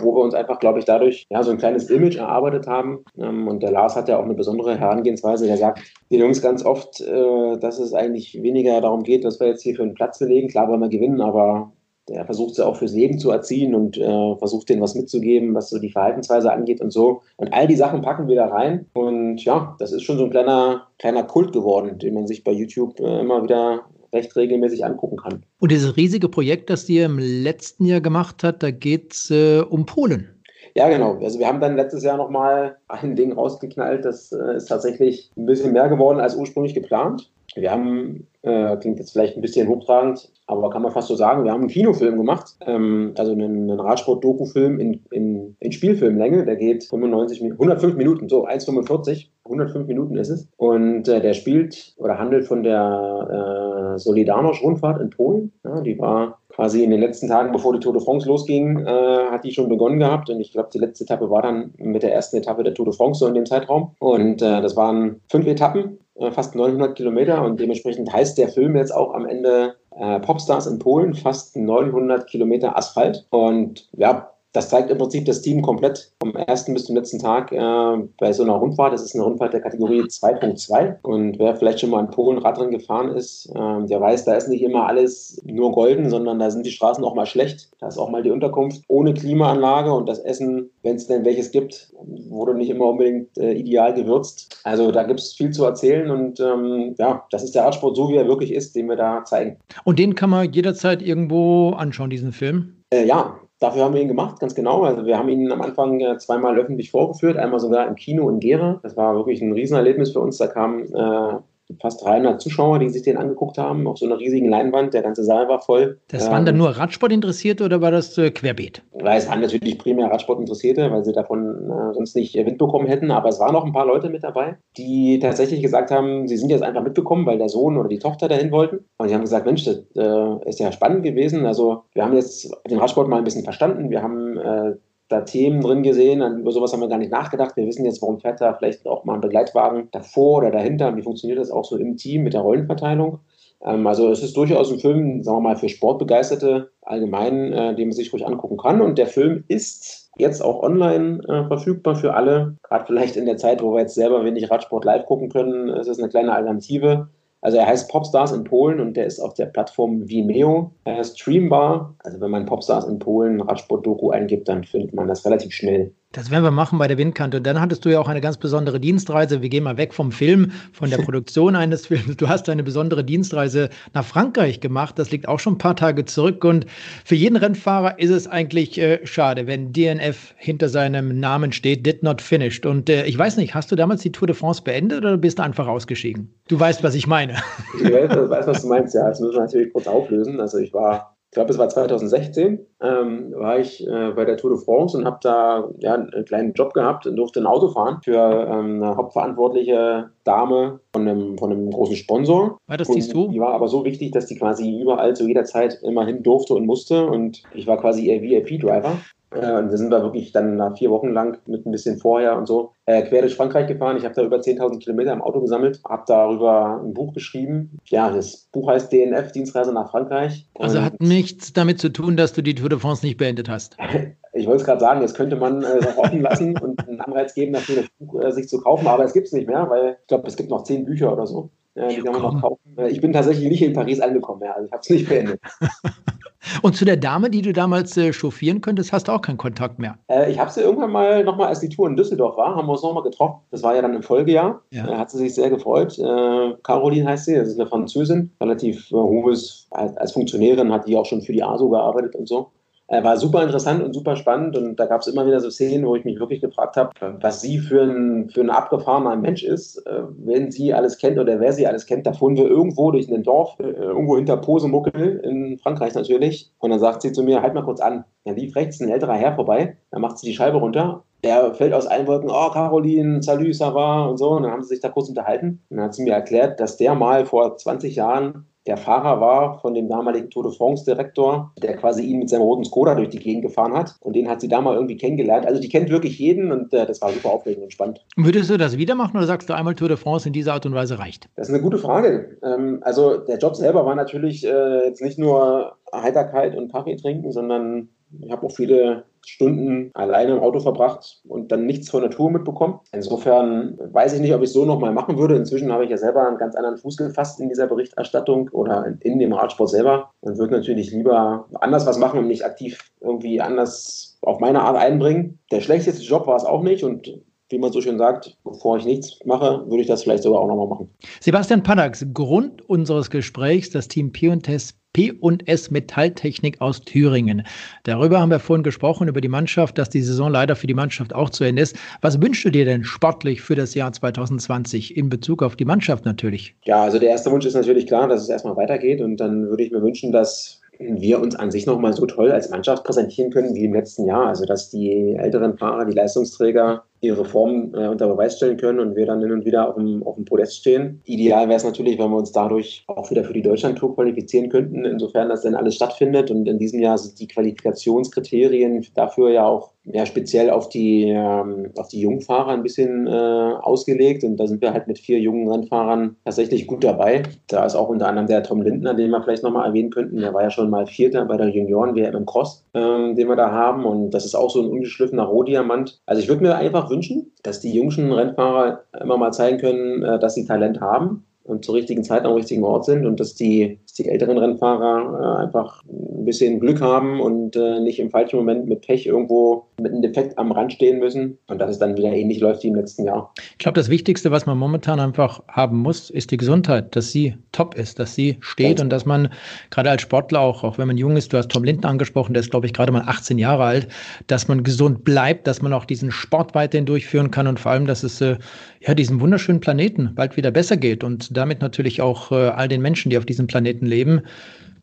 wo 0.00 0.14
wir 0.14 0.22
uns 0.22 0.34
einfach, 0.34 0.58
glaube 0.58 0.80
ich, 0.80 0.84
dadurch 0.84 1.26
ja 1.30 1.42
so 1.42 1.52
ein 1.52 1.58
kleines 1.58 1.88
Image 1.90 2.16
erarbeitet 2.16 2.66
haben. 2.66 3.04
Ähm, 3.18 3.46
und 3.46 3.62
der 3.62 3.70
Lars 3.70 3.94
hat 3.94 4.08
ja 4.08 4.18
auch 4.18 4.24
eine 4.24 4.34
besondere 4.34 4.76
Herangehensweise. 4.76 5.46
Der 5.46 5.56
sagt 5.56 5.80
den 6.10 6.20
Jungs 6.20 6.42
ganz 6.42 6.64
oft, 6.64 7.00
äh, 7.00 7.58
dass 7.58 7.78
es 7.78 7.94
eigentlich 7.94 8.42
weniger 8.42 8.80
darum 8.80 9.04
geht, 9.04 9.24
dass 9.24 9.38
wir 9.38 9.46
jetzt 9.46 9.62
hier 9.62 9.76
für 9.76 9.82
einen 9.82 9.94
Platz 9.94 10.18
belegen. 10.18 10.48
Klar 10.48 10.68
wollen 10.68 10.80
wir 10.80 10.88
gewinnen, 10.88 11.20
aber 11.20 11.72
der 12.08 12.24
versucht 12.24 12.54
sie 12.54 12.66
auch 12.66 12.76
fürs 12.76 12.92
Leben 12.92 13.18
zu 13.18 13.30
erziehen 13.30 13.74
und 13.74 13.96
äh, 13.96 14.36
versucht 14.36 14.68
denen 14.68 14.82
was 14.82 14.94
mitzugeben, 14.94 15.54
was 15.54 15.70
so 15.70 15.78
die 15.78 15.90
Verhaltensweise 15.90 16.52
angeht 16.52 16.80
und 16.80 16.92
so. 16.92 17.22
Und 17.36 17.52
all 17.52 17.66
die 17.66 17.76
Sachen 17.76 18.02
packen 18.02 18.28
wir 18.28 18.36
da 18.36 18.46
rein. 18.46 18.86
Und 18.92 19.44
ja, 19.44 19.74
das 19.78 19.92
ist 19.92 20.02
schon 20.02 20.18
so 20.18 20.24
ein 20.24 20.30
kleiner, 20.30 20.86
kleiner 20.98 21.24
Kult 21.24 21.52
geworden, 21.52 21.98
den 21.98 22.14
man 22.14 22.26
sich 22.26 22.44
bei 22.44 22.52
YouTube 22.52 23.00
äh, 23.00 23.20
immer 23.20 23.42
wieder 23.42 23.84
recht 24.12 24.34
regelmäßig 24.36 24.84
angucken 24.84 25.16
kann. 25.16 25.44
Und 25.58 25.72
dieses 25.72 25.96
riesige 25.96 26.28
Projekt, 26.28 26.70
das 26.70 26.88
ihr 26.88 27.06
im 27.06 27.18
letzten 27.18 27.84
Jahr 27.84 28.00
gemacht 28.00 28.44
habt, 28.44 28.62
da 28.62 28.70
geht 28.70 29.12
es 29.12 29.30
äh, 29.30 29.60
um 29.60 29.86
Polen. 29.86 30.28
Ja, 30.74 30.88
genau. 30.88 31.18
Also 31.20 31.38
wir 31.38 31.46
haben 31.46 31.60
dann 31.60 31.76
letztes 31.76 32.02
Jahr 32.02 32.16
nochmal 32.16 32.76
ein 32.88 33.14
Ding 33.14 33.32
rausgeknallt. 33.32 34.04
Das 34.04 34.32
äh, 34.32 34.56
ist 34.56 34.66
tatsächlich 34.66 35.30
ein 35.36 35.46
bisschen 35.46 35.72
mehr 35.72 35.88
geworden 35.88 36.20
als 36.20 36.36
ursprünglich 36.36 36.74
geplant. 36.74 37.30
Wir 37.54 37.70
haben, 37.70 38.26
äh, 38.44 38.76
klingt 38.76 38.98
jetzt 38.98 39.12
vielleicht 39.12 39.36
ein 39.36 39.40
bisschen 39.40 39.68
hochtragend, 39.68 40.30
aber 40.46 40.68
kann 40.70 40.82
man 40.82 40.92
fast 40.92 41.08
so 41.08 41.14
sagen, 41.14 41.44
wir 41.44 41.52
haben 41.52 41.62
einen 41.62 41.70
Kinofilm 41.70 42.16
gemacht, 42.16 42.56
ähm, 42.66 43.14
also 43.16 43.32
einen, 43.32 43.70
einen 43.70 43.80
Radsport-Doku-Film 43.80 44.78
in, 44.78 45.00
in, 45.10 45.56
in, 45.60 45.72
Spielfilmlänge, 45.72 46.44
der 46.44 46.56
geht 46.56 46.84
95, 46.84 47.42
105 47.42 47.96
Minuten, 47.96 48.28
so 48.28 48.46
1,45, 48.46 49.28
105 49.46 49.86
Minuten 49.86 50.16
ist 50.16 50.28
es. 50.28 50.48
Und 50.56 51.08
äh, 51.08 51.20
der 51.20 51.32
spielt 51.32 51.94
oder 51.96 52.18
handelt 52.18 52.46
von 52.46 52.62
der 52.62 53.94
äh, 53.94 53.98
Solidarność-Rundfahrt 53.98 55.00
in 55.00 55.10
Polen. 55.10 55.52
Ja, 55.64 55.80
die 55.80 55.98
war 55.98 56.38
quasi 56.50 56.84
in 56.84 56.90
den 56.90 57.00
letzten 57.00 57.28
Tagen, 57.28 57.52
bevor 57.52 57.72
die 57.72 57.80
Tour 57.80 57.94
de 57.94 58.02
France 58.02 58.28
losging, 58.28 58.78
äh, 58.86 59.30
hat 59.30 59.44
die 59.44 59.52
schon 59.52 59.68
begonnen 59.68 59.98
gehabt. 59.98 60.30
Und 60.30 60.40
ich 60.40 60.52
glaube, 60.52 60.68
die 60.72 60.78
letzte 60.78 61.04
Etappe 61.04 61.30
war 61.30 61.42
dann 61.42 61.72
mit 61.78 62.02
der 62.02 62.12
ersten 62.12 62.36
Etappe 62.36 62.62
der 62.62 62.74
Tour 62.74 62.86
de 62.86 62.94
France 62.94 63.20
so 63.20 63.26
in 63.26 63.34
dem 63.34 63.46
Zeitraum. 63.46 63.92
Und 63.98 64.42
äh, 64.42 64.60
das 64.60 64.76
waren 64.76 65.20
fünf 65.30 65.46
Etappen 65.46 65.98
äh, 66.16 66.30
fast 66.30 66.54
900 66.54 66.96
Kilometer 66.96 67.44
und 67.44 67.58
dementsprechend 67.60 68.12
heißt 68.12 68.38
der 68.38 68.48
Film 68.48 68.76
jetzt 68.76 68.94
auch 68.94 69.14
am 69.14 69.26
Ende 69.26 69.76
äh, 69.90 70.20
Popstars 70.20 70.66
in 70.66 70.78
Polen, 70.78 71.14
fast 71.14 71.56
900 71.56 72.26
Kilometer 72.26 72.76
Asphalt. 72.76 73.26
Und 73.30 73.88
ja, 73.92 74.33
das 74.54 74.68
zeigt 74.68 74.88
im 74.88 74.98
Prinzip 74.98 75.24
das 75.24 75.42
Team 75.42 75.62
komplett 75.62 76.12
vom 76.20 76.34
ersten 76.36 76.74
bis 76.74 76.84
zum 76.84 76.94
letzten 76.94 77.18
Tag 77.18 77.50
äh, 77.50 78.08
bei 78.18 78.32
so 78.32 78.44
einer 78.44 78.52
Rundfahrt. 78.52 78.94
Das 78.94 79.02
ist 79.02 79.14
eine 79.14 79.24
Rundfahrt 79.24 79.52
der 79.52 79.60
Kategorie 79.60 80.02
2.2. 80.02 81.02
Und 81.02 81.38
wer 81.40 81.56
vielleicht 81.56 81.80
schon 81.80 81.90
mal 81.90 82.00
in 82.00 82.10
Polen 82.10 82.38
Radrennen 82.38 82.70
gefahren 82.70 83.10
ist, 83.16 83.50
äh, 83.50 83.86
der 83.86 84.00
weiß, 84.00 84.24
da 84.24 84.34
ist 84.34 84.48
nicht 84.48 84.62
immer 84.62 84.86
alles 84.86 85.42
nur 85.44 85.72
golden, 85.72 86.08
sondern 86.08 86.38
da 86.38 86.50
sind 86.50 86.64
die 86.64 86.70
Straßen 86.70 87.04
auch 87.04 87.16
mal 87.16 87.26
schlecht. 87.26 87.68
Da 87.80 87.88
ist 87.88 87.98
auch 87.98 88.10
mal 88.10 88.22
die 88.22 88.30
Unterkunft 88.30 88.84
ohne 88.86 89.12
Klimaanlage 89.12 89.92
und 89.92 90.08
das 90.08 90.20
Essen, 90.20 90.70
wenn 90.84 90.96
es 90.96 91.08
denn 91.08 91.24
welches 91.24 91.50
gibt, 91.50 91.92
wurde 92.28 92.54
nicht 92.54 92.70
immer 92.70 92.86
unbedingt 92.86 93.36
äh, 93.36 93.54
ideal 93.54 93.92
gewürzt. 93.92 94.60
Also 94.62 94.92
da 94.92 95.02
gibt 95.02 95.18
es 95.18 95.32
viel 95.32 95.50
zu 95.50 95.64
erzählen 95.64 96.12
und 96.12 96.38
ähm, 96.38 96.94
ja, 96.96 97.24
das 97.32 97.42
ist 97.42 97.56
der 97.56 97.64
Radsport 97.64 97.96
so, 97.96 98.08
wie 98.08 98.16
er 98.16 98.28
wirklich 98.28 98.52
ist, 98.52 98.76
den 98.76 98.88
wir 98.88 98.96
da 98.96 99.24
zeigen. 99.24 99.56
Und 99.82 99.98
den 99.98 100.14
kann 100.14 100.30
man 100.30 100.52
jederzeit 100.52 101.02
irgendwo 101.02 101.70
anschauen, 101.70 102.10
diesen 102.10 102.30
Film? 102.30 102.76
Äh, 102.90 103.06
ja, 103.06 103.36
Dafür 103.64 103.84
haben 103.84 103.94
wir 103.94 104.02
ihn 104.02 104.08
gemacht, 104.08 104.40
ganz 104.40 104.54
genau. 104.54 104.82
Also 104.82 105.06
wir 105.06 105.16
haben 105.16 105.30
ihn 105.30 105.50
am 105.50 105.62
Anfang 105.62 105.98
äh, 105.98 106.18
zweimal 106.18 106.58
öffentlich 106.58 106.90
vorgeführt, 106.90 107.38
einmal 107.38 107.60
sogar 107.60 107.88
im 107.88 107.94
Kino 107.94 108.28
in 108.28 108.38
Gera. 108.38 108.78
Das 108.82 108.94
war 108.94 109.14
wirklich 109.14 109.40
ein 109.40 109.54
Riesenerlebnis 109.54 110.12
für 110.12 110.20
uns. 110.20 110.36
Da 110.36 110.48
kamen 110.48 110.82
äh, 110.94 111.38
fast 111.80 112.04
300 112.04 112.40
Zuschauer, 112.40 112.78
die 112.78 112.88
sich 112.88 113.02
den 113.02 113.16
angeguckt 113.16 113.58
haben, 113.58 113.86
auf 113.86 113.98
so 113.98 114.06
einer 114.06 114.18
riesigen 114.18 114.48
Leinwand. 114.48 114.94
Der 114.94 115.02
ganze 115.02 115.24
Saal 115.24 115.48
war 115.48 115.60
voll. 115.60 115.98
Das 116.08 116.30
waren 116.30 116.44
dann 116.44 116.56
ähm, 116.56 116.60
nur 116.60 116.70
Radsport-Interessierte 116.70 117.64
oder 117.64 117.80
war 117.80 117.90
das 117.90 118.16
äh, 118.18 118.30
querbeet? 118.30 118.82
es 118.92 119.28
waren 119.28 119.40
natürlich 119.40 119.78
primär 119.78 120.10
Radsport-Interessierte, 120.10 120.90
weil 120.90 121.04
sie 121.04 121.12
davon 121.12 121.70
äh, 121.70 121.94
sonst 121.94 122.16
nicht 122.16 122.34
Wind 122.34 122.58
bekommen 122.58 122.86
hätten. 122.86 123.10
Aber 123.10 123.28
es 123.28 123.40
waren 123.40 123.52
noch 123.52 123.64
ein 123.64 123.72
paar 123.72 123.86
Leute 123.86 124.10
mit 124.10 124.24
dabei, 124.24 124.56
die 124.76 125.18
tatsächlich 125.18 125.62
gesagt 125.62 125.90
haben, 125.90 126.28
sie 126.28 126.36
sind 126.36 126.50
jetzt 126.50 126.62
einfach 126.62 126.82
mitbekommen, 126.82 127.26
weil 127.26 127.38
der 127.38 127.48
Sohn 127.48 127.76
oder 127.76 127.88
die 127.88 127.98
Tochter 127.98 128.28
dahin 128.28 128.50
wollten. 128.50 128.84
Und 128.98 129.08
sie 129.08 129.14
haben 129.14 129.22
gesagt, 129.22 129.46
Mensch, 129.46 129.64
das 129.64 129.84
äh, 129.96 130.48
ist 130.48 130.60
ja 130.60 130.72
spannend 130.72 131.02
gewesen. 131.02 131.46
Also 131.46 131.84
wir 131.94 132.04
haben 132.04 132.14
jetzt 132.14 132.50
den 132.68 132.78
Radsport 132.78 133.08
mal 133.08 133.18
ein 133.18 133.24
bisschen 133.24 133.44
verstanden. 133.44 133.90
Wir 133.90 134.02
haben 134.02 134.36
äh, 134.36 134.74
da 135.08 135.20
Themen 135.20 135.60
drin 135.60 135.82
gesehen, 135.82 136.22
über 136.40 136.50
sowas 136.50 136.72
haben 136.72 136.80
wir 136.80 136.88
gar 136.88 136.98
nicht 136.98 137.12
nachgedacht. 137.12 137.56
Wir 137.56 137.66
wissen 137.66 137.84
jetzt, 137.84 138.00
warum 138.00 138.20
fährt 138.20 138.40
da 138.40 138.54
vielleicht 138.54 138.86
auch 138.86 139.04
mal 139.04 139.14
ein 139.14 139.20
Begleitwagen 139.20 139.88
davor 139.92 140.38
oder 140.38 140.50
dahinter 140.50 140.88
und 140.88 140.96
wie 140.96 141.02
funktioniert 141.02 141.38
das 141.38 141.50
auch 141.50 141.64
so 141.64 141.76
im 141.76 141.96
Team 141.96 142.22
mit 142.22 142.34
der 142.34 142.40
Rollenverteilung. 142.40 143.20
Ähm, 143.64 143.86
also 143.86 144.10
es 144.10 144.22
ist 144.22 144.36
durchaus 144.36 144.72
ein 144.72 144.78
Film, 144.78 145.22
sagen 145.22 145.38
wir 145.38 145.42
mal, 145.42 145.56
für 145.56 145.68
Sportbegeisterte 145.68 146.70
allgemein, 146.82 147.52
äh, 147.52 147.74
den 147.74 147.88
man 147.88 147.96
sich 147.96 148.12
ruhig 148.12 148.26
angucken 148.26 148.56
kann. 148.56 148.80
Und 148.80 148.98
der 148.98 149.06
Film 149.06 149.44
ist 149.48 150.10
jetzt 150.16 150.42
auch 150.42 150.62
online 150.62 151.20
äh, 151.28 151.46
verfügbar 151.48 151.96
für 151.96 152.14
alle. 152.14 152.56
Gerade 152.62 152.86
vielleicht 152.86 153.16
in 153.16 153.26
der 153.26 153.36
Zeit, 153.36 153.62
wo 153.62 153.72
wir 153.72 153.80
jetzt 153.80 153.94
selber 153.94 154.24
wenig 154.24 154.50
Radsport 154.50 154.84
live 154.84 155.06
gucken 155.06 155.28
können, 155.28 155.68
ist 155.68 155.88
es 155.88 155.98
eine 155.98 156.08
kleine 156.08 156.34
Alternative. 156.34 157.08
Also 157.44 157.58
er 157.58 157.66
heißt 157.66 157.90
Popstars 157.90 158.32
in 158.32 158.44
Polen 158.44 158.80
und 158.80 158.96
der 158.96 159.04
ist 159.04 159.20
auf 159.20 159.34
der 159.34 159.44
Plattform 159.44 160.08
Vimeo 160.08 160.72
ist 160.98 161.20
streambar. 161.20 161.94
Also 161.98 162.18
wenn 162.22 162.30
man 162.30 162.46
Popstars 162.46 162.86
in 162.86 162.98
Polen 162.98 163.42
Radsport-Doku 163.42 164.10
eingibt, 164.10 164.48
dann 164.48 164.64
findet 164.64 164.94
man 164.94 165.08
das 165.08 165.26
relativ 165.26 165.52
schnell. 165.52 165.92
Das 166.14 166.30
werden 166.30 166.44
wir 166.44 166.52
machen 166.52 166.78
bei 166.78 166.86
der 166.86 166.96
Windkante. 166.96 167.38
Und 167.38 167.44
dann 167.44 167.60
hattest 167.60 167.84
du 167.84 167.88
ja 167.88 167.98
auch 167.98 168.06
eine 168.06 168.20
ganz 168.20 168.36
besondere 168.36 168.78
Dienstreise. 168.78 169.42
Wir 169.42 169.48
gehen 169.48 169.64
mal 169.64 169.76
weg 169.76 169.92
vom 169.92 170.12
Film, 170.12 170.52
von 170.72 170.88
der 170.88 170.98
Produktion 171.04 171.56
eines 171.56 171.88
Films. 171.88 172.16
Du 172.16 172.28
hast 172.28 172.48
eine 172.48 172.62
besondere 172.62 173.02
Dienstreise 173.02 173.68
nach 173.94 174.04
Frankreich 174.04 174.60
gemacht. 174.60 174.96
Das 174.96 175.10
liegt 175.10 175.26
auch 175.26 175.40
schon 175.40 175.54
ein 175.54 175.58
paar 175.58 175.74
Tage 175.74 176.04
zurück. 176.04 176.44
Und 176.44 176.66
für 177.04 177.16
jeden 177.16 177.36
Rennfahrer 177.36 177.98
ist 177.98 178.10
es 178.10 178.28
eigentlich 178.28 178.78
äh, 178.78 179.04
schade, 179.04 179.48
wenn 179.48 179.72
DNF 179.72 180.34
hinter 180.36 180.68
seinem 180.68 181.18
Namen 181.18 181.50
steht, 181.50 181.84
did 181.84 182.04
not 182.04 182.22
finished. 182.22 182.64
Und 182.64 182.88
äh, 182.88 183.06
ich 183.06 183.18
weiß 183.18 183.36
nicht, 183.36 183.56
hast 183.56 183.72
du 183.72 183.76
damals 183.76 184.02
die 184.02 184.12
Tour 184.12 184.28
de 184.28 184.36
France 184.36 184.62
beendet 184.62 184.98
oder 184.98 185.16
bist 185.16 185.40
du 185.40 185.42
einfach 185.42 185.66
ausgeschieden? 185.66 186.32
Du 186.46 186.60
weißt, 186.60 186.84
was 186.84 186.94
ich 186.94 187.08
meine. 187.08 187.38
Ich 187.82 187.84
weiß, 187.92 188.46
was 188.46 188.62
du 188.62 188.68
meinst, 188.68 188.94
ja. 188.94 189.08
Das 189.08 189.18
müssen 189.18 189.34
wir 189.34 189.40
natürlich 189.40 189.72
kurz 189.72 189.88
auflösen. 189.88 190.40
Also 190.40 190.58
ich 190.58 190.72
war 190.72 191.13
ich 191.34 191.36
glaube, 191.36 191.50
es 191.50 191.58
war 191.58 191.68
2016, 191.68 192.64
ähm, 192.80 193.34
war 193.34 193.58
ich 193.58 193.84
äh, 193.84 194.12
bei 194.12 194.24
der 194.24 194.36
Tour 194.36 194.50
de 194.50 194.64
France 194.64 194.96
und 194.96 195.04
habe 195.04 195.18
da 195.20 195.68
ja, 195.80 195.94
einen 195.94 196.24
kleinen 196.24 196.52
Job 196.52 196.72
gehabt 196.74 197.08
und 197.08 197.16
durfte 197.16 197.40
ein 197.40 197.46
Auto 197.46 197.70
fahren 197.70 197.98
für 198.04 198.20
ähm, 198.48 198.80
eine 198.80 198.96
hauptverantwortliche 198.96 200.10
Dame 200.22 200.78
von 200.92 201.08
einem, 201.08 201.36
von 201.36 201.50
einem 201.50 201.72
großen 201.72 201.96
Sponsor. 201.96 202.56
War 202.68 202.76
das 202.76 202.86
die 202.86 203.00
Sue? 203.00 203.30
Die 203.32 203.40
war 203.40 203.52
aber 203.52 203.66
so 203.66 203.84
wichtig, 203.84 204.12
dass 204.12 204.26
die 204.26 204.36
quasi 204.36 204.80
überall 204.80 205.16
zu 205.16 205.26
jeder 205.26 205.42
Zeit 205.42 205.80
immer 205.82 206.06
hin 206.06 206.22
durfte 206.22 206.54
und 206.54 206.66
musste 206.66 207.04
und 207.04 207.42
ich 207.52 207.66
war 207.66 207.78
quasi 207.78 208.06
ihr 208.06 208.22
VIP-Driver. 208.22 208.92
Äh, 209.34 209.58
und 209.58 209.70
wir 209.70 209.76
sind 209.76 209.90
da 209.90 210.02
wirklich 210.02 210.32
dann 210.32 210.56
nach 210.56 210.76
vier 210.76 210.90
Wochen 210.90 211.10
lang 211.10 211.38
mit 211.46 211.66
ein 211.66 211.70
bisschen 211.70 211.98
vorher 211.98 212.36
und 212.36 212.46
so 212.46 212.72
äh, 212.86 213.02
quer 213.02 213.22
durch 213.22 213.34
Frankreich 213.34 213.66
gefahren. 213.66 213.96
Ich 213.96 214.04
habe 214.04 214.14
da 214.14 214.22
über 214.22 214.36
10.000 214.36 214.78
Kilometer 214.78 215.12
im 215.12 215.22
Auto 215.22 215.40
gesammelt, 215.40 215.80
habe 215.88 216.04
darüber 216.06 216.80
ein 216.84 216.94
Buch 216.94 217.12
geschrieben. 217.12 217.78
Ja, 217.86 218.10
das 218.10 218.48
Buch 218.52 218.68
heißt 218.68 218.92
DNF, 218.92 219.32
Dienstreise 219.32 219.72
nach 219.72 219.90
Frankreich. 219.90 220.46
Also 220.58 220.82
hat 220.82 221.00
nichts 221.00 221.52
damit 221.52 221.80
zu 221.80 221.90
tun, 221.90 222.16
dass 222.16 222.32
du 222.32 222.42
die 222.42 222.54
Tour 222.54 222.68
de 222.68 222.78
France 222.78 223.04
nicht 223.04 223.16
beendet 223.16 223.48
hast. 223.48 223.76
ich 224.32 224.46
wollte 224.46 224.60
es 224.60 224.66
gerade 224.66 224.80
sagen, 224.80 225.00
das 225.00 225.14
könnte 225.14 225.36
man 225.36 225.62
äh, 225.62 225.80
offen 225.96 226.20
lassen 226.20 226.58
und 226.62 226.86
einen 226.86 227.00
Anreiz 227.00 227.34
geben, 227.34 227.52
dafür 227.52 227.76
das 227.76 227.86
Buch 227.98 228.20
äh, 228.22 228.32
sich 228.32 228.48
zu 228.48 228.60
kaufen, 228.60 228.86
aber 228.86 229.04
es 229.04 229.12
gibt 229.12 229.26
es 229.26 229.32
nicht 229.32 229.48
mehr, 229.48 229.68
weil 229.68 229.96
ich 230.00 230.06
glaube, 230.08 230.28
es 230.28 230.36
gibt 230.36 230.50
noch 230.50 230.64
zehn 230.64 230.84
Bücher 230.84 231.12
oder 231.12 231.26
so. 231.26 231.50
Die 231.76 232.02
kann 232.02 232.12
man 232.12 232.22
noch 232.22 232.40
kaufen. 232.40 232.78
Äh, 232.78 232.88
ich 232.88 233.00
bin 233.00 233.12
tatsächlich 233.12 233.48
nicht 233.48 233.62
in 233.62 233.72
Paris 233.72 234.00
angekommen, 234.00 234.42
ja, 234.44 234.52
also 234.52 234.66
ich 234.66 234.72
habe 234.72 234.82
es 234.82 234.90
nicht 234.90 235.08
beendet. 235.08 235.40
Und 236.62 236.76
zu 236.76 236.84
der 236.84 236.96
Dame, 236.96 237.30
die 237.30 237.42
du 237.42 237.52
damals 237.52 237.96
äh, 237.96 238.12
chauffieren 238.12 238.60
könntest, 238.60 238.92
hast 238.92 239.08
du 239.08 239.12
auch 239.12 239.20
keinen 239.20 239.38
Kontakt 239.38 239.78
mehr? 239.78 239.96
Äh, 240.08 240.30
ich 240.30 240.38
habe 240.38 240.50
sie 240.50 240.60
irgendwann 240.60 240.92
mal 240.92 241.24
nochmal, 241.24 241.48
als 241.48 241.60
die 241.60 241.68
Tour 241.68 241.88
in 241.88 241.96
Düsseldorf 241.96 242.36
war, 242.36 242.56
haben 242.56 242.66
wir 242.66 242.72
uns 242.72 242.82
nochmal 242.82 243.02
getroffen. 243.02 243.40
Das 243.50 243.62
war 243.62 243.74
ja 243.74 243.82
dann 243.82 243.94
im 243.94 244.02
Folgejahr. 244.02 244.62
Ja. 244.70 244.88
Äh, 244.88 244.96
hat 244.96 245.10
sie 245.10 245.18
sich 245.18 245.34
sehr 245.34 245.50
gefreut. 245.50 245.98
Äh, 245.98 246.54
Caroline 246.62 247.08
heißt 247.08 247.26
sie, 247.26 247.34
das 247.34 247.48
ist 247.48 247.60
eine 247.60 247.68
Französin, 247.68 248.30
relativ 248.40 248.90
äh, 248.90 248.94
hohes, 248.94 249.66
als, 249.70 249.96
als 249.96 250.12
Funktionärin 250.12 250.72
hat 250.72 250.86
die 250.86 250.96
auch 250.96 251.06
schon 251.06 251.22
für 251.22 251.32
die 251.32 251.42
ASO 251.42 251.68
gearbeitet 251.68 252.14
und 252.14 252.28
so. 252.28 252.50
Äh, 252.88 253.02
war 253.02 253.16
super 253.16 253.42
interessant 253.42 253.82
und 253.82 253.94
super 253.94 254.14
spannend 254.14 254.56
und 254.56 254.76
da 254.76 254.84
gab 254.84 255.00
es 255.00 255.06
immer 255.06 255.26
wieder 255.26 255.40
so 255.40 255.48
Szenen, 255.48 255.86
wo 255.86 255.96
ich 255.96 256.04
mich 256.04 256.20
wirklich 256.20 256.42
gefragt 256.42 256.76
habe, 256.76 256.90
was 257.20 257.40
sie 257.40 257.58
für 257.58 257.82
ein, 257.82 258.28
für 258.28 258.42
ein 258.42 258.50
abgefahrener 258.50 259.16
Mensch 259.16 259.42
ist, 259.42 259.78
äh, 259.86 260.02
wenn 260.18 260.50
sie 260.50 260.74
alles 260.74 260.98
kennt 260.98 261.18
oder 261.18 261.40
wer 261.40 261.52
sie 261.54 261.66
alles 261.66 261.86
kennt. 261.86 262.06
Da 262.06 262.12
fuhren 262.12 262.36
wir 262.36 262.46
irgendwo 262.46 262.90
durch 262.90 263.08
ein 263.10 263.22
Dorf, 263.22 263.58
äh, 263.58 263.64
irgendwo 263.64 264.16
hinter 264.16 264.36
Posemuckel 264.36 265.20
in 265.24 265.58
Frankreich 265.58 265.94
natürlich 265.94 266.52
und 266.58 266.70
dann 266.70 266.78
sagt 266.78 267.02
sie 267.02 267.12
zu 267.12 267.22
mir, 267.22 267.40
halt 267.40 267.54
mal 267.54 267.64
kurz 267.64 267.80
an. 267.80 268.04
Da 268.24 268.32
lief 268.32 268.54
rechts 268.54 268.80
ein 268.80 268.90
älterer 268.90 269.14
Herr 269.14 269.34
vorbei, 269.34 269.78
dann 269.90 270.02
macht 270.02 270.18
sie 270.18 270.26
die 270.26 270.34
Scheibe 270.34 270.58
runter 270.58 271.04
der 271.24 271.54
fällt 271.54 271.72
aus 271.72 271.86
allen 271.86 272.06
Wolken, 272.06 272.30
oh, 272.30 272.50
Caroline, 272.50 273.22
salut, 273.22 273.54
ça 273.54 273.74
va 273.74 274.04
und 274.04 274.18
so. 274.18 274.32
Und 274.32 274.42
dann 274.42 274.52
haben 274.52 274.62
sie 274.62 274.68
sich 274.68 274.80
da 274.80 274.90
kurz 274.90 275.08
unterhalten. 275.08 275.62
Und 275.70 275.78
dann 275.78 275.86
hat 275.86 275.94
sie 275.94 276.02
mir 276.02 276.12
erklärt, 276.12 276.60
dass 276.60 276.76
der 276.76 276.94
mal 276.94 277.24
vor 277.24 277.56
20 277.56 277.96
Jahren 277.96 278.46
der 278.66 278.76
Fahrer 278.76 279.20
war 279.20 279.58
von 279.60 279.74
dem 279.74 279.88
damaligen 279.88 280.30
Tour 280.30 280.44
de 280.44 280.52
France-Direktor, 280.52 281.52
der 281.62 281.76
quasi 281.76 282.02
ihn 282.02 282.18
mit 282.18 282.30
seinem 282.30 282.42
roten 282.42 282.64
Skoda 282.64 282.94
durch 282.94 283.10
die 283.10 283.18
Gegend 283.18 283.42
gefahren 283.42 283.74
hat. 283.74 283.96
Und 284.00 284.16
den 284.16 284.28
hat 284.28 284.40
sie 284.40 284.48
da 284.48 284.60
mal 284.60 284.74
irgendwie 284.74 284.96
kennengelernt. 284.96 285.46
Also 285.46 285.60
die 285.60 285.68
kennt 285.68 285.90
wirklich 285.90 286.18
jeden 286.18 286.50
und 286.50 286.72
äh, 286.72 286.86
das 286.86 287.00
war 287.02 287.10
super 287.10 287.30
aufregend 287.30 287.64
und 287.64 287.72
spannend. 287.72 288.04
Würdest 288.16 288.50
du 288.50 288.56
das 288.56 288.78
wieder 288.78 288.94
machen 288.94 289.16
oder 289.16 289.26
sagst 289.26 289.48
du 289.48 289.54
einmal 289.54 289.74
Tour 289.74 289.88
de 289.88 289.96
France 289.96 290.26
in 290.26 290.32
dieser 290.32 290.54
Art 290.54 290.64
und 290.66 290.74
Weise 290.74 290.98
reicht? 290.98 291.28
Das 291.36 291.48
ist 291.48 291.54
eine 291.54 291.62
gute 291.62 291.78
Frage. 291.78 292.38
Ähm, 292.42 292.78
also 292.82 293.18
der 293.18 293.38
Job 293.38 293.54
selber 293.56 293.84
war 293.84 293.94
natürlich 293.94 294.44
äh, 294.46 294.86
jetzt 294.86 295.02
nicht 295.02 295.18
nur 295.18 295.76
Heiterkeit 295.92 296.56
und 296.56 296.72
Kaffee 296.72 296.96
trinken, 296.96 297.32
sondern 297.32 297.88
ich 298.20 298.30
habe 298.30 298.46
auch 298.46 298.52
viele 298.52 299.04
Stunden 299.26 299.90
alleine 299.94 300.32
im 300.32 300.40
Auto 300.40 300.60
verbracht 300.60 301.20
und 301.26 301.52
dann 301.52 301.66
nichts 301.66 301.90
von 301.90 302.02
der 302.02 302.10
Tour 302.10 302.30
mitbekommen. 302.30 302.80
Insofern 302.92 303.78
weiß 303.78 304.14
ich 304.14 304.20
nicht, 304.20 304.34
ob 304.34 304.42
ich 304.42 304.48
es 304.48 304.52
so 304.52 304.64
nochmal 304.64 304.92
machen 304.92 305.18
würde. 305.18 305.36
Inzwischen 305.36 305.72
habe 305.72 305.84
ich 305.84 305.90
ja 305.90 305.96
selber 305.96 306.26
einen 306.26 306.38
ganz 306.38 306.54
anderen 306.54 306.76
Fuß 306.76 306.96
gefasst 306.96 307.40
in 307.40 307.48
dieser 307.48 307.66
Berichterstattung 307.66 308.48
oder 308.52 308.96
in 309.00 309.18
dem 309.18 309.32
Radsport 309.32 309.70
selber 309.70 310.10
und 310.20 310.38
würde 310.38 310.54
natürlich 310.54 310.92
lieber 310.92 311.46
anders 311.60 311.86
was 311.86 311.98
machen 311.98 312.18
und 312.18 312.28
mich 312.28 312.44
aktiv 312.44 312.90
irgendwie 313.00 313.40
anders 313.40 314.18
auf 314.22 314.40
meine 314.40 314.62
Art 314.62 314.76
einbringen. 314.76 315.38
Der 315.50 315.60
schlechteste 315.60 316.02
Job 316.02 316.26
war 316.26 316.36
es 316.36 316.44
auch 316.44 316.62
nicht 316.62 316.84
und 316.84 317.20
wie 317.50 317.58
man 317.58 317.72
so 317.72 317.80
schön 317.80 317.98
sagt, 317.98 318.36
bevor 318.42 318.78
ich 318.78 318.84
nichts 318.84 319.18
mache, 319.24 319.64
würde 319.66 319.82
ich 319.82 319.86
das 319.86 320.02
vielleicht 320.02 320.22
sogar 320.22 320.40
auch 320.40 320.48
nochmal 320.48 320.66
machen. 320.66 320.88
Sebastian 321.20 321.62
Paddax, 321.62 322.06
Grund 322.14 322.68
unseres 322.68 323.10
Gesprächs, 323.10 323.70
das 323.70 323.86
Team 323.88 324.12
P&S 324.12 324.74
P&S 324.94 325.70
Metalltechnik 325.70 326.60
aus 326.60 326.80
Thüringen. 326.80 327.42
Darüber 327.82 328.20
haben 328.20 328.30
wir 328.30 328.38
vorhin 328.38 328.62
gesprochen, 328.62 329.08
über 329.08 329.20
die 329.20 329.28
Mannschaft, 329.28 329.76
dass 329.76 329.90
die 329.90 330.00
Saison 330.00 330.30
leider 330.30 330.56
für 330.56 330.66
die 330.66 330.74
Mannschaft 330.74 331.14
auch 331.14 331.28
zu 331.28 331.44
Ende 331.44 331.62
ist. 331.62 331.76
Was 332.00 332.22
wünschst 332.22 332.44
du 332.46 332.50
dir 332.50 332.64
denn 332.64 332.84
sportlich 332.84 333.42
für 333.42 333.56
das 333.56 333.74
Jahr 333.74 333.92
2020 333.92 334.96
in 334.96 335.10
Bezug 335.10 335.42
auf 335.42 335.56
die 335.56 335.64
Mannschaft 335.66 336.06
natürlich? 336.06 336.54
Ja, 336.64 336.84
also 336.84 336.98
der 336.98 337.10
erste 337.10 337.30
Wunsch 337.30 337.44
ist 337.44 337.54
natürlich 337.54 337.86
klar, 337.86 338.08
dass 338.08 338.22
es 338.22 338.28
erstmal 338.28 338.56
weitergeht 338.56 339.00
und 339.00 339.18
dann 339.18 339.48
würde 339.48 339.64
ich 339.64 339.72
mir 339.72 339.82
wünschen, 339.82 340.12
dass 340.12 340.62
wir 340.78 341.20
uns 341.20 341.36
an 341.36 341.50
sich 341.50 341.66
nochmal 341.66 341.92
so 341.92 342.06
toll 342.06 342.30
als 342.32 342.50
Mannschaft 342.50 342.84
präsentieren 342.84 343.30
können 343.30 343.54
wie 343.54 343.64
im 343.64 343.74
letzten 343.74 344.06
Jahr. 344.06 344.26
Also 344.28 344.44
dass 344.46 344.70
die 344.70 345.14
älteren 345.18 345.58
Fahrer, 345.58 345.84
die 345.84 345.94
Leistungsträger 345.94 346.84
ihre 347.04 347.24
Form 347.24 347.74
äh, 347.74 347.88
unter 347.88 348.08
Beweis 348.08 348.36
stellen 348.36 348.56
können 348.56 348.80
und 348.80 348.96
wir 348.96 349.06
dann 349.06 349.20
hin 349.20 349.32
und 349.32 349.44
wieder 349.44 349.68
auf 349.68 349.76
dem, 349.76 350.02
auf 350.02 350.16
dem 350.16 350.24
Podest 350.24 350.56
stehen. 350.56 351.00
Ideal 351.04 351.48
wäre 351.48 351.56
es 351.56 351.64
natürlich, 351.64 351.98
wenn 351.98 352.10
wir 352.10 352.16
uns 352.16 352.32
dadurch 352.32 352.84
auch 352.86 353.10
wieder 353.10 353.24
für 353.24 353.32
die 353.32 353.42
Deutschland-Tour 353.42 353.94
qualifizieren 353.94 354.48
könnten, 354.48 354.84
insofern 354.84 355.28
das 355.28 355.42
dann 355.42 355.54
alles 355.54 355.76
stattfindet. 355.76 356.30
Und 356.30 356.48
in 356.48 356.58
diesem 356.58 356.80
Jahr 356.80 356.98
sind 356.98 357.18
die 357.20 357.28
Qualifikationskriterien 357.28 358.86
dafür 358.94 359.30
ja 359.30 359.46
auch 359.46 359.74
ja, 359.84 360.06
speziell 360.06 360.50
auf 360.50 360.68
die, 360.70 361.10
ähm, 361.10 361.70
auf 361.76 361.88
die 361.88 362.00
Jungfahrer 362.00 362.52
ein 362.52 362.62
bisschen 362.62 363.06
äh, 363.06 363.10
ausgelegt. 363.10 364.24
Und 364.24 364.38
da 364.38 364.46
sind 364.46 364.62
wir 364.62 364.72
halt 364.72 364.88
mit 364.88 364.98
vier 364.98 365.20
jungen 365.20 365.50
Rennfahrern 365.50 366.16
tatsächlich 366.24 366.66
gut 366.66 366.82
dabei. 366.82 367.22
Da 367.48 367.66
ist 367.66 367.74
auch 367.74 367.88
unter 367.88 368.08
anderem 368.08 368.26
der 368.26 368.42
Tom 368.42 368.62
Lindner, 368.62 368.94
den 368.94 369.10
wir 369.10 369.22
vielleicht 369.22 369.42
nochmal 369.42 369.66
erwähnen 369.66 369.90
könnten. 369.90 370.18
Der 370.18 370.32
war 370.32 370.42
ja 370.42 370.50
schon 370.50 370.70
mal 370.70 370.86
Vierter 370.86 371.24
bei 371.26 371.36
der 371.36 371.48
Junioren-WM 371.48 372.16
im 372.16 372.26
Cross, 372.26 372.63
ähm, 372.74 373.14
den 373.16 373.28
wir 373.28 373.36
da 373.36 373.50
haben. 373.50 373.84
Und 373.84 374.10
das 374.10 374.24
ist 374.24 374.34
auch 374.34 374.50
so 374.50 374.62
ein 374.62 374.70
ungeschliffener 374.70 375.24
Rohdiamant. 375.24 376.00
Also 376.06 376.20
ich 376.20 376.28
würde 376.28 376.42
mir 376.42 376.56
einfach 376.56 376.90
wünschen, 376.90 377.32
dass 377.42 377.60
die 377.60 377.72
jungen 377.72 378.12
Rennfahrer 378.12 378.84
immer 379.00 379.16
mal 379.16 379.32
zeigen 379.32 379.58
können, 379.58 380.02
äh, 380.02 380.18
dass 380.18 380.34
sie 380.34 380.46
Talent 380.46 380.80
haben 380.80 381.24
zur 381.60 381.74
richtigen 381.74 382.04
Zeit 382.04 382.24
am 382.24 382.32
richtigen 382.32 382.64
Ort 382.64 382.86
sind 382.86 383.04
und 383.04 383.20
dass 383.20 383.34
die, 383.34 383.78
dass 383.82 383.92
die 383.94 384.08
älteren 384.08 384.38
Rennfahrer 384.38 385.38
äh, 385.40 385.42
einfach 385.44 385.82
ein 385.84 386.24
bisschen 386.24 386.58
Glück 386.58 386.80
haben 386.80 387.20
und 387.20 387.54
äh, 387.54 387.80
nicht 387.80 387.98
im 387.98 388.10
falschen 388.10 388.36
Moment 388.36 388.66
mit 388.66 388.80
Pech 388.80 389.06
irgendwo 389.06 389.66
mit 389.78 389.92
einem 389.92 390.00
Defekt 390.00 390.38
am 390.38 390.52
Rand 390.52 390.72
stehen 390.72 390.98
müssen 390.98 391.36
und 391.48 391.58
dass 391.58 391.70
es 391.70 391.78
dann 391.78 391.96
wieder 391.96 392.10
ähnlich 392.12 392.40
läuft 392.40 392.62
wie 392.62 392.68
im 392.68 392.76
letzten 392.76 393.04
Jahr. 393.04 393.32
Ich 393.52 393.58
glaube, 393.58 393.78
das 393.78 393.90
Wichtigste, 393.90 394.30
was 394.30 394.46
man 394.46 394.56
momentan 394.56 395.00
einfach 395.00 395.42
haben 395.48 395.80
muss, 395.80 396.08
ist 396.08 396.30
die 396.30 396.38
Gesundheit, 396.38 396.96
dass 396.96 397.12
sie 397.12 397.34
top 397.52 397.74
ist, 397.74 397.98
dass 397.98 398.14
sie 398.14 398.38
steht 398.40 398.78
ja. 398.78 398.84
und 398.84 398.90
dass 398.90 399.04
man 399.04 399.28
gerade 399.70 399.90
als 399.90 400.02
Sportler 400.02 400.40
auch, 400.40 400.64
auch 400.64 400.78
wenn 400.78 400.86
man 400.86 400.96
jung 400.96 401.16
ist, 401.16 401.32
du 401.32 401.36
hast 401.36 401.50
Tom 401.50 401.64
Linden 401.64 401.84
angesprochen, 401.84 402.32
der 402.32 402.40
ist, 402.40 402.50
glaube 402.50 402.66
ich, 402.66 402.72
gerade 402.72 402.90
mal 402.90 403.02
18 403.06 403.36
Jahre 403.36 403.64
alt, 403.64 403.88
dass 404.28 404.48
man 404.48 404.62
gesund 404.62 405.04
bleibt, 405.04 405.46
dass 405.46 405.60
man 405.60 405.74
auch 405.74 405.84
diesen 405.84 406.10
Sport 406.10 406.54
weiterhin 406.54 406.86
durchführen 406.86 407.30
kann 407.30 407.46
und 407.46 407.60
vor 407.60 407.72
allem, 407.72 407.86
dass 407.86 408.02
es 408.02 408.20
äh, 408.22 408.36
ja 408.80 408.94
diesem 408.94 409.20
wunderschönen 409.20 409.60
Planeten 409.60 410.12
bald 410.14 410.38
wieder 410.38 410.50
besser 410.50 410.78
geht 410.78 411.04
und 411.04 411.33
damit 411.34 411.60
natürlich 411.60 412.00
auch 412.00 412.32
äh, 412.32 412.34
all 412.34 412.68
den 412.68 412.80
Menschen, 412.80 413.10
die 413.10 413.18
auf 413.18 413.26
diesem 413.26 413.46
Planeten 413.46 413.86
leben. 413.86 414.22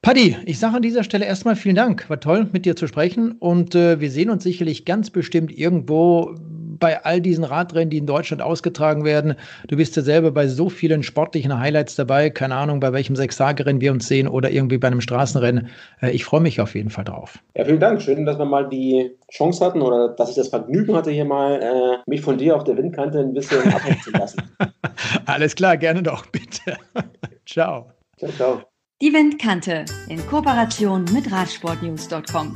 Paddy, 0.02 0.36
ich 0.46 0.58
sage 0.58 0.78
an 0.78 0.82
dieser 0.82 1.04
Stelle 1.04 1.26
erstmal 1.26 1.56
vielen 1.56 1.76
Dank. 1.76 2.10
War 2.10 2.20
toll, 2.20 2.48
mit 2.52 2.66
dir 2.66 2.76
zu 2.76 2.88
sprechen. 2.88 3.34
Und 3.34 3.76
äh, 3.76 4.00
wir 4.00 4.10
sehen 4.10 4.32
uns 4.32 4.44
sicherlich 4.44 4.86
ganz 4.86 5.12
bestimmt 5.12 5.56
irgendwo 5.56 6.36
bei 6.82 7.06
all 7.06 7.22
diesen 7.22 7.46
Radrennen, 7.46 7.90
die 7.90 8.00
in 8.00 8.06
Deutschland 8.06 8.42
ausgetragen 8.42 9.06
werden. 9.06 9.36
Du 9.68 9.78
bist 9.78 9.96
ja 9.96 10.02
selber 10.02 10.32
bei 10.32 10.48
so 10.48 10.68
vielen 10.68 11.04
sportlichen 11.04 11.58
Highlights 11.58 11.96
dabei. 11.96 12.30
Keine 12.30 12.56
Ahnung, 12.56 12.82
bei 12.82 12.92
welchem 12.92 13.16
Sechstagerennen 13.16 13.80
wir 13.80 13.94
uns 13.94 14.10
sehen 14.10 14.28
oder 14.28 14.52
irgendwie 14.52 14.78
bei 14.78 14.88
einem 14.88 15.00
Straßenrennen. 15.00 15.70
Äh, 16.02 16.12
ich 16.12 16.26
freue 16.26 16.42
mich 16.42 16.60
auf 16.60 16.76
jeden 16.76 16.90
Fall 16.90 17.06
drauf. 17.06 17.40
Ja, 17.56 17.64
vielen 17.64 17.80
Dank. 17.80 18.02
Schön, 18.02 18.26
dass 18.26 18.38
wir 18.38 18.46
mal 18.46 18.68
die 18.68 19.12
Chance 19.32 19.64
hatten 19.64 19.82
oder 19.82 20.10
dass 20.10 20.30
ich 20.30 20.36
das 20.36 20.50
Vergnügen 20.50 20.94
hatte, 20.94 21.12
hier 21.12 21.26
mal 21.26 21.62
äh, 21.62 22.10
mich 22.10 22.22
von 22.22 22.38
dir 22.38 22.56
auf 22.56 22.66
der 22.66 22.76
Windkante 22.76 23.20
ein 23.20 23.34
bisschen 23.34 23.74
abhängen 23.74 24.02
zu 24.02 24.12
lassen. 24.12 24.42
Alles 25.26 25.56
klar, 25.56 25.78
gerne 25.78 26.04
doch, 26.04 26.26
bitte. 26.26 26.78
Ciao. 27.46 27.92
Ciao, 28.18 28.32
ciao. 28.32 28.62
Die 29.02 29.14
Windkante 29.14 29.86
in 30.10 30.26
Kooperation 30.28 31.06
mit 31.14 31.32
Radsportnews.com. 31.32 32.56